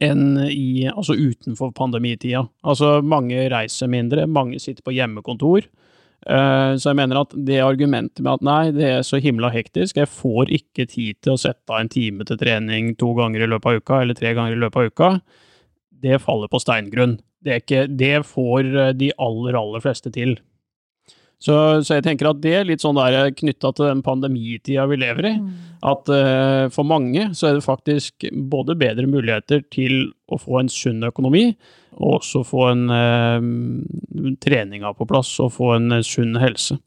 enn 0.03 0.39
i, 0.49 0.89
altså 0.91 1.15
utenfor 1.15 1.71
pandemitida. 1.77 2.45
Altså 2.67 2.97
mange 3.07 3.45
reiser 3.53 3.91
mindre, 3.91 4.27
mange 4.27 4.59
sitter 4.63 4.83
på 4.87 4.95
hjemmekontor. 4.97 5.69
Uh, 6.23 6.79
så 6.79 6.91
jeg 6.91 6.99
mener 7.01 7.19
at 7.19 7.33
det 7.35 7.59
argumentet 7.65 8.23
med 8.23 8.39
at 8.39 8.45
nei, 8.47 8.63
det 8.75 8.89
er 8.89 9.07
så 9.07 9.19
himla 9.23 9.51
hektisk, 9.51 9.99
jeg 9.99 10.11
får 10.11 10.53
ikke 10.55 10.87
tid 10.91 11.19
til 11.23 11.35
å 11.35 11.41
sette 11.41 11.67
av 11.67 11.83
en 11.83 11.91
time 11.91 12.27
til 12.27 12.39
trening 12.39 12.93
to 12.99 13.11
ganger 13.19 13.43
i 13.43 13.49
løpet 13.51 13.71
av 13.71 13.83
uka, 13.83 14.03
eller 14.03 14.19
tre 14.19 14.35
ganger 14.39 14.55
i 14.55 14.61
løpet 14.63 14.79
av 14.79 14.93
uka, 14.93 15.11
det 16.03 16.23
faller 16.23 16.51
på 16.51 16.63
steingrunn. 16.63 17.17
Det, 17.43 17.63
ikke, 17.65 17.85
det 17.91 18.21
får 18.27 18.71
eh, 18.71 18.93
de 18.95 19.11
aller, 19.23 19.59
aller 19.59 19.83
fleste 19.83 20.13
til. 20.15 20.37
Så, 21.43 21.55
så, 21.83 21.97
jeg 21.97 22.05
tenker 22.07 22.29
at 22.31 22.41
det 22.43 22.55
er 22.55 22.67
litt 22.69 22.85
sånn 22.85 22.99
der 22.99 23.33
knytta 23.35 23.73
til 23.75 23.89
den 23.89 24.03
pandemitida 24.07 24.85
vi 24.91 24.99
lever 25.03 25.29
i. 25.33 25.35
Mm. 25.41 25.49
At 25.91 26.11
uh, 26.15 26.69
for 26.71 26.87
mange 26.87 27.33
så 27.35 27.49
er 27.49 27.59
det 27.59 27.67
faktisk 27.67 28.29
både 28.53 28.79
bedre 28.79 29.09
muligheter 29.11 29.65
til 29.75 30.13
å 30.31 30.39
få 30.39 30.61
en 30.61 30.71
sunn 30.71 31.03
økonomi, 31.09 31.49
og 31.99 32.21
også 32.21 32.45
få 32.47 32.69
en 32.71 32.85
uh, 32.95 34.37
treninga 34.43 34.95
på 34.95 35.09
plass 35.11 35.35
og 35.43 35.55
få 35.59 35.75
en 35.81 35.99
sunn 36.07 36.39
helse. 36.39 36.79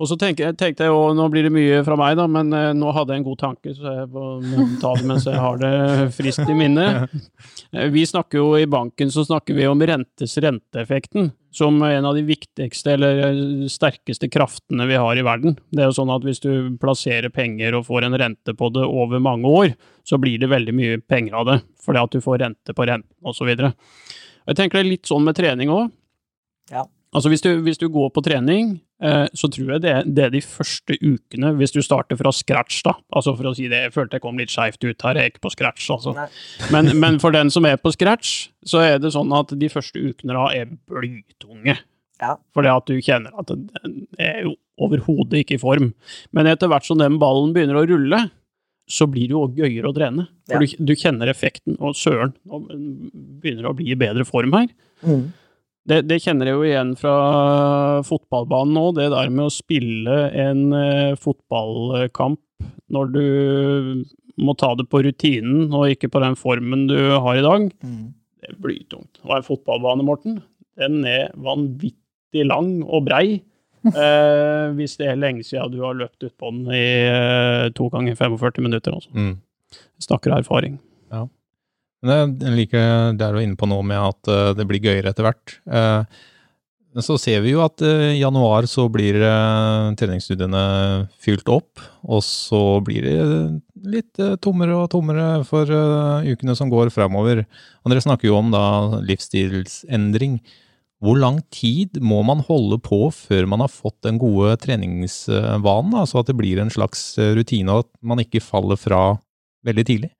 Og 0.00 0.08
så 0.08 0.16
tenkte, 0.18 0.48
tenkte 0.58 0.86
jeg 0.86 0.90
jo, 0.90 1.12
nå 1.14 1.28
blir 1.30 1.44
det 1.46 1.52
mye 1.54 1.82
fra 1.86 1.94
meg, 2.00 2.16
da, 2.18 2.24
men 2.30 2.48
eh, 2.56 2.70
nå 2.74 2.90
hadde 2.96 3.14
jeg 3.14 3.20
en 3.20 3.26
god 3.26 3.38
tanke, 3.42 3.74
så 3.76 3.92
jeg 4.00 4.08
må 4.10 4.64
ta 4.82 4.94
det 4.98 5.06
mens 5.06 5.26
jeg 5.28 5.38
har 5.38 5.60
det 5.60 6.08
friskt 6.16 6.48
i 6.50 6.56
minnet. 6.58 7.12
Vi 7.94 8.02
snakker 8.08 8.40
jo 8.40 8.48
i 8.58 8.66
banken 8.70 9.12
så 9.12 9.22
snakker 9.28 9.56
vi 9.56 9.68
om 9.68 9.80
rentes 9.86 10.34
renteeffekten 10.42 11.30
som 11.52 11.76
en 11.84 12.08
av 12.08 12.16
de 12.16 12.24
viktigste 12.24 12.94
eller 12.96 13.32
sterkeste 13.68 14.28
kraftene 14.32 14.86
vi 14.88 14.96
har 15.00 15.18
i 15.18 15.24
verden. 15.24 15.58
Det 15.70 15.84
er 15.84 15.90
jo 15.90 15.96
sånn 15.98 16.12
at 16.12 16.24
hvis 16.24 16.40
du 16.40 16.52
plasserer 16.80 17.32
penger 17.32 17.76
og 17.76 17.86
får 17.88 18.06
en 18.06 18.16
rente 18.20 18.54
på 18.56 18.70
det 18.72 18.86
over 18.88 19.20
mange 19.22 19.48
år, 19.48 19.74
så 20.08 20.18
blir 20.20 20.40
det 20.40 20.48
veldig 20.52 20.74
mye 20.76 21.00
penger 21.04 21.36
av 21.40 21.48
det, 21.50 21.58
fordi 21.84 22.02
at 22.02 22.16
du 22.16 22.24
får 22.24 22.40
rente 22.44 22.76
på 22.76 22.88
renten 22.88 23.28
osv. 23.28 23.52
Jeg 23.52 24.58
tenker 24.58 24.80
det 24.80 24.84
er 24.86 24.92
litt 24.94 25.12
sånn 25.12 25.28
med 25.28 25.36
trening 25.38 25.72
òg. 25.72 25.92
Ja. 26.72 26.86
Altså 27.12 27.28
hvis 27.28 27.44
du, 27.44 27.50
hvis 27.60 27.80
du, 27.80 27.90
går 27.92 28.08
på 28.14 28.22
trening, 28.24 28.78
eh, 28.91 28.91
så 29.34 29.48
tror 29.50 29.74
jeg 29.74 29.82
det, 29.82 29.94
det, 30.14 30.24
er 30.26 30.34
de 30.34 30.42
første 30.44 30.96
ukene, 31.02 31.52
hvis 31.58 31.74
du 31.74 31.80
starter 31.82 32.18
fra 32.20 32.32
scratch, 32.34 32.82
da. 32.86 32.94
Altså 33.10 33.34
for 33.38 33.50
å 33.50 33.54
si 33.58 33.68
det, 33.70 33.80
jeg 33.86 33.94
følte 33.94 34.18
jeg 34.18 34.24
kom 34.24 34.38
litt 34.38 34.52
skeivt 34.54 34.82
ut 34.84 35.06
her, 35.06 35.18
jeg 35.18 35.30
er 35.30 35.32
ikke 35.32 35.46
på 35.48 35.54
scratch, 35.54 35.88
altså. 35.94 36.14
Men, 36.74 36.92
men, 37.02 37.18
for 37.22 37.34
den 37.34 37.50
som 37.52 37.66
er 37.68 37.80
på 37.82 37.94
scratch, 37.94 38.52
så 38.68 38.84
er 38.84 39.00
det 39.02 39.14
sånn 39.16 39.32
at 39.36 39.54
de 39.58 39.70
første 39.72 39.98
ukene 39.98 40.36
da 40.38 40.46
er 40.54 40.70
blytunge. 40.90 41.78
Ja. 42.22 42.36
Fordi 42.54 42.70
at 42.70 42.86
du 42.86 43.00
kjenner 43.02 43.34
at 43.42 43.50
den 43.50 44.04
er 44.22 44.44
jo 44.46 44.54
overhodet 44.82 45.42
ikke 45.42 45.58
i 45.58 45.62
form. 45.62 45.90
Men 46.34 46.50
etter 46.50 46.70
hvert 46.70 46.86
som 46.86 47.00
den 47.00 47.18
ballen 47.22 47.52
begynner 47.56 47.80
å 47.80 47.86
rulle, 47.88 48.22
så 48.90 49.06
blir 49.10 49.30
det 49.30 49.36
jo 49.36 49.44
òg 49.46 49.60
gøyere 49.62 49.90
å 49.90 49.94
trene. 49.96 50.26
For 50.50 50.62
ja. 50.62 50.70
du, 50.78 50.86
du, 50.90 50.94
kjenner 50.98 51.30
effekten, 51.30 51.76
og 51.80 51.96
søren, 51.98 52.34
nå 52.46 52.62
begynner 53.42 53.64
det 53.64 53.70
å 53.70 53.76
bli 53.78 53.92
i 53.92 53.98
bedre 53.98 54.26
form 54.28 54.54
her. 54.56 54.68
Mm. 55.06 55.30
Det, 55.88 56.04
det, 56.06 56.20
kjenner 56.22 56.46
jeg 56.46 56.54
jo 56.54 56.66
igjen 56.66 56.92
fra 56.98 57.14
fotballbanen 58.06 58.76
nå, 58.76 58.84
det 58.94 59.08
der 59.10 59.32
med 59.34 59.48
å 59.48 59.52
spille 59.52 60.18
en 60.30 60.68
uh, 60.70 61.18
fotballkamp 61.18 62.38
når 62.92 63.08
du 63.10 63.24
må 64.42 64.54
ta 64.58 64.72
det 64.78 64.86
på 64.90 65.02
rutinen 65.02 65.72
og 65.74 65.90
ikke 65.92 66.10
på 66.12 66.22
den 66.22 66.36
formen 66.38 66.86
du 66.90 66.96
har 67.10 67.38
i 67.38 67.44
dag. 67.44 67.66
Mm. 67.82 68.12
Det 68.42 68.54
blir 68.62 68.84
tungt. 68.90 69.18
Og 69.26 69.36
en 69.36 69.46
fotballbane, 69.46 70.06
Morten, 70.06 70.38
den 70.78 71.02
er 71.08 71.32
vanvittig 71.34 72.46
lang 72.46 72.78
og 72.86 73.08
brei. 73.10 73.42
eh, 73.90 74.68
hvis 74.78 74.94
det 75.00 75.08
er 75.10 75.18
lenge 75.18 75.42
siden 75.42 75.72
du 75.74 75.80
har 75.82 75.96
løpt 75.98 76.22
ut 76.22 76.34
på 76.38 76.52
den 76.54 76.68
i 76.70 76.86
eh, 77.10 77.68
to 77.74 77.88
ganger 77.90 78.14
45 78.14 78.62
minutter. 78.62 78.94
Altså. 78.94 79.10
Mm. 79.10 79.80
Snakker 80.06 80.36
erfaring. 80.36 80.78
Ja. 81.10 81.26
Men 82.02 82.34
jeg 82.42 82.56
liker 82.56 83.14
det 83.14 83.30
du 83.30 83.38
er 83.38 83.44
inne 83.46 83.58
på 83.58 83.68
nå 83.70 83.78
med 83.86 84.02
at 84.02 84.30
eh, 84.30 84.52
det 84.58 84.66
blir 84.68 84.82
gøyere 84.82 85.12
etter 85.12 85.26
hvert. 85.26 85.56
Eh, 85.70 86.20
så 87.02 87.16
ser 87.16 87.40
vi 87.44 87.54
jo 87.54 87.62
at 87.64 87.80
eh, 87.86 88.16
i 88.16 88.20
januar 88.20 88.66
så 88.68 88.88
blir 88.92 89.16
treningsstudiene 89.96 90.64
fylt 91.22 91.48
opp, 91.52 91.80
og 92.02 92.24
så 92.26 92.80
blir 92.84 93.06
det 93.06 93.92
litt 93.92 94.20
tommere 94.42 94.76
og 94.82 94.90
tommere 94.92 95.44
for 95.46 95.70
ukene 96.26 96.56
som 96.58 96.72
går 96.72 96.90
fremover. 96.94 97.44
Og 97.82 97.94
dere 97.94 98.04
snakker 98.04 98.28
jo 98.28 98.36
om 98.40 98.50
da 98.54 98.64
livsstilsendring. 99.06 100.40
Hvor 101.02 101.18
lang 101.18 101.40
tid 101.50 101.98
må 101.98 102.20
man 102.26 102.44
holde 102.46 102.78
på 102.82 103.08
før 103.14 103.48
man 103.50 103.62
har 103.64 103.72
fått 103.72 104.04
den 104.06 104.20
gode 104.22 104.54
treningsvanen, 104.62 105.96
så 106.06 106.20
at 106.20 106.30
det 106.30 106.38
blir 106.38 106.60
en 106.62 106.70
slags 106.70 107.16
rutine, 107.18 107.74
og 107.74 107.86
at 107.86 107.90
man 108.06 108.22
ikke 108.22 108.42
faller 108.42 108.78
fra 108.78 109.00
veldig 109.66 109.86
tidlig? 109.88 110.12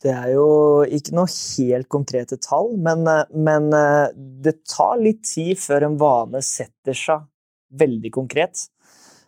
Det 0.00 0.12
er 0.14 0.30
jo 0.32 0.46
ikke 0.88 1.12
noe 1.12 1.28
helt 1.28 1.88
konkrete 1.92 2.38
tall, 2.40 2.72
men, 2.80 3.04
eh, 3.06 3.24
men, 3.34 3.68
eh, 3.74 4.08
det 4.16 4.64
tar 4.64 4.96
litt 4.96 5.22
tid 5.28 5.58
før 5.60 5.84
en 5.84 5.98
vane 6.00 6.40
setter 6.40 6.96
seg 6.96 7.26
veldig 7.76 8.10
konkret. 8.10 8.68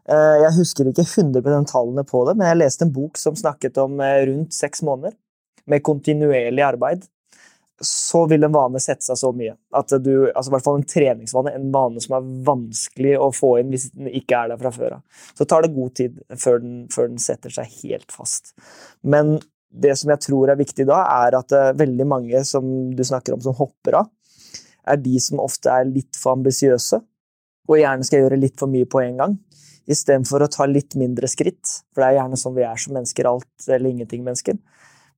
Eh, 0.09 0.37
jeg 0.43 0.57
husker 0.57 0.89
ikke 0.89 1.05
100 1.05 1.67
tallene 1.69 2.05
på 2.09 2.27
det, 2.27 2.37
men 2.37 2.49
jeg 2.49 2.63
leste 2.63 2.83
en 2.87 2.93
bok 2.93 3.19
som 3.19 3.37
snakket 3.37 3.77
om 3.79 4.01
rundt 4.01 4.53
seks 4.53 4.83
måneder 4.83 5.13
med 5.67 5.83
kontinuerlig 5.83 6.65
arbeid. 6.65 7.07
Så 7.83 8.29
vil 8.29 8.45
en 8.45 8.53
vane 8.53 8.81
sette 8.81 9.03
seg 9.03 9.17
så 9.19 9.33
mye 9.35 9.57
at 9.75 9.89
du 10.03 10.31
altså 10.33 10.49
i 10.49 10.55
hvert 10.55 10.65
fall 10.65 10.77
en 10.79 10.87
treningsvane, 10.87 11.55
en 11.55 11.73
vane 11.73 12.01
som 12.01 12.15
er 12.17 12.29
vanskelig 12.47 13.17
å 13.19 13.33
få 13.35 13.59
inn 13.61 13.71
hvis 13.71 13.91
den 13.93 14.07
ikke 14.07 14.39
er 14.39 14.49
der 14.53 14.61
fra 14.61 14.71
før 14.71 14.99
av. 14.99 15.03
Så 15.35 15.45
tar 15.45 15.63
det 15.63 15.75
god 15.75 15.95
tid 15.95 16.21
før 16.39 16.63
den, 16.63 16.77
før 16.95 17.09
den 17.09 17.19
setter 17.19 17.51
seg 17.51 17.67
helt 17.83 18.13
fast. 18.13 18.55
Men 19.03 19.41
det 19.73 19.95
som 19.99 20.13
jeg 20.13 20.23
tror 20.27 20.53
er 20.53 20.61
viktig 20.61 20.87
da, 20.89 21.01
er 21.25 21.39
at 21.39 21.55
uh, 21.57 21.71
veldig 21.79 22.07
mange 22.09 22.43
som 22.49 22.67
du 22.93 23.03
snakker 23.07 23.37
om 23.37 23.43
som 23.45 23.57
hopper 23.57 24.03
av, 24.03 24.11
er 24.83 24.99
de 24.99 25.15
som 25.23 25.41
ofte 25.43 25.71
er 25.71 25.89
litt 25.89 26.19
for 26.19 26.37
ambisiøse 26.37 26.99
og 27.71 27.79
gjerne 27.79 28.07
skal 28.07 28.25
gjøre 28.25 28.41
litt 28.43 28.59
for 28.59 28.71
mye 28.71 28.89
på 28.91 29.01
en 29.05 29.21
gang. 29.21 29.37
Istedenfor 29.91 30.45
å 30.45 30.51
ta 30.51 30.67
litt 30.67 30.97
mindre 30.99 31.29
skritt, 31.31 31.63
for 31.93 32.03
det 32.03 32.09
er 32.09 32.19
gjerne 32.21 32.39
sånn 32.39 32.57
vi 32.57 32.65
er 32.67 32.81
som 32.81 32.97
mennesker, 32.97 33.29
alt 33.31 33.69
eller 33.69 33.93
ingenting-mennesker. 33.93 34.59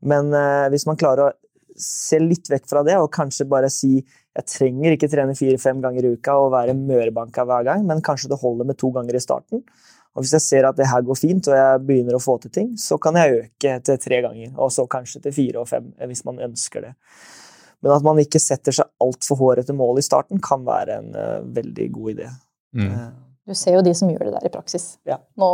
Men 0.04 0.30
uh, 0.36 0.68
hvis 0.72 0.86
man 0.88 1.00
klarer 1.00 1.26
å 1.26 1.32
se 1.80 2.20
litt 2.22 2.46
vekk 2.52 2.68
fra 2.70 2.84
det 2.86 2.94
og 3.00 3.10
kanskje 3.12 3.48
bare 3.50 3.70
si 3.72 3.96
jeg 3.98 4.46
trenger 4.50 4.94
ikke 4.94 5.08
trene 5.10 5.34
fire-fem 5.38 5.80
ganger 5.82 6.06
i 6.06 6.12
uka 6.14 6.36
og 6.42 6.52
være 6.54 6.74
mørbanka 6.76 7.44
hver 7.46 7.66
gang, 7.66 7.84
men 7.86 8.02
kanskje 8.04 8.30
det 8.32 8.40
holder 8.40 8.68
med 8.68 8.78
to 8.78 8.90
ganger 8.94 9.16
i 9.18 9.22
starten, 9.22 9.62
og 10.14 10.22
hvis 10.22 10.34
jeg 10.36 10.44
ser 10.44 10.66
at 10.68 10.78
det 10.78 10.86
her 10.86 11.02
går 11.02 11.18
fint, 11.18 11.48
og 11.50 11.56
jeg 11.58 11.80
begynner 11.88 12.14
å 12.14 12.22
få 12.22 12.36
til 12.42 12.52
ting, 12.54 12.68
så 12.78 12.98
kan 13.02 13.16
jeg 13.18 13.40
øke 13.40 13.72
til 13.82 13.98
tre 13.98 14.20
ganger, 14.22 14.52
og 14.54 14.70
så 14.70 14.86
kanskje 14.90 15.24
til 15.24 15.34
fire 15.34 15.64
og 15.64 15.68
fem, 15.70 15.88
hvis 16.06 16.22
man 16.26 16.38
ønsker 16.46 16.86
det. 16.86 16.92
Men 17.82 17.96
at 17.96 18.06
man 18.06 18.20
ikke 18.22 18.40
setter 18.40 18.72
seg 18.72 18.88
altfor 19.02 19.40
hårete 19.42 19.74
mål 19.76 19.98
i 20.00 20.06
starten, 20.06 20.38
kan 20.42 20.62
være 20.64 21.00
en 21.00 21.10
uh, 21.18 21.42
veldig 21.56 21.88
god 21.96 22.12
idé. 22.14 22.28
Mm. 22.78 22.92
Uh, 22.94 23.10
du 23.50 23.56
ser 23.58 23.74
jo 23.76 23.82
de 23.84 23.92
som 23.98 24.08
gjør 24.08 24.28
det 24.28 24.36
der 24.36 24.46
i 24.48 24.52
praksis. 24.54 24.86
Ja. 25.08 25.18
Nå 25.40 25.48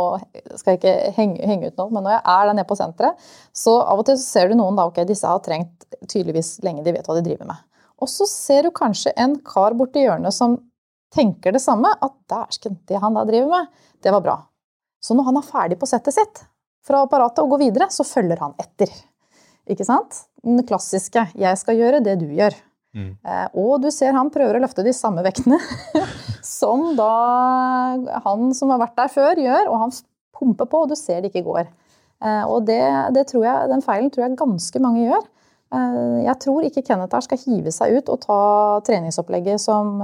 skal 0.55 0.75
jeg 0.75 0.79
ikke 0.79 0.93
henge, 1.17 1.41
henge, 1.41 1.71
ut 1.73 1.81
noe, 1.81 1.89
men 1.91 2.05
når 2.05 2.15
jeg 2.15 2.23
er 2.35 2.45
der 2.47 2.57
nede 2.59 2.69
på 2.69 2.77
senteret, 2.79 3.27
så 3.57 3.73
av 3.81 3.99
og 3.99 4.07
til 4.07 4.19
så 4.21 4.27
ser 4.27 4.51
du 4.51 4.55
noen 4.61 4.77
da, 4.79 4.85
ok, 4.87 5.01
disse 5.09 5.27
har 5.27 5.41
trengt 5.43 5.89
tydeligvis 6.05 6.59
lenge, 6.63 6.85
de 6.85 6.93
vet 6.95 7.09
hva 7.09 7.17
de 7.17 7.25
driver 7.25 7.49
med. 7.49 7.65
Og 8.01 8.09
så 8.09 8.29
ser 8.29 8.69
du 8.69 8.75
kanskje 8.77 9.11
en 9.19 9.35
kar 9.45 9.73
borti 9.77 10.05
hjørnet 10.05 10.37
som 10.37 10.55
tenker 11.11 11.51
det 11.51 11.65
samme, 11.65 11.91
at 11.97 12.15
dæsken, 12.31 12.79
det 12.87 13.01
han 13.01 13.17
da 13.17 13.25
driver 13.27 13.51
med, 13.57 13.83
det 14.05 14.13
var 14.15 14.23
bra. 14.23 14.37
Så 15.01 15.17
når 15.17 15.31
han 15.31 15.39
er 15.39 15.47
ferdig 15.47 15.79
på 15.81 15.89
settet 15.89 16.15
sitt 16.15 16.43
fra 16.85 17.03
apparatet 17.05 17.41
og 17.43 17.55
går 17.55 17.65
videre, 17.65 17.89
så 17.93 18.05
følger 18.05 18.41
han 18.41 18.53
etter. 18.61 18.91
Ikke 19.69 19.85
sant? 19.85 20.25
Den 20.41 20.61
klassiske 20.65 21.27
'jeg 21.37 21.57
skal 21.57 21.77
gjøre 21.77 22.03
det 22.03 22.19
du 22.19 22.27
gjør'. 22.29 22.57
Mm. 22.91 23.11
Eh, 23.23 23.47
og 23.55 23.81
du 23.81 23.87
ser 23.93 24.11
han 24.11 24.29
prøver 24.33 24.57
å 24.57 24.63
løfte 24.65 24.83
de 24.83 24.91
samme 24.91 25.23
vektene 25.23 25.55
som 26.43 26.91
da 26.97 27.11
han 28.25 28.49
som 28.53 28.73
har 28.73 28.81
vært 28.81 28.97
der 28.97 29.07
før, 29.13 29.39
gjør, 29.39 29.69
og 29.71 29.77
han 29.85 29.93
pumper 30.35 30.67
på, 30.67 30.81
og 30.83 30.89
du 30.91 30.97
ser 30.99 31.21
det 31.21 31.31
ikke 31.31 31.45
går. 31.45 31.69
Eh, 32.21 32.43
og 32.43 32.65
det, 32.67 32.81
det 33.15 33.25
jeg, 33.31 33.69
den 33.71 33.85
feilen 33.85 34.11
tror 34.11 34.27
jeg 34.27 34.39
ganske 34.41 34.83
mange 34.83 35.05
gjør. 35.05 35.23
Eh, 35.71 36.19
jeg 36.25 36.37
tror 36.43 36.67
ikke 36.67 36.83
Kenneth 36.83 37.15
her 37.15 37.21
skal 37.21 37.41
hive 37.45 37.71
seg 37.71 37.95
ut 37.95 38.11
og 38.11 38.21
ta 38.27 38.41
treningsopplegget 38.87 39.61
som 39.61 40.01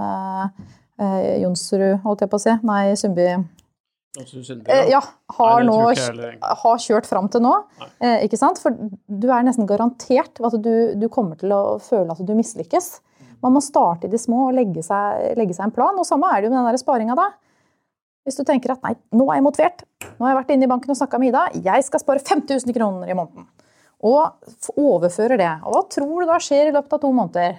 Jonsrud, 0.97 1.99
holdt 2.01 2.23
jeg 2.23 2.29
på 2.31 2.37
å 2.39 2.41
si, 2.41 2.53
nei, 2.65 2.95
Sundby 2.97 3.27
eh, 4.18 4.88
ja, 4.89 5.01
har, 5.38 5.64
nå, 5.68 5.76
har 6.62 6.80
kjørt 6.82 7.10
fram 7.10 7.28
til 7.34 7.43
nå. 7.45 7.53
Eh, 8.01 8.24
ikke 8.26 8.39
sant? 8.39 8.62
For 8.62 8.74
du 8.74 9.28
er 9.30 9.45
nesten 9.45 9.68
garantert 9.70 10.39
at 10.41 10.55
du, 10.64 10.95
du 10.97 11.08
kommer 11.14 11.38
til 11.39 11.53
å 11.53 11.78
føle 11.84 12.14
at 12.14 12.24
du 12.26 12.34
mislykkes. 12.38 12.89
Man 13.45 13.53
må 13.53 13.62
starte 13.62 14.08
i 14.08 14.14
det 14.14 14.22
små 14.22 14.47
og 14.47 14.55
legge 14.58 14.82
seg, 14.86 15.36
legge 15.38 15.53
seg 15.53 15.68
en 15.68 15.76
plan. 15.76 15.99
Og 15.99 16.08
samme 16.08 16.32
er 16.34 16.41
det 16.41 16.49
jo 16.49 16.55
med 16.55 16.72
den 16.72 16.82
sparinga 16.82 17.18
da. 17.20 17.30
Hvis 18.26 18.39
du 18.39 18.43
tenker 18.47 18.74
at 18.74 18.82
nei, 18.84 18.95
nå 19.16 19.30
er 19.30 19.39
jeg 19.39 19.45
motivert, 19.45 19.86
nå 20.18 20.26
har 20.26 20.34
jeg 20.34 20.39
vært 20.41 20.49
inne 20.55 20.68
i 20.68 20.72
banken 20.72 20.91
og 20.91 20.97
snakka 20.99 21.20
med 21.22 21.30
Ida, 21.30 21.45
jeg 21.64 21.86
skal 21.88 22.01
spare 22.01 22.20
5000 22.20 22.76
kroner 22.76 23.08
i 23.08 23.16
måneden 23.16 23.45
og 24.05 24.78
overfører 24.78 25.39
det. 25.39 25.53
Og 25.66 25.74
hva 25.74 25.84
tror 25.89 26.22
du 26.22 26.28
da 26.30 26.38
skjer 26.43 26.70
i 26.70 26.74
løpet 26.76 26.97
av 26.97 27.01
to 27.01 27.12
måneder? 27.16 27.55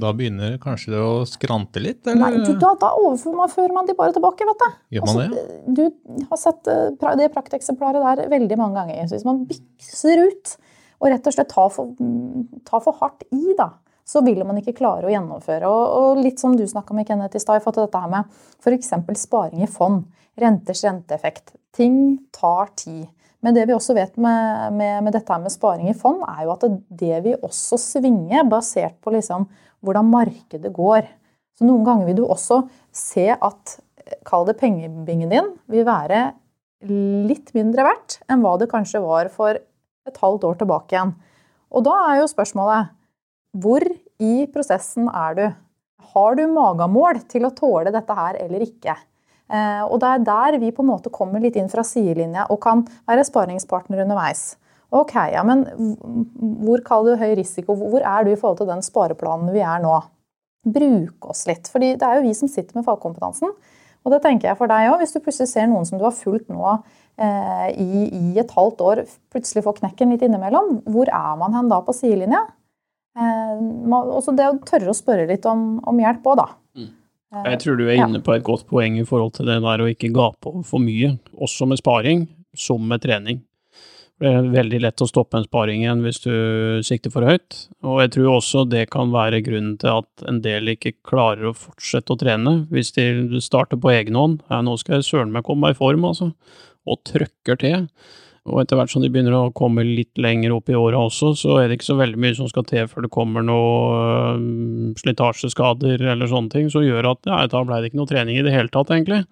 Da 0.00 0.08
begynner 0.16 0.54
kanskje 0.60 0.94
det 0.94 1.00
å 1.04 1.24
skrante 1.28 1.80
litt? 1.82 2.00
Eller? 2.06 2.38
Nei, 2.38 2.46
du, 2.46 2.54
da, 2.60 2.70
da 2.80 2.94
overfører 2.96 3.74
man 3.76 3.88
de 3.88 3.96
bare 3.98 4.14
tilbake. 4.16 4.46
vet 4.48 4.62
du. 4.62 4.78
Gjør 4.96 5.08
man 5.10 5.18
det? 5.20 5.26
Altså, 5.26 5.72
du 5.76 6.26
har 6.30 6.40
sett 6.40 6.70
eh, 6.72 7.16
det 7.20 7.28
prakteksemplaret 7.34 8.00
der 8.00 8.30
veldig 8.32 8.56
mange 8.60 8.80
ganger. 8.80 9.04
Så 9.10 9.18
hvis 9.18 9.28
man 9.28 9.42
bikser 9.50 10.24
ut 10.24 10.54
og 11.02 11.10
rett 11.10 11.28
og 11.28 11.34
slett 11.34 11.50
tar 11.52 11.68
for, 11.74 11.92
tar 12.64 12.84
for 12.84 12.96
hardt 13.02 13.26
i, 13.34 13.52
da, 13.58 13.68
så 14.08 14.22
vil 14.24 14.40
man 14.46 14.62
ikke 14.62 14.78
klare 14.78 15.08
å 15.08 15.12
gjennomføre. 15.12 15.68
Og, 15.68 15.96
og 15.98 16.22
litt 16.24 16.40
som 16.40 16.54
du 16.56 16.64
snakka 16.68 16.96
med 16.96 17.08
Kenneth 17.08 17.36
i 17.36 17.42
stad, 17.42 17.60
i 17.60 17.74
dette 17.76 18.02
her 18.04 18.12
med 18.12 18.30
f.eks. 18.62 18.94
sparing 19.26 19.64
i 19.64 19.68
fond. 19.70 20.06
Renters 20.40 20.86
renteeffekt. 20.86 21.52
Ting 21.76 21.98
tar 22.32 22.72
tid. 22.80 23.10
Men 23.42 23.56
det 23.56 23.66
vi 23.66 23.74
også 23.74 23.96
vet 23.98 24.16
med, 24.22 24.72
med, 24.78 25.02
med, 25.02 25.12
dette 25.16 25.36
med 25.42 25.52
sparing 25.52 25.90
i 25.90 25.96
fond, 25.98 26.22
er 26.30 26.46
jo 26.46 26.54
at 26.54 26.64
det 26.88 27.18
vil 27.24 27.42
også 27.42 27.76
svinge 27.80 28.44
basert 28.48 28.96
på 29.02 29.12
liksom 29.12 29.48
hvordan 29.82 30.10
markedet 30.10 30.72
går. 30.74 31.08
Så 31.58 31.66
noen 31.68 31.84
ganger 31.86 32.08
vil 32.08 32.22
du 32.22 32.24
også 32.26 32.62
se 32.94 33.28
at 33.34 33.76
kall 34.26 34.46
det 34.48 34.58
pengebingen 34.60 35.30
din 35.30 35.50
vil 35.70 35.86
være 35.86 36.32
litt 36.82 37.52
mindre 37.54 37.84
verdt 37.86 38.18
enn 38.30 38.42
hva 38.42 38.56
det 38.58 38.70
kanskje 38.72 39.02
var 39.04 39.30
for 39.30 39.54
et 39.54 40.18
halvt 40.18 40.46
år 40.48 40.58
tilbake 40.62 40.96
igjen. 40.96 41.12
Og 41.72 41.84
da 41.86 41.94
er 42.08 42.20
jo 42.20 42.30
spørsmålet 42.30 42.90
hvor 43.62 43.84
i 44.22 44.46
prosessen 44.50 45.08
er 45.12 45.36
du? 45.38 45.44
Har 46.12 46.36
du 46.36 46.42
magamål 46.50 47.22
til 47.30 47.46
å 47.46 47.54
tåle 47.54 47.92
dette 47.94 48.16
her 48.16 48.38
eller 48.42 48.64
ikke? 48.64 48.96
Eh, 49.52 49.82
og 49.84 50.00
det 50.02 50.08
er 50.08 50.26
der 50.26 50.58
vi 50.60 50.72
på 50.74 50.84
en 50.84 50.90
måte 50.90 51.12
kommer 51.12 51.42
litt 51.42 51.56
inn 51.60 51.70
fra 51.72 51.84
sidelinja 51.86 52.48
og 52.50 52.60
kan 52.64 52.82
være 53.08 53.24
sparingspartner 53.28 54.02
underveis. 54.04 54.56
Ok, 54.92 55.14
ja, 55.32 55.42
men 55.46 55.64
hvor 56.62 56.82
kaller 56.84 57.14
du 57.14 57.22
høy 57.22 57.36
risiko? 57.38 57.76
Hvor 57.78 58.04
er 58.04 58.26
du 58.26 58.32
i 58.32 58.38
forhold 58.38 58.60
til 58.60 58.68
den 58.68 58.84
spareplanen 58.84 59.52
vi 59.54 59.62
er 59.64 59.80
nå? 59.84 59.94
Bruk 60.72 61.30
oss 61.32 61.46
litt. 61.48 61.70
fordi 61.72 61.94
det 61.98 62.06
er 62.06 62.18
jo 62.18 62.26
vi 62.26 62.34
som 62.38 62.50
sitter 62.50 62.76
med 62.78 62.86
fagkompetansen. 62.86 63.54
Og 64.02 64.12
det 64.12 64.20
tenker 64.24 64.50
jeg 64.50 64.58
for 64.58 64.70
deg 64.70 64.90
òg. 64.90 65.00
Hvis 65.00 65.14
du 65.14 65.22
plutselig 65.22 65.50
ser 65.50 65.68
noen 65.70 65.86
som 65.88 65.98
du 65.98 66.04
har 66.04 66.14
fulgt 66.14 66.50
nå 66.52 66.62
eh, 66.68 67.68
i, 67.72 68.02
i, 68.08 68.24
et 68.42 68.52
halvt 68.52 68.82
år, 68.84 69.04
plutselig 69.32 69.64
får 69.64 69.78
knekken 69.80 70.12
litt 70.12 70.24
innimellom, 70.26 70.82
hvor 70.90 71.10
er 71.10 71.38
man 71.40 71.54
hen 71.56 71.70
da 71.72 71.80
på 71.86 71.94
sidelinja? 71.96 72.42
Eh, 73.16 73.62
også 74.02 74.34
det 74.36 74.48
å 74.50 74.58
tørre 74.66 74.92
å 74.92 74.96
spørre 74.96 75.28
litt 75.30 75.46
om, 75.48 75.78
om 75.88 76.02
hjelp 76.02 76.28
òg, 76.34 76.42
da. 76.42 76.48
Jeg 77.32 77.62
tror 77.62 77.78
du 77.80 77.86
er 77.86 77.96
inne 77.96 78.20
på 78.20 78.34
et 78.34 78.44
godt 78.44 78.66
poeng 78.68 78.98
i 79.00 79.06
forhold 79.08 79.32
til 79.38 79.48
det 79.48 79.56
der 79.64 79.80
å 79.80 79.88
ikke 79.88 80.12
gape 80.12 80.50
over 80.50 80.66
for 80.68 80.84
mye, 80.84 81.14
også 81.32 81.64
med 81.70 81.80
sparing, 81.80 82.26
som 82.52 82.84
med 82.84 83.00
trening. 83.06 83.40
Er 84.22 84.44
veldig 84.52 84.78
lett 84.84 85.02
å 85.02 85.08
stoppe 85.10 85.34
en 85.34 85.46
sparing 85.48 85.80
igjen 85.82 86.04
hvis 86.04 86.20
du 86.22 86.32
sikter 86.86 87.10
for 87.10 87.26
høyt, 87.26 87.56
og 87.82 87.96
jeg 88.04 88.12
tror 88.14 88.28
også 88.36 88.62
det 88.70 88.84
kan 88.92 89.10
være 89.10 89.40
grunnen 89.42 89.74
til 89.82 89.98
at 89.98 90.26
en 90.30 90.38
del 90.44 90.70
ikke 90.76 90.94
klarer 91.08 91.48
å 91.50 91.56
fortsette 91.58 92.14
å 92.14 92.20
trene 92.20 92.52
hvis 92.70 92.94
de 92.94 93.40
starter 93.42 93.80
på 93.82 93.90
egen 93.90 94.18
hånd. 94.18 94.44
Ja, 94.52 94.60
nå 94.62 94.76
skal 94.78 95.00
jeg 95.00 95.08
søren 95.08 95.32
meg 95.34 95.42
komme 95.48 95.66
meg 95.66 95.74
i 95.74 95.80
form, 95.80 96.06
altså, 96.06 96.30
og 96.86 97.02
trøkker 97.08 97.58
til. 97.64 97.88
Og 98.46 98.58
etter 98.62 98.78
hvert 98.78 98.90
som 98.90 99.02
de 99.02 99.10
begynner 99.10 99.34
å 99.38 99.52
komme 99.54 99.84
litt 99.86 100.18
lenger 100.18 100.54
opp 100.54 100.70
i 100.70 100.78
åra 100.78 101.04
også, 101.06 101.32
så 101.38 101.58
er 101.58 101.68
det 101.68 101.78
ikke 101.78 101.90
så 101.92 101.98
veldig 101.98 102.22
mye 102.22 102.38
som 102.38 102.48
skal 102.50 102.66
til 102.66 102.88
før 102.90 103.06
det 103.06 103.12
kommer 103.14 103.44
noe 103.46 104.94
slitasjeskader 104.98 106.02
eller 106.14 106.30
sånne 106.30 106.50
ting, 106.54 106.70
som 106.70 106.82
gjør 106.82 107.12
at 107.12 107.30
ja, 107.30 107.42
da 107.50 107.66
ble 107.66 107.78
det 107.82 107.90
ikke 107.90 108.00
noe 108.02 108.10
trening 108.10 108.38
i 108.38 108.46
det 108.46 108.54
hele 108.54 108.70
tatt, 108.70 108.90
egentlig. 108.94 109.22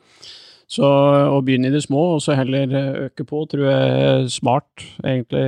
Så 0.70 0.86
å 0.86 1.40
begynne 1.42 1.66
i 1.66 1.74
det 1.74 1.82
små, 1.82 2.02
og 2.14 2.20
så 2.22 2.36
heller 2.38 2.70
øke 3.08 3.24
på, 3.26 3.42
tror 3.50 3.64
jeg 3.66 4.04
er 4.10 4.28
smart, 4.30 4.84
egentlig. 5.02 5.42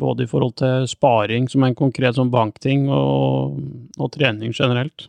Både 0.00 0.26
i 0.26 0.30
forhold 0.30 0.56
til 0.58 0.88
sparing 0.90 1.46
som 1.50 1.62
er 1.62 1.70
en 1.70 1.78
konkret 1.78 2.18
sånn 2.18 2.32
bankting, 2.32 2.88
og, 2.90 3.60
og 3.94 4.10
trening 4.16 4.50
generelt. 4.50 5.06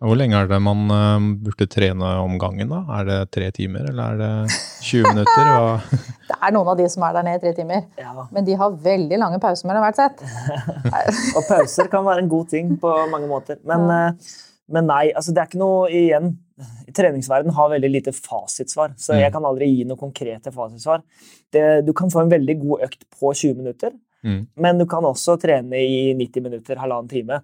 Hvor 0.00 0.16
lenge 0.16 0.38
er 0.38 0.46
det 0.48 0.56
man 0.64 0.86
uh, 0.88 1.24
burde 1.44 1.66
trene 1.68 2.14
om 2.22 2.38
gangen, 2.40 2.70
da? 2.72 2.80
Er 2.96 3.08
det 3.10 3.18
tre 3.36 3.50
timer, 3.52 3.90
eller 3.90 4.14
er 4.14 4.20
det 4.22 4.58
20 4.86 5.10
minutter? 5.10 5.88
det 6.30 6.38
er 6.40 6.54
noen 6.56 6.70
av 6.72 6.78
de 6.80 6.86
som 6.88 7.04
er 7.04 7.18
der 7.18 7.26
nede 7.26 7.42
i 7.42 7.44
tre 7.44 7.52
timer, 7.58 7.82
ja. 8.00 8.14
men 8.32 8.46
de 8.46 8.56
har 8.56 8.78
veldig 8.88 9.18
lange 9.20 9.40
pauser 9.42 9.68
mellom 9.68 9.84
hvert 9.84 10.00
sett. 10.00 10.24
og 11.36 11.44
pauser 11.44 11.92
kan 11.92 12.08
være 12.08 12.24
en 12.24 12.32
god 12.32 12.48
ting 12.54 12.78
på 12.80 12.94
mange 13.12 13.28
måter. 13.28 13.60
Men, 13.68 13.90
uh, 13.92 14.38
men 14.70 14.86
nei, 14.90 15.10
altså 15.16 15.34
det 15.34 15.42
er 15.42 15.50
ikke 15.50 15.62
noe 15.62 15.88
igjen. 15.92 16.34
Treningsverden 16.96 17.54
har 17.56 17.72
veldig 17.72 17.90
lite 17.90 18.12
fasitsvar, 18.14 18.94
så 19.00 19.16
jeg 19.16 19.30
mm. 19.30 19.34
kan 19.36 19.48
aldri 19.48 19.70
gi 19.70 19.86
noe 19.88 20.00
konkrete 20.00 20.52
fasitsvar. 20.54 21.02
Det, 21.52 21.64
du 21.86 21.94
kan 21.96 22.12
få 22.12 22.24
en 22.24 22.32
veldig 22.32 22.56
god 22.60 22.86
økt 22.88 23.06
på 23.16 23.32
20 23.32 23.58
minutter, 23.62 23.96
mm. 24.26 24.40
men 24.60 24.80
du 24.82 24.86
kan 24.90 25.06
også 25.08 25.38
trene 25.40 25.80
i 25.80 26.12
90 26.18 26.46
minutter, 26.46 26.80
halvannen 26.82 27.10
time. 27.10 27.40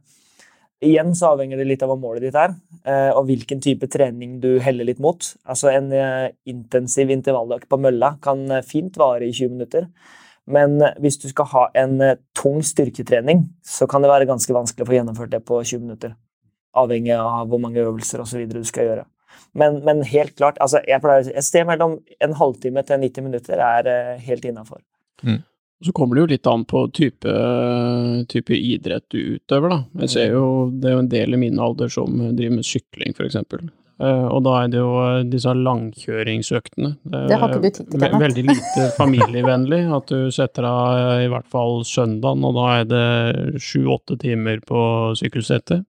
Igjen 0.84 1.14
så 1.16 1.30
avhenger 1.32 1.56
det 1.56 1.64
litt 1.70 1.82
av 1.84 1.88
hva 1.88 1.96
målet 1.96 2.26
ditt 2.26 2.36
er, 2.36 2.52
eh, 2.84 3.08
og 3.16 3.30
hvilken 3.30 3.62
type 3.64 3.88
trening 3.88 4.36
du 4.42 4.58
heller 4.60 4.84
litt 4.84 5.00
mot. 5.00 5.24
Altså 5.48 5.72
En 5.72 5.88
eh, 5.96 6.34
intensiv 6.52 7.10
intervalløkt 7.14 7.70
på 7.70 7.80
mølla 7.80 8.18
kan 8.22 8.44
eh, 8.52 8.64
fint 8.66 8.98
vare 9.00 9.24
i 9.24 9.32
20 9.32 9.56
minutter. 9.56 9.88
Men 10.46 10.76
hvis 11.02 11.16
du 11.18 11.26
skal 11.32 11.48
ha 11.50 11.64
en 11.80 11.96
tung 12.36 12.60
styrketrening, 12.62 13.48
så 13.66 13.88
kan 13.90 14.04
det 14.04 14.12
være 14.12 14.28
ganske 14.28 14.54
vanskelig 14.54 14.84
å 14.84 14.86
få 14.86 14.94
gjennomført 14.94 15.32
det 15.32 15.40
på 15.48 15.58
20 15.58 15.80
minutter. 15.82 16.12
Avhengig 16.76 17.14
av 17.16 17.48
hvor 17.50 17.62
mange 17.62 17.82
øvelser 17.82 18.22
og 18.22 18.30
så 18.30 18.40
videre 18.40 18.62
du 18.62 18.68
skal 18.68 18.90
gjøre. 18.90 19.04
Men, 19.56 19.80
men 19.84 20.02
helt 20.04 20.34
klart, 20.36 20.58
altså 20.60 20.82
jeg 20.84 21.00
pleier, 21.00 21.28
et 21.32 21.44
sted 21.44 21.64
mellom 21.68 21.98
en 22.20 22.36
halvtime 22.36 22.82
til 22.84 23.00
90 23.00 23.24
minutter 23.24 23.62
er 23.64 24.18
helt 24.24 24.44
innafor. 24.44 24.82
Mm. 25.24 25.40
Så 25.84 25.92
kommer 25.92 26.16
det 26.16 26.22
jo 26.22 26.30
litt 26.30 26.48
an 26.48 26.62
på 26.64 26.86
type, 26.96 27.32
type 28.32 28.56
idrett 28.56 29.04
du 29.12 29.18
utøver, 29.36 29.72
da. 29.74 29.80
Jeg 30.04 30.12
ser 30.14 30.30
jo, 30.32 30.44
det 30.72 30.88
er 30.88 30.94
jo 30.94 31.02
en 31.02 31.10
del 31.12 31.36
i 31.36 31.40
min 31.40 31.58
alder 31.60 31.90
som 31.92 32.14
driver 32.36 32.54
med 32.54 32.64
sykling, 32.64 33.12
f.eks. 33.12 33.36
Uh, 33.36 33.66
eh, 34.08 34.24
og 34.24 34.40
da 34.46 34.54
er 34.62 34.70
det 34.72 34.80
jo 34.80 34.94
eh, 35.02 35.18
disse 35.28 35.52
langkjøringsøktene. 35.52 36.94
Det, 37.04 37.20
det 37.28 37.40
har 37.42 37.52
ikke 37.52 37.60
du 37.60 37.68
tid 37.68 37.82
til, 37.82 37.98
Kenneth. 37.98 38.22
Veldig 38.24 38.46
lite 38.48 38.86
familievennlig. 39.02 39.82
At 39.98 40.14
du 40.14 40.32
setter 40.32 40.68
av 40.70 41.26
i 41.26 41.28
hvert 41.32 41.52
fall 41.52 41.84
søndagen, 41.88 42.48
og 42.48 42.56
da 42.56 42.70
er 42.78 42.88
det 42.94 43.60
sju-åtte 43.60 44.16
timer 44.24 44.64
på 44.64 44.80
sykkelsettet. 45.20 45.84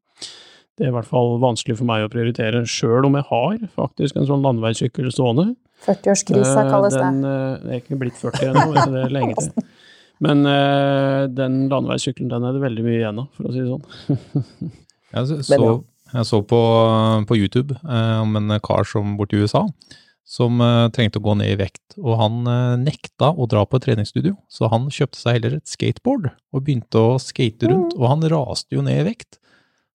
Det 0.77 0.85
er 0.85 0.91
i 0.91 0.93
hvert 0.93 1.09
fall 1.09 1.39
vanskelig 1.41 1.79
for 1.79 1.89
meg 1.89 2.03
å 2.05 2.09
prioritere, 2.13 2.61
sjøl 2.69 3.07
om 3.07 3.15
jeg 3.17 3.25
har 3.31 3.55
faktisk 3.73 4.19
en 4.19 4.27
sånn 4.29 4.43
landeveissykkel 4.45 5.09
stående. 5.13 5.55
40-årskrisa 5.87 6.61
eh, 6.61 6.69
kalles 6.69 6.93
det. 6.93 7.01
Den 7.01 7.25
er 7.25 7.79
ikke 7.79 7.97
blitt 7.97 8.17
40 8.19 8.51
ennå, 8.51 8.65
det 8.77 9.03
er 9.07 9.13
lenge 9.13 9.37
til. 9.39 9.67
Men 10.25 10.41
uh, 10.49 11.25
den 11.29 11.63
landeveissykkelen 11.69 12.29
den 12.31 12.45
er 12.45 12.55
det 12.55 12.61
veldig 12.63 12.85
mye 12.85 12.97
igjen 12.99 13.21
av, 13.21 13.29
for 13.37 13.49
å 13.49 13.53
si 13.53 13.61
det 13.61 13.69
sånn. 13.69 14.71
jeg 15.15 15.45
så, 15.49 15.69
jeg 16.13 16.29
så 16.29 16.41
på, 16.53 16.61
på, 17.29 17.37
YouTube 17.37 17.77
om 17.87 18.37
en 18.39 18.57
kar 18.65 18.85
som 18.89 19.17
borte 19.17 19.37
i 19.37 19.45
USA 19.45 19.65
som 20.27 20.59
trengte 20.91 21.21
å 21.21 21.23
gå 21.23 21.37
ned 21.39 21.53
i 21.53 21.59
vekt, 21.61 21.95
og 22.01 22.17
han 22.19 22.41
nekta 22.81 23.29
å 23.31 23.45
dra 23.47 23.61
på 23.63 23.79
et 23.79 23.85
treningsstudio, 23.85 24.33
så 24.51 24.67
han 24.73 24.89
kjøpte 24.91 25.21
seg 25.21 25.37
heller 25.37 25.55
et 25.55 25.71
skateboard 25.71 26.27
og 26.51 26.65
begynte 26.65 26.99
å 26.99 27.13
skate 27.21 27.69
rundt, 27.69 27.93
mm. 27.95 28.01
og 28.01 28.09
han 28.11 28.25
raste 28.33 28.75
jo 28.75 28.83
ned 28.83 29.05
i 29.05 29.07
vekt. 29.07 29.39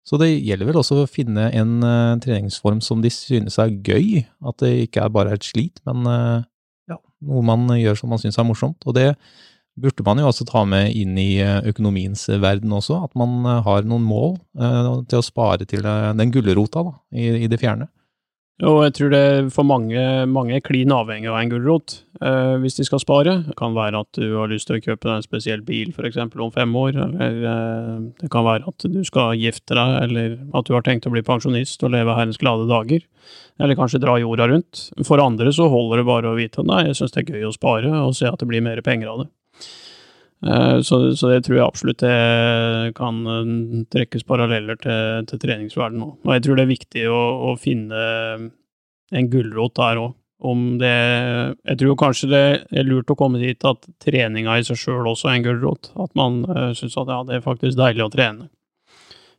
Så 0.07 0.17
det 0.17 0.31
gjelder 0.31 0.71
vel 0.71 0.79
også 0.81 1.03
å 1.03 1.09
finne 1.09 1.49
en 1.53 1.77
uh, 1.85 2.17
treningsform 2.21 2.81
som 2.81 3.03
de 3.03 3.11
synes 3.13 3.59
er 3.61 3.75
gøy, 3.85 4.23
at 4.49 4.57
det 4.63 4.71
ikke 4.87 5.05
er 5.05 5.13
bare 5.13 5.35
et 5.37 5.45
slit, 5.45 5.77
men 5.87 6.07
uh, 6.09 6.41
ja, 6.89 6.97
noe 7.27 7.45
man 7.45 7.69
gjør 7.77 7.99
som 7.99 8.11
man 8.13 8.21
synes 8.21 8.39
er 8.41 8.47
morsomt. 8.47 8.81
Og 8.89 8.97
det 8.97 9.11
burde 9.81 10.05
man 10.07 10.19
jo 10.19 10.27
også 10.27 10.47
ta 10.49 10.65
med 10.67 10.91
inn 10.99 11.15
i 11.21 11.37
eh, 11.39 11.61
økonomiens 11.69 12.25
verden 12.43 12.73
også, 12.75 12.97
at 13.05 13.13
man 13.17 13.45
har 13.65 13.85
noen 13.87 14.03
mål 14.03 14.33
uh, 14.59 14.99
til 15.09 15.21
å 15.21 15.25
spare 15.25 15.65
til 15.69 15.85
den 15.85 16.33
gulrota 16.33 16.83
i, 17.15 17.45
i 17.45 17.49
det 17.49 17.61
fjerne. 17.61 17.87
Og 18.62 18.84
jeg 18.86 18.93
tror 18.93 19.09
det 19.09 19.26
for 19.55 19.66
mange, 19.66 20.01
mange 20.30 20.53
er 20.53 20.62
klin 20.62 20.91
avhengig 20.93 21.30
av 21.32 21.39
en 21.39 21.49
gulrot 21.49 21.95
eh, 22.22 22.57
hvis 22.62 22.78
de 22.78 22.86
skal 22.86 23.01
spare. 23.01 23.34
Det 23.47 23.55
kan 23.57 23.74
være 23.74 24.03
at 24.03 24.20
du 24.20 24.36
har 24.36 24.51
lyst 24.51 24.70
til 24.70 24.78
å 24.78 24.84
kjøpe 24.84 25.07
deg 25.07 25.16
en 25.16 25.26
spesiell 25.26 25.64
bil 25.66 25.89
f.eks. 25.95 26.20
om 26.22 26.53
fem 26.53 26.76
år, 26.78 26.99
eller 27.07 27.41
eh, 27.53 27.95
det 28.22 28.30
kan 28.34 28.45
være 28.45 28.70
at 28.70 28.86
du 28.86 29.01
skal 29.07 29.34
gifte 29.41 29.78
deg, 29.78 29.95
eller 30.05 30.38
at 30.57 30.70
du 30.70 30.78
har 30.78 30.86
tenkt 30.86 31.09
å 31.09 31.14
bli 31.14 31.26
pensjonist 31.26 31.82
og 31.88 31.95
leve 31.95 32.14
herrens 32.18 32.41
glade 32.41 32.70
dager. 32.70 33.01
Eller 33.62 33.78
kanskje 33.78 34.01
dra 34.03 34.20
jorda 34.22 34.51
rundt. 34.51 34.88
For 35.09 35.22
andre 35.22 35.53
så 35.55 35.66
holder 35.72 36.01
det 36.01 36.09
bare 36.12 36.30
å 36.30 36.38
vite 36.38 36.66
nei, 36.66 36.84
jeg 36.91 37.01
syns 37.01 37.18
det 37.18 37.26
er 37.26 37.38
gøy 37.38 37.49
å 37.49 37.55
spare 37.57 37.93
og 38.05 38.14
se 38.18 38.30
at 38.30 38.41
det 38.41 38.49
blir 38.49 38.66
mer 38.66 38.86
penger 38.86 39.09
av 39.09 39.24
det. 39.24 39.32
Eh, 40.47 40.81
så, 40.81 41.15
så, 41.15 41.29
det 41.29 41.43
tror 41.45 41.57
jeg 41.57 41.65
absolutt 41.65 42.01
det 42.01 42.93
kan 42.97 43.19
eh, 43.29 43.51
trekkes 43.93 44.25
paralleller 44.25 44.79
til, 44.81 45.27
til 45.29 45.43
treningsverden 45.43 46.01
òg. 46.05 46.15
Og 46.25 46.33
jeg 46.35 46.45
tror 46.45 46.57
det 46.57 46.65
er 46.65 46.73
viktig 46.73 47.05
å, 47.11 47.21
å 47.51 47.53
finne 47.61 48.01
en 49.11 49.29
gulrot 49.31 49.77
der 49.77 50.01
òg. 50.01 50.17
Om 50.41 50.79
det 50.81 50.89
Jeg 50.89 51.77
tror 51.77 51.97
kanskje 52.01 52.27
det 52.31 52.45
er 52.73 52.87
lurt 52.87 53.11
å 53.13 53.15
komme 53.15 53.37
dit 53.37 53.61
at 53.61 53.83
treninga 54.01 54.55
i 54.57 54.63
seg 54.65 54.79
sjøl 54.81 55.11
også 55.11 55.29
er 55.29 55.37
en 55.37 55.45
gulrot. 55.45 55.91
At 56.01 56.15
man 56.17 56.39
uh, 56.49 56.71
syns 56.73 56.97
at 56.97 57.11
ja, 57.13 57.19
det 57.27 57.35
er 57.35 57.43
faktisk 57.45 57.77
deilig 57.77 58.07
å 58.07 58.09
trene. 58.09 58.47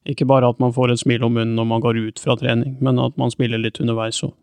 Ikke 0.06 0.28
bare 0.30 0.46
at 0.46 0.62
man 0.62 0.74
får 0.74 0.94
et 0.94 1.02
smil 1.02 1.26
om 1.26 1.34
munnen 1.34 1.56
når 1.58 1.66
man 1.72 1.82
går 1.82 1.98
ut 2.06 2.22
fra 2.22 2.36
trening, 2.38 2.76
men 2.78 3.02
at 3.02 3.18
man 3.18 3.34
smiler 3.34 3.58
litt 3.58 3.82
underveis 3.82 4.22
òg. 4.22 4.36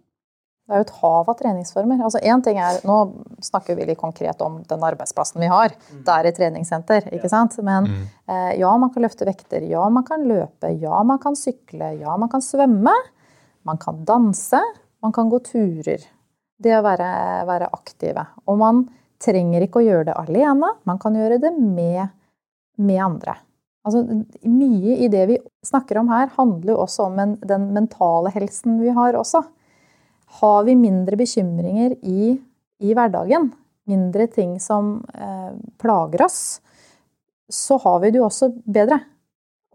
Det 0.69 0.75
er 0.75 0.83
jo 0.83 0.85
et 0.85 0.97
hav 1.01 1.29
av 1.31 1.37
treningsformer. 1.39 2.01
Altså 2.05 2.19
en 2.29 2.43
ting 2.45 2.59
er, 2.61 2.75
Nå 2.85 2.95
snakker 3.41 3.73
vi 3.73 3.87
litt 3.89 3.97
konkret 3.97 4.37
om 4.45 4.59
den 4.69 4.83
arbeidsplassen 4.85 5.41
vi 5.41 5.49
har. 5.49 5.73
Mm. 5.89 6.03
Det 6.05 6.13
er 6.13 6.29
et 6.29 6.37
treningssenter. 6.37 7.07
ikke 7.17 7.31
sant? 7.31 7.57
Men 7.65 7.87
mm. 7.89 8.03
eh, 8.29 8.51
ja, 8.61 8.69
man 8.77 8.93
kan 8.93 9.01
løfte 9.07 9.25
vekter. 9.25 9.65
Ja, 9.65 9.87
man 9.89 10.05
kan 10.05 10.27
løpe. 10.29 10.69
Ja, 10.77 11.01
man 11.01 11.17
kan 11.23 11.33
sykle. 11.39 11.95
Ja, 11.97 12.13
man 12.21 12.29
kan 12.29 12.45
svømme. 12.45 12.93
Man 13.65 13.81
kan 13.81 14.05
danse. 14.05 14.61
Man 15.01 15.15
kan 15.15 15.33
gå 15.33 15.41
turer. 15.49 16.05
Det 16.61 16.77
å 16.77 16.85
være, 16.85 17.09
være 17.49 17.73
aktive. 17.73 18.29
Og 18.45 18.61
man 18.61 18.85
trenger 19.25 19.65
ikke 19.65 19.81
å 19.81 19.87
gjøre 19.89 20.11
det 20.11 20.19
alene. 20.21 20.75
Man 20.85 21.01
kan 21.01 21.17
gjøre 21.17 21.41
det 21.41 21.55
med, 21.57 22.13
med 22.77 23.05
andre. 23.09 23.39
Altså, 23.89 24.05
mye 24.45 25.01
i 25.01 25.09
det 25.09 25.25
vi 25.31 25.41
snakker 25.65 25.97
om 25.97 26.13
her, 26.13 26.29
handler 26.37 26.75
jo 26.75 26.81
også 26.83 27.09
om 27.09 27.23
en, 27.25 27.39
den 27.41 27.71
mentale 27.73 28.29
helsen 28.37 28.77
vi 28.83 28.93
har 28.93 29.17
også. 29.17 29.47
Har 30.39 30.63
vi 30.67 30.77
mindre 30.77 31.17
bekymringer 31.19 31.95
i, 32.05 32.35
i 32.85 32.93
hverdagen, 32.93 33.49
mindre 33.89 34.27
ting 34.31 34.57
som 34.61 34.99
eh, 35.15 35.51
plager 35.81 36.25
oss, 36.27 36.59
så 37.49 37.79
har 37.81 37.99
vi 38.03 38.11
det 38.13 38.21
jo 38.21 38.27
også 38.27 38.51
bedre. 38.69 38.99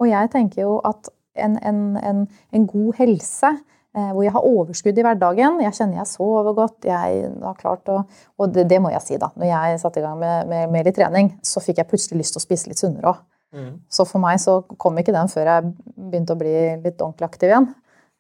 Og 0.01 0.09
jeg 0.11 0.31
tenker 0.31 0.63
jo 0.63 0.79
at 0.87 1.11
en, 1.35 1.59
en, 1.67 1.81
en, 1.99 2.25
en 2.55 2.67
god 2.71 3.01
helse, 3.01 3.51
eh, 3.97 4.11
hvor 4.15 4.23
jeg 4.23 4.35
har 4.37 4.47
overskudd 4.47 4.99
i 4.99 5.05
hverdagen 5.07 5.61
Jeg 5.65 5.75
kjenner 5.75 6.01
jeg 6.01 6.11
sover 6.13 6.55
godt. 6.55 6.87
jeg 6.87 7.31
har 7.43 7.59
klart 7.59 7.91
å, 7.91 8.05
Og 8.39 8.55
det, 8.55 8.69
det, 8.71 8.81
må 8.83 8.95
jeg 8.95 9.03
si, 9.03 9.19
da. 9.19 9.33
Når 9.35 9.51
jeg 9.51 9.81
satte 9.83 10.03
i 10.03 10.07
gang 10.07 10.19
med, 10.21 10.51
med, 10.51 10.71
med 10.71 10.87
litt 10.87 10.99
trening, 10.99 11.35
så 11.43 11.63
fikk 11.63 11.83
jeg 11.83 11.91
plutselig 11.91 12.23
lyst 12.23 12.37
til 12.37 12.43
å 12.43 12.47
spise 12.47 12.71
litt 12.71 12.83
sunnere 12.83 13.15
òg. 13.15 13.23
Mm. 13.55 13.75
Så 13.91 14.07
for 14.07 14.23
meg 14.23 14.41
så 14.43 14.61
kom 14.83 14.97
ikke 14.99 15.15
den 15.15 15.31
før 15.31 15.51
jeg 15.51 15.75
begynte 15.95 16.35
å 16.35 16.39
bli 16.39 16.55
litt 16.83 16.99
ordentlig 16.99 17.29
aktiv 17.29 17.51
igjen. 17.53 17.69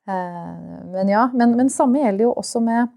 Eh, 0.09 0.85
men 0.93 1.09
ja, 1.09 1.29
men, 1.33 1.57
men 1.57 1.73
samme 1.73 2.03
gjelder 2.03 2.27
jo 2.27 2.35
også 2.37 2.61
med, 2.65 2.93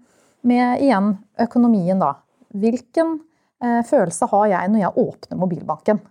med 0.46 0.84
igjen 0.84 1.14
økonomien, 1.40 2.00
da. 2.00 2.14
Hvilken 2.58 3.16
eh, 3.64 3.80
følelse 3.88 4.28
har 4.32 4.46
jeg 4.52 4.72
når 4.72 4.84
jeg 4.84 5.04
åpner 5.04 5.40
mobilbanken? 5.40 6.02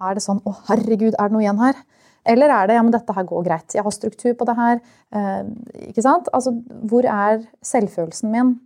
Er 0.00 0.16
det 0.16 0.24
sånn 0.24 0.40
'Å, 0.40 0.54
herregud, 0.70 1.12
er 1.12 1.28
det 1.28 1.36
noe 1.36 1.44
igjen 1.44 1.60
her?' 1.60 1.82
Eller 2.30 2.52
er 2.52 2.66
det 2.66 2.74
'Ja, 2.76 2.82
men 2.82 2.92
dette 2.92 3.14
her 3.16 3.24
går 3.24 3.44
greit. 3.44 3.74
Jeg 3.74 3.84
har 3.84 3.92
struktur 3.92 4.34
på 4.34 4.46
det 4.48 4.56
her'. 4.56 4.80
Eh, 5.12 5.44
ikke 5.88 6.02
sant? 6.02 6.28
Altså, 6.32 6.52
hvor 6.88 7.04
er 7.04 7.46
selvfølelsen 7.64 8.30
min 8.30 8.58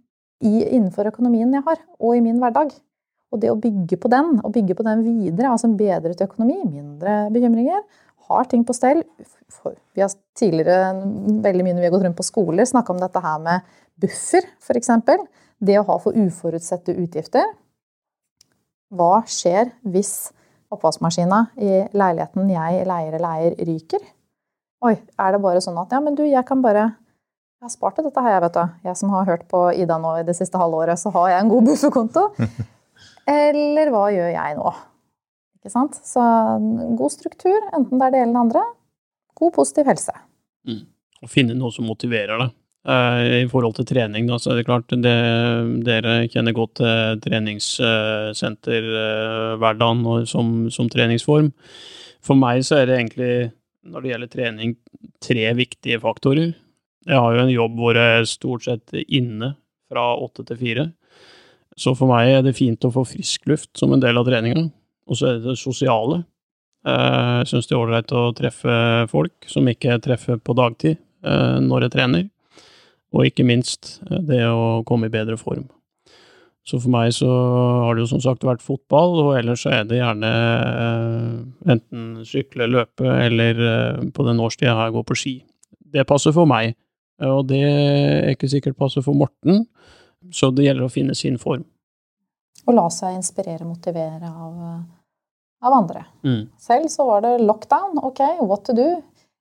i, 0.43 0.64
innenfor 0.74 1.07
økonomien 1.07 1.53
jeg 1.53 1.62
har, 1.62 1.78
og 2.01 2.16
i 2.16 2.20
min 2.20 2.39
hverdag? 2.39 2.74
Og 3.32 3.41
det 3.41 3.51
å 3.51 3.59
bygge 3.59 3.99
på 3.99 4.09
den, 4.11 4.41
og 4.45 4.53
bygge 4.53 4.74
på 4.78 4.85
den 4.87 5.03
videre, 5.03 5.51
altså 5.51 5.66
en 5.66 5.76
bedret 5.76 6.20
økonomi, 6.22 6.61
mindre 6.70 7.30
bekymringer, 7.35 7.82
har 8.29 8.49
ting 8.51 8.64
på 8.66 8.77
stell. 8.77 9.03
Vi 9.95 10.03
har 10.03 10.12
tidligere, 10.39 10.95
veldig 11.45 11.66
mye 11.66 11.75
når 11.75 11.85
vi 11.85 11.89
har 11.89 11.95
gått 11.95 12.07
rundt 12.07 12.18
på 12.18 12.27
skoler, 12.27 12.66
snakka 12.68 12.95
om 12.95 13.03
dette 13.03 13.22
her 13.25 13.43
med 13.43 13.77
buffer, 14.01 14.47
f.eks. 14.62 14.91
Det 15.64 15.77
å 15.81 15.87
ha 15.89 15.99
for 16.03 16.16
uforutsette 16.18 16.97
utgifter. 16.99 17.47
Hva 18.95 19.22
skjer 19.31 19.72
hvis 19.91 20.33
oppvaskmaskina 20.75 21.47
i 21.57 21.85
leiligheten 21.95 22.51
jeg 22.53 22.85
leier 22.89 23.16
eller 23.16 23.31
eier, 23.39 23.57
ryker? 23.68 24.05
Oi, 24.85 24.97
er 24.99 25.35
det 25.35 25.41
bare 25.41 25.62
sånn 25.64 25.79
at 25.81 25.95
ja, 25.95 26.01
men 26.05 26.16
du, 26.18 26.25
jeg 26.29 26.45
kan 26.49 26.62
bare 26.64 26.93
Jeg 27.64 27.70
har 27.70 27.72
spart 27.72 27.95
til 27.97 28.05
dette 28.05 28.20
her, 28.20 28.35
jeg, 28.35 28.41
vet 28.45 28.57
du. 28.59 28.72
Jeg 28.85 28.99
som 29.01 29.12
har 29.14 29.25
hørt 29.25 29.45
på 29.49 29.61
Ida 29.72 29.97
nå 29.97 30.18
i 30.20 30.25
det 30.27 30.35
siste 30.37 30.61
halvåret, 30.61 31.01
så 31.01 31.09
har 31.14 31.31
jeg 31.33 31.45
en 31.45 31.53
god 31.55 31.70
bufferkonto. 31.70 32.25
Eller 33.45 33.89
hva 33.95 34.03
gjør 34.12 34.29
jeg 34.35 34.59
nå? 34.59 34.72
Ikke 35.65 35.73
sant? 35.73 35.97
Så 36.05 36.21
god 36.99 37.12
struktur, 37.15 37.57
enten 37.73 37.97
det 37.97 38.05
er 38.05 38.12
det 38.12 38.19
ene 38.21 38.29
eller 38.29 38.37
det 38.37 38.45
andre. 38.45 38.61
God, 39.41 39.57
positiv 39.57 39.89
helse. 39.89 40.12
Mm. 40.69 40.85
Å 41.25 41.27
finne 41.33 41.57
noe 41.57 41.73
som 41.73 41.89
motiverer 41.89 42.37
deg. 42.43 42.53
Uh, 42.85 43.41
I 43.41 43.49
forhold 43.49 43.73
til 43.79 43.89
trening, 43.89 44.29
da, 44.29 44.37
så 44.37 44.53
er 44.53 44.61
det 44.61 44.69
klart 44.69 44.93
det, 44.93 45.17
Dere 45.87 46.29
kjenner 46.29 46.53
godt 46.53 46.77
til 46.83 47.17
treningssenterhverdagen 47.25 50.05
uh, 50.05 50.29
som, 50.29 50.69
som 50.69 50.85
treningsform. 50.93 51.49
For 52.25 52.37
meg 52.37 52.65
så 52.69 52.77
er 52.83 52.87
det 52.91 52.97
egentlig, 52.99 53.53
når 53.89 54.01
det 54.05 54.11
gjelder 54.12 54.33
trening, 54.37 54.77
tre 55.25 55.47
viktige 55.57 55.97
faktorer. 56.05 56.53
Jeg 57.09 57.19
har 57.25 57.33
jo 57.33 57.41
en 57.47 57.57
jobb 57.57 57.73
hvor 57.81 57.97
jeg 57.97 58.09
er 58.19 58.29
stort 58.29 58.69
sett 58.69 58.85
inne 59.09 59.57
fra 59.89 60.21
åtte 60.21 60.45
til 60.51 60.61
fire. 60.61 60.85
Så 61.81 61.97
for 61.97 62.07
meg 62.12 62.29
er 62.31 62.45
det 62.45 62.61
fint 62.61 62.85
å 62.85 62.93
få 62.93 63.03
frisk 63.09 63.49
luft 63.49 63.73
som 63.81 63.97
en 63.97 64.05
del 64.05 64.12
av 64.21 64.29
treninga. 64.29 64.69
Og 65.09 65.18
så 65.18 65.28
er 65.28 65.38
det 65.38 65.50
det 65.50 65.61
sosiale. 65.61 66.22
Eh, 66.84 67.40
jeg 67.40 67.50
syns 67.50 67.68
det 67.68 67.76
er 67.76 67.80
ålreit 67.80 68.12
å 68.12 68.26
treffe 68.36 68.74
folk 69.12 69.48
som 69.48 69.68
ikke 69.70 69.96
treffer 70.05 70.40
på 70.40 70.57
dagtid 70.57 70.98
eh, 70.98 71.57
når 71.64 71.86
jeg 71.86 71.94
trener. 71.96 72.26
Og 73.14 73.30
ikke 73.30 73.46
minst 73.46 73.98
eh, 74.11 74.20
det 74.28 74.42
å 74.48 74.82
komme 74.88 75.09
i 75.09 75.14
bedre 75.14 75.38
form. 75.40 75.66
Så 76.64 76.78
for 76.80 76.92
meg 76.92 77.11
så 77.12 77.28
har 77.28 77.96
det 77.96 78.07
jo 78.07 78.12
som 78.14 78.22
sagt 78.24 78.44
vært 78.48 78.64
fotball, 78.64 79.18
og 79.20 79.34
ellers 79.36 79.66
så 79.66 79.72
er 79.76 79.82
det 79.84 79.98
gjerne 79.98 80.30
enten 81.68 82.07
sykle, 82.24 82.70
løpe, 82.72 83.05
eller 83.05 83.61
på 84.16 84.24
den 84.24 84.40
årstida 84.40 84.72
her 84.78 84.94
gå 84.94 85.02
på 85.05 85.16
ski. 85.20 85.34
Det 85.92 86.07
passer 86.09 86.32
for 86.32 86.48
meg, 86.48 86.72
og 87.20 87.50
det 87.50 87.61
er 87.68 88.30
ikke 88.32 88.48
sikkert 88.48 88.78
passer 88.80 89.05
for 89.05 89.12
Morten, 89.12 89.66
så 90.32 90.48
det 90.57 90.64
gjelder 90.64 90.88
å 90.88 90.94
finne 90.94 91.12
sin 91.12 91.36
form. 91.36 91.66
Og 92.64 92.78
la 92.78 92.86
seg 92.88 93.18
inspirere, 93.18 93.61
og 93.66 93.74
motivere 93.74 94.32
av, 94.32 94.57
av 95.65 95.73
andre. 95.73 96.05
Mm. 96.25 96.43
Selv 96.61 96.91
så 96.93 97.07
var 97.09 97.25
det 97.25 97.39
lockdown. 97.43 97.99
Ok, 98.05 98.21
what 98.41 98.65
to 98.67 98.77
do? 98.77 98.89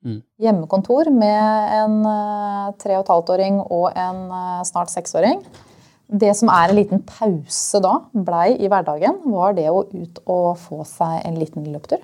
Mm. 0.04 0.22
Hjemmekontor 0.40 1.10
med 1.16 1.76
en 1.78 2.00
uh, 2.06 2.72
tre 2.80 2.98
og 2.98 3.06
et 3.06 3.14
halvt 3.14 3.32
åring 3.36 3.60
og 3.64 3.86
en 3.92 4.26
uh, 4.32 4.64
snart 4.68 4.92
seksåring. 4.92 5.44
Det 6.14 6.34
som 6.38 6.52
er 6.52 6.70
en 6.70 6.78
liten 6.78 7.04
pause 7.08 7.80
da, 7.82 7.96
blei 8.12 8.54
i 8.60 8.70
hverdagen, 8.70 9.22
var 9.32 9.56
det 9.58 9.70
å 9.72 9.86
ut 9.88 10.20
og 10.30 10.50
få 10.62 10.84
seg 10.88 11.24
en 11.24 11.40
liten 11.40 11.70
løptur. 11.72 12.04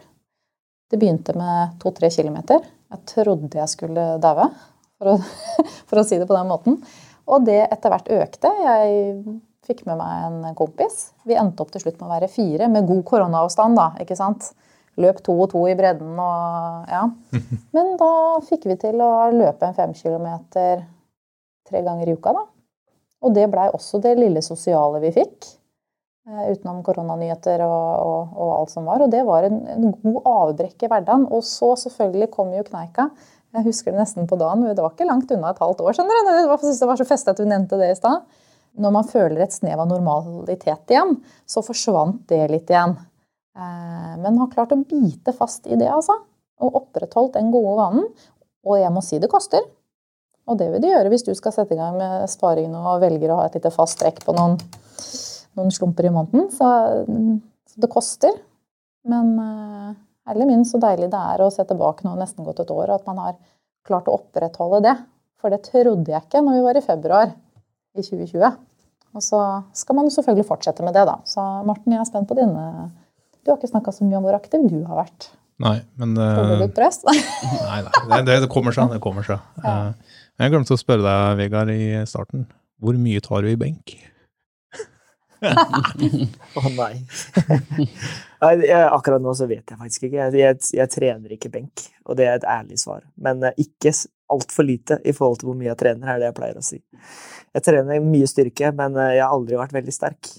Det 0.89 0.97
begynte 0.97 1.35
med 1.37 1.75
to-tre 1.83 2.09
kilometer. 2.13 2.63
Jeg 2.89 3.05
trodde 3.11 3.59
jeg 3.59 3.69
skulle 3.69 4.05
daue, 4.23 4.47
for, 4.97 5.27
for, 5.89 6.01
å 6.01 6.07
si 6.07 6.17
det 6.17 6.27
på 6.29 6.37
den 6.37 6.49
måten. 6.49 6.79
Og 7.29 7.45
det 7.45 7.61
etter 7.67 7.93
hvert 7.93 8.09
økte. 8.15 8.49
Jeg 8.63 9.19
Fikk 9.69 9.83
med 9.85 9.99
meg 9.99 10.23
en 10.25 10.55
kompis. 10.57 11.11
Vi 11.29 11.37
endte 11.37 11.61
opp 11.61 11.69
til 11.75 11.83
slutt 11.83 11.99
med 11.99 12.07
å 12.07 12.13
være 12.15 12.31
fire, 12.33 12.69
med 12.73 12.87
god 12.89 13.03
koronaavstand, 13.05 13.77
da. 13.77 13.91
ikke 14.01 14.17
sant? 14.17 14.47
Løp 14.99 15.21
to 15.23 15.35
og 15.37 15.51
to 15.51 15.61
i 15.69 15.75
bredden 15.77 16.17
og 16.17 16.89
ja. 16.89 17.03
Men 17.75 17.93
da 17.99 18.13
fikk 18.47 18.65
vi 18.71 18.79
til 18.81 18.97
å 19.05 19.29
løpe 19.29 19.69
en 19.69 19.77
fem 19.77 19.93
kilometer 19.93 20.81
tre 21.69 21.83
ganger 21.85 22.09
i 22.09 22.17
uka, 22.17 22.33
da. 22.33 22.47
Og 23.19 23.35
det 23.35 23.45
blei 23.51 23.67
også 23.69 24.01
det 24.01 24.15
lille 24.17 24.41
sosiale 24.41 25.03
vi 25.03 25.13
fikk. 25.19 25.51
Eh, 26.29 26.49
utenom 26.55 26.81
koronanyheter 26.87 27.61
og, 27.67 27.87
og, 28.09 28.33
og, 28.33 28.51
alt 28.55 28.73
som 28.73 28.89
var. 28.89 29.05
Og 29.05 29.13
det 29.13 29.21
var 29.27 29.45
en, 29.45 29.61
en 29.69 29.93
god 30.01 30.19
avbrekk 30.33 30.87
i 30.87 30.89
hverdagen. 30.89 31.29
Og 31.35 31.45
så 31.45 31.75
selvfølgelig 31.85 32.31
kom 32.33 32.57
jo 32.57 32.65
kneika. 32.65 33.11
Jeg 33.53 33.69
husker 33.69 33.93
det 33.93 34.01
nesten 34.01 34.29
på 34.29 34.37
dagen. 34.39 34.65
Det 34.65 34.81
var 34.81 34.97
ikke 34.97 35.09
langt 35.09 35.31
unna 35.35 35.53
et 35.53 35.61
halvt 35.61 35.85
år. 35.85 35.97
skjønner 35.97 36.17
du? 36.17 36.29
Det 36.31 36.45
var, 36.49 36.69
det 36.69 36.89
var 36.89 37.01
så 37.01 37.09
festet 37.13 37.35
at 37.35 37.41
du 37.41 37.49
nevnte 37.49 37.77
det 37.77 37.93
i 37.93 37.97
stad 38.01 38.23
når 38.77 38.93
man 38.93 39.07
føler 39.07 39.43
et 39.43 39.55
snev 39.55 39.81
av 39.81 39.89
normalitet 39.89 40.93
igjen, 40.93 41.17
så 41.49 41.63
forsvant 41.65 42.21
det 42.29 42.43
litt 42.51 42.69
igjen. 42.71 42.95
Eh, 43.57 44.13
men 44.21 44.39
har 44.41 44.51
klart 44.53 44.75
å 44.75 44.81
bite 44.83 45.33
fast 45.35 45.67
i 45.67 45.77
det, 45.79 45.89
altså. 45.91 46.19
Og 46.63 46.81
opprettholdt 46.83 47.37
den 47.37 47.51
gode 47.53 47.75
vanen. 47.79 48.07
Og 48.67 48.79
jeg 48.79 48.91
må 48.93 49.03
si 49.05 49.19
det 49.21 49.31
koster. 49.31 49.63
Og 50.49 50.57
det 50.59 50.69
vil 50.73 50.83
det 50.83 50.91
gjøre 50.91 51.11
hvis 51.13 51.25
du 51.27 51.31
skal 51.37 51.53
sette 51.55 51.75
i 51.75 51.79
gang 51.79 51.97
med 51.99 52.25
sparingen 52.31 52.77
og 52.79 53.03
velger 53.03 53.31
å 53.31 53.39
ha 53.41 53.47
et 53.47 53.57
lite 53.59 53.71
fast 53.73 53.99
trekk 54.01 54.23
på 54.25 54.33
noen, 54.33 54.57
noen 55.57 55.73
slumper 55.73 56.09
i 56.09 56.13
måneden. 56.13 56.49
Så, 56.53 56.69
så 57.69 57.83
det 57.83 57.91
koster. 57.93 58.33
Men 59.09 59.35
eh, 59.43 60.45
minst 60.45 60.73
så 60.73 60.81
deilig 60.81 61.11
det 61.13 61.21
er 61.33 61.43
å 61.43 61.51
se 61.53 61.65
tilbake 61.69 62.07
nå 62.07 62.15
nesten 62.17 62.47
gått 62.47 62.63
et 62.63 62.73
år, 62.73 62.89
og 62.89 62.97
at 62.97 63.07
man 63.09 63.21
har 63.23 63.37
klart 63.87 64.09
å 64.09 64.17
opprettholde 64.19 64.83
det. 64.87 64.95
For 65.39 65.53
det 65.53 65.63
trodde 65.69 66.11
jeg 66.11 66.25
ikke 66.25 66.41
når 66.43 66.57
vi 66.57 66.65
var 66.65 66.79
i 66.79 66.83
februar 66.83 67.31
i 67.97 68.03
2020. 68.05 68.51
Og 69.17 69.23
så 69.25 69.39
skal 69.73 69.97
man 69.97 70.09
selvfølgelig 70.13 70.45
fortsette 70.45 70.85
med 70.85 70.93
det, 70.93 71.05
da. 71.09 71.15
Så 71.25 71.41
Morten, 71.65 71.95
jeg 71.95 72.01
er 72.03 72.09
spent 72.09 72.29
på 72.29 72.37
dine 72.37 72.65
Du 73.41 73.49
har 73.51 73.57
ikke 73.57 73.71
snakka 73.71 73.93
så 73.95 74.05
mye 74.05 74.19
om 74.19 74.27
hvor 74.27 74.37
aktiv 74.37 74.67
du 74.69 74.83
har 74.85 74.99
vært. 75.01 75.31
Nei, 75.59 75.79
men 75.99 76.13
Får 76.15 76.45
du 76.51 76.53
litt 76.61 76.75
press? 76.77 77.01
nei, 77.09 77.79
nei. 77.83 78.21
Det, 78.27 78.37
det, 78.45 78.49
kommer 78.51 78.75
seg. 78.75 78.93
Det 78.93 79.01
kommer 79.03 79.25
seg. 79.27 79.41
Ja. 79.65 79.93
Jeg 80.39 80.53
glemte 80.53 80.71
å 80.71 80.79
spørre 80.79 81.03
deg, 81.03 81.39
Vegard, 81.41 81.71
i 81.73 81.89
starten. 82.07 82.45
Hvor 82.79 82.95
mye 82.95 83.19
tar 83.25 83.43
du 83.43 83.49
i 83.51 83.57
benk? 83.59 83.97
Å 86.59 86.63
nei. 86.75 86.93
Nei, 88.39 88.53
jeg- 88.67 88.87
Akkurat 88.91 89.21
nå 89.23 89.33
så 89.35 89.47
vet 89.49 89.63
jeg 89.71 89.79
faktisk 89.79 90.07
ikke. 90.07 90.15
Jeg, 90.29 90.39
jeg, 90.39 90.57
jeg 90.79 90.91
trener 90.93 91.35
ikke 91.35 91.51
benk, 91.51 91.85
og 92.07 92.15
det 92.19 92.27
er 92.27 92.39
et 92.39 92.47
ærlig 92.47 92.79
svar. 92.79 93.03
Men 93.19 93.43
eh, 93.47 93.55
ikke 93.65 93.91
altfor 94.35 94.67
lite 94.67 94.99
i 95.05 95.13
forhold 95.15 95.41
til 95.41 95.49
hvor 95.51 95.57
mye 95.59 95.71
jeg 95.71 95.79
trener, 95.81 96.13
er 96.13 96.21
det 96.21 96.29
jeg 96.29 96.37
pleier 96.37 96.59
å 96.61 96.65
si. 96.65 96.79
Jeg 97.55 97.65
trener 97.65 98.05
mye 98.05 98.29
styrke, 98.29 98.71
men 98.77 98.97
eh, 98.97 99.15
jeg 99.17 99.25
har 99.25 99.35
aldri 99.35 99.59
vært 99.59 99.75
veldig 99.79 99.95
sterk. 99.95 100.31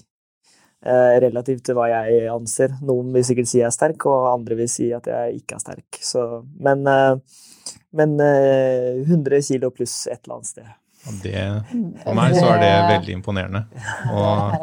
Eh, 0.81 1.15
relativt 1.21 1.63
til 1.67 1.77
hva 1.77 1.87
jeg 1.91 2.25
anser. 2.33 2.73
Noen 2.81 3.11
vil 3.13 3.25
sikkert 3.27 3.51
si 3.51 3.59
jeg 3.59 3.67
er 3.69 3.75
sterk, 3.75 4.07
og 4.09 4.31
andre 4.33 4.57
vil 4.63 4.69
si 4.71 4.89
at 4.95 5.09
jeg 5.11 5.41
ikke 5.43 5.59
er 5.59 5.65
sterk. 5.67 6.01
Så, 6.01 6.27
men 6.63 6.87
eh, 6.89 7.15
men 7.91 8.19
eh, 8.23 9.01
100 9.03 9.41
kilo 9.41 9.71
pluss 9.71 10.07
et 10.07 10.21
eller 10.23 10.37
annet 10.39 10.47
sted. 10.47 10.69
Det, 11.23 11.33
for 12.03 12.13
meg 12.15 12.35
så 12.37 12.45
er 12.53 12.59
det 12.61 12.71
veldig 12.91 13.15
imponerende. 13.17 13.63
Og 14.13 14.53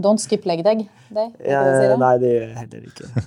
Don't 0.00 0.22
skip 0.22 0.46
leg 0.46 0.62
day. 0.64 0.86
day 1.10 1.32
er 1.42 1.66
det 1.66 1.80
det 1.82 1.88
da? 1.90 1.98
nei, 2.04 2.12
det 2.22 2.30
gjør 2.32 2.44
jeg 2.46 2.56
heller 2.62 2.86
ikke. 2.92 3.24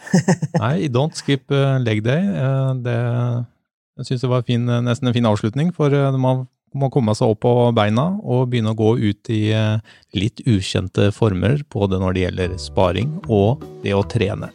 nei, 0.62 0.74
don't 0.92 1.18
skip 1.18 1.52
eh, 1.54 1.76
leg 1.84 2.02
day. 2.06 2.24
Eh, 2.24 2.72
Det, 2.86 2.96
jeg 4.00 4.10
syns 4.10 4.26
det 4.26 4.32
var 4.32 4.46
fin, 4.46 4.68
eh, 4.68 4.84
nesten 4.84 5.08
en 5.08 5.16
fin 5.16 5.28
avslutning, 5.28 5.72
for 5.76 5.92
eh, 5.94 6.20
man 6.20 6.46
må 6.76 6.90
komme 6.92 7.14
seg 7.16 7.32
opp 7.32 7.44
på 7.46 7.52
beina 7.76 8.08
og 8.20 8.50
begynne 8.52 8.74
å 8.74 8.78
gå 8.78 8.96
ut 9.00 9.30
i 9.32 9.42
eh, 9.56 9.78
litt 10.16 10.42
ukjente 10.44 11.10
former, 11.14 11.62
både 11.72 12.00
når 12.02 12.16
det 12.16 12.26
gjelder 12.26 12.58
sparing 12.60 13.14
og 13.28 13.64
det 13.84 13.94
å 13.96 14.04
trene. 14.04 14.52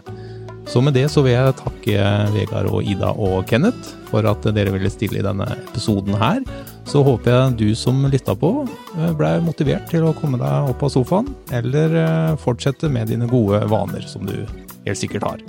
Så 0.70 0.82
med 0.84 0.94
det 0.94 1.08
så 1.12 1.24
vil 1.26 1.34
jeg 1.34 1.56
takke 1.58 2.04
Vegard 2.36 2.70
og 2.70 2.86
Ida 2.88 3.10
og 3.18 3.48
Kenneth 3.50 3.96
for 4.12 4.28
at 4.30 4.46
dere 4.54 4.72
ville 4.76 4.92
stille 4.94 5.20
i 5.20 5.26
denne 5.26 5.48
episoden 5.58 6.16
her. 6.22 6.44
Så 6.88 7.02
håper 7.06 7.34
jeg 7.34 7.56
du 7.60 7.68
som 7.76 8.06
lytta 8.06 8.36
på 8.38 8.54
blei 8.94 9.12
ble 9.18 9.34
motivert 9.48 9.90
til 9.92 10.06
å 10.08 10.16
komme 10.18 10.40
deg 10.42 10.72
opp 10.72 10.86
av 10.86 10.94
sofaen, 10.94 11.32
eller 11.58 11.98
eh, 12.04 12.36
fortsette 12.42 12.92
med 12.94 13.10
dine 13.12 13.30
gode 13.32 13.64
vaner 13.72 14.06
som 14.08 14.28
du 14.28 14.38
helt 14.86 15.02
sikkert 15.02 15.28
har. 15.28 15.42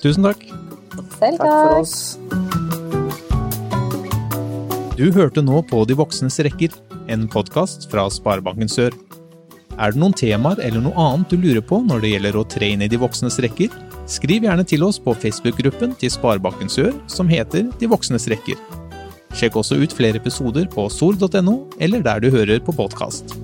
Tusen 0.00 0.26
takk. 0.26 0.48
Selv 1.20 1.38
Takk 1.42 1.44
for 1.44 1.76
oss. 1.82 2.82
Du 4.94 5.08
hørte 5.10 5.42
nå 5.42 5.58
på 5.66 5.80
De 5.90 5.94
voksnes 5.98 6.36
rekker, 6.46 6.70
en 7.10 7.24
podkast 7.26 7.88
fra 7.90 8.04
Sparebanken 8.14 8.68
Sør. 8.70 8.94
Er 9.74 9.90
det 9.90 9.98
noen 9.98 10.14
temaer 10.14 10.60
eller 10.62 10.84
noe 10.84 10.94
annet 11.02 11.32
du 11.32 11.34
lurer 11.42 11.64
på 11.66 11.80
når 11.82 12.04
det 12.04 12.12
gjelder 12.12 12.38
å 12.38 12.44
tre 12.46 12.68
inn 12.76 12.84
i 12.86 12.88
de 12.92 13.00
voksnes 13.02 13.40
rekker? 13.42 13.74
Skriv 14.06 14.46
gjerne 14.46 14.62
til 14.62 14.86
oss 14.86 15.00
på 15.02 15.16
Facebook-gruppen 15.18 15.96
til 15.98 16.14
Sparebanken 16.14 16.70
Sør 16.70 16.94
som 17.10 17.26
heter 17.26 17.66
De 17.80 17.90
voksnes 17.90 18.28
rekker. 18.30 18.60
Sjekk 19.34 19.58
også 19.64 19.80
ut 19.82 19.98
flere 19.98 20.22
episoder 20.22 20.70
på 20.70 20.86
sol.no 20.86 21.56
eller 21.82 22.06
der 22.06 22.22
du 22.22 22.30
hører 22.30 22.62
på 22.62 22.78
podkast. 22.78 23.34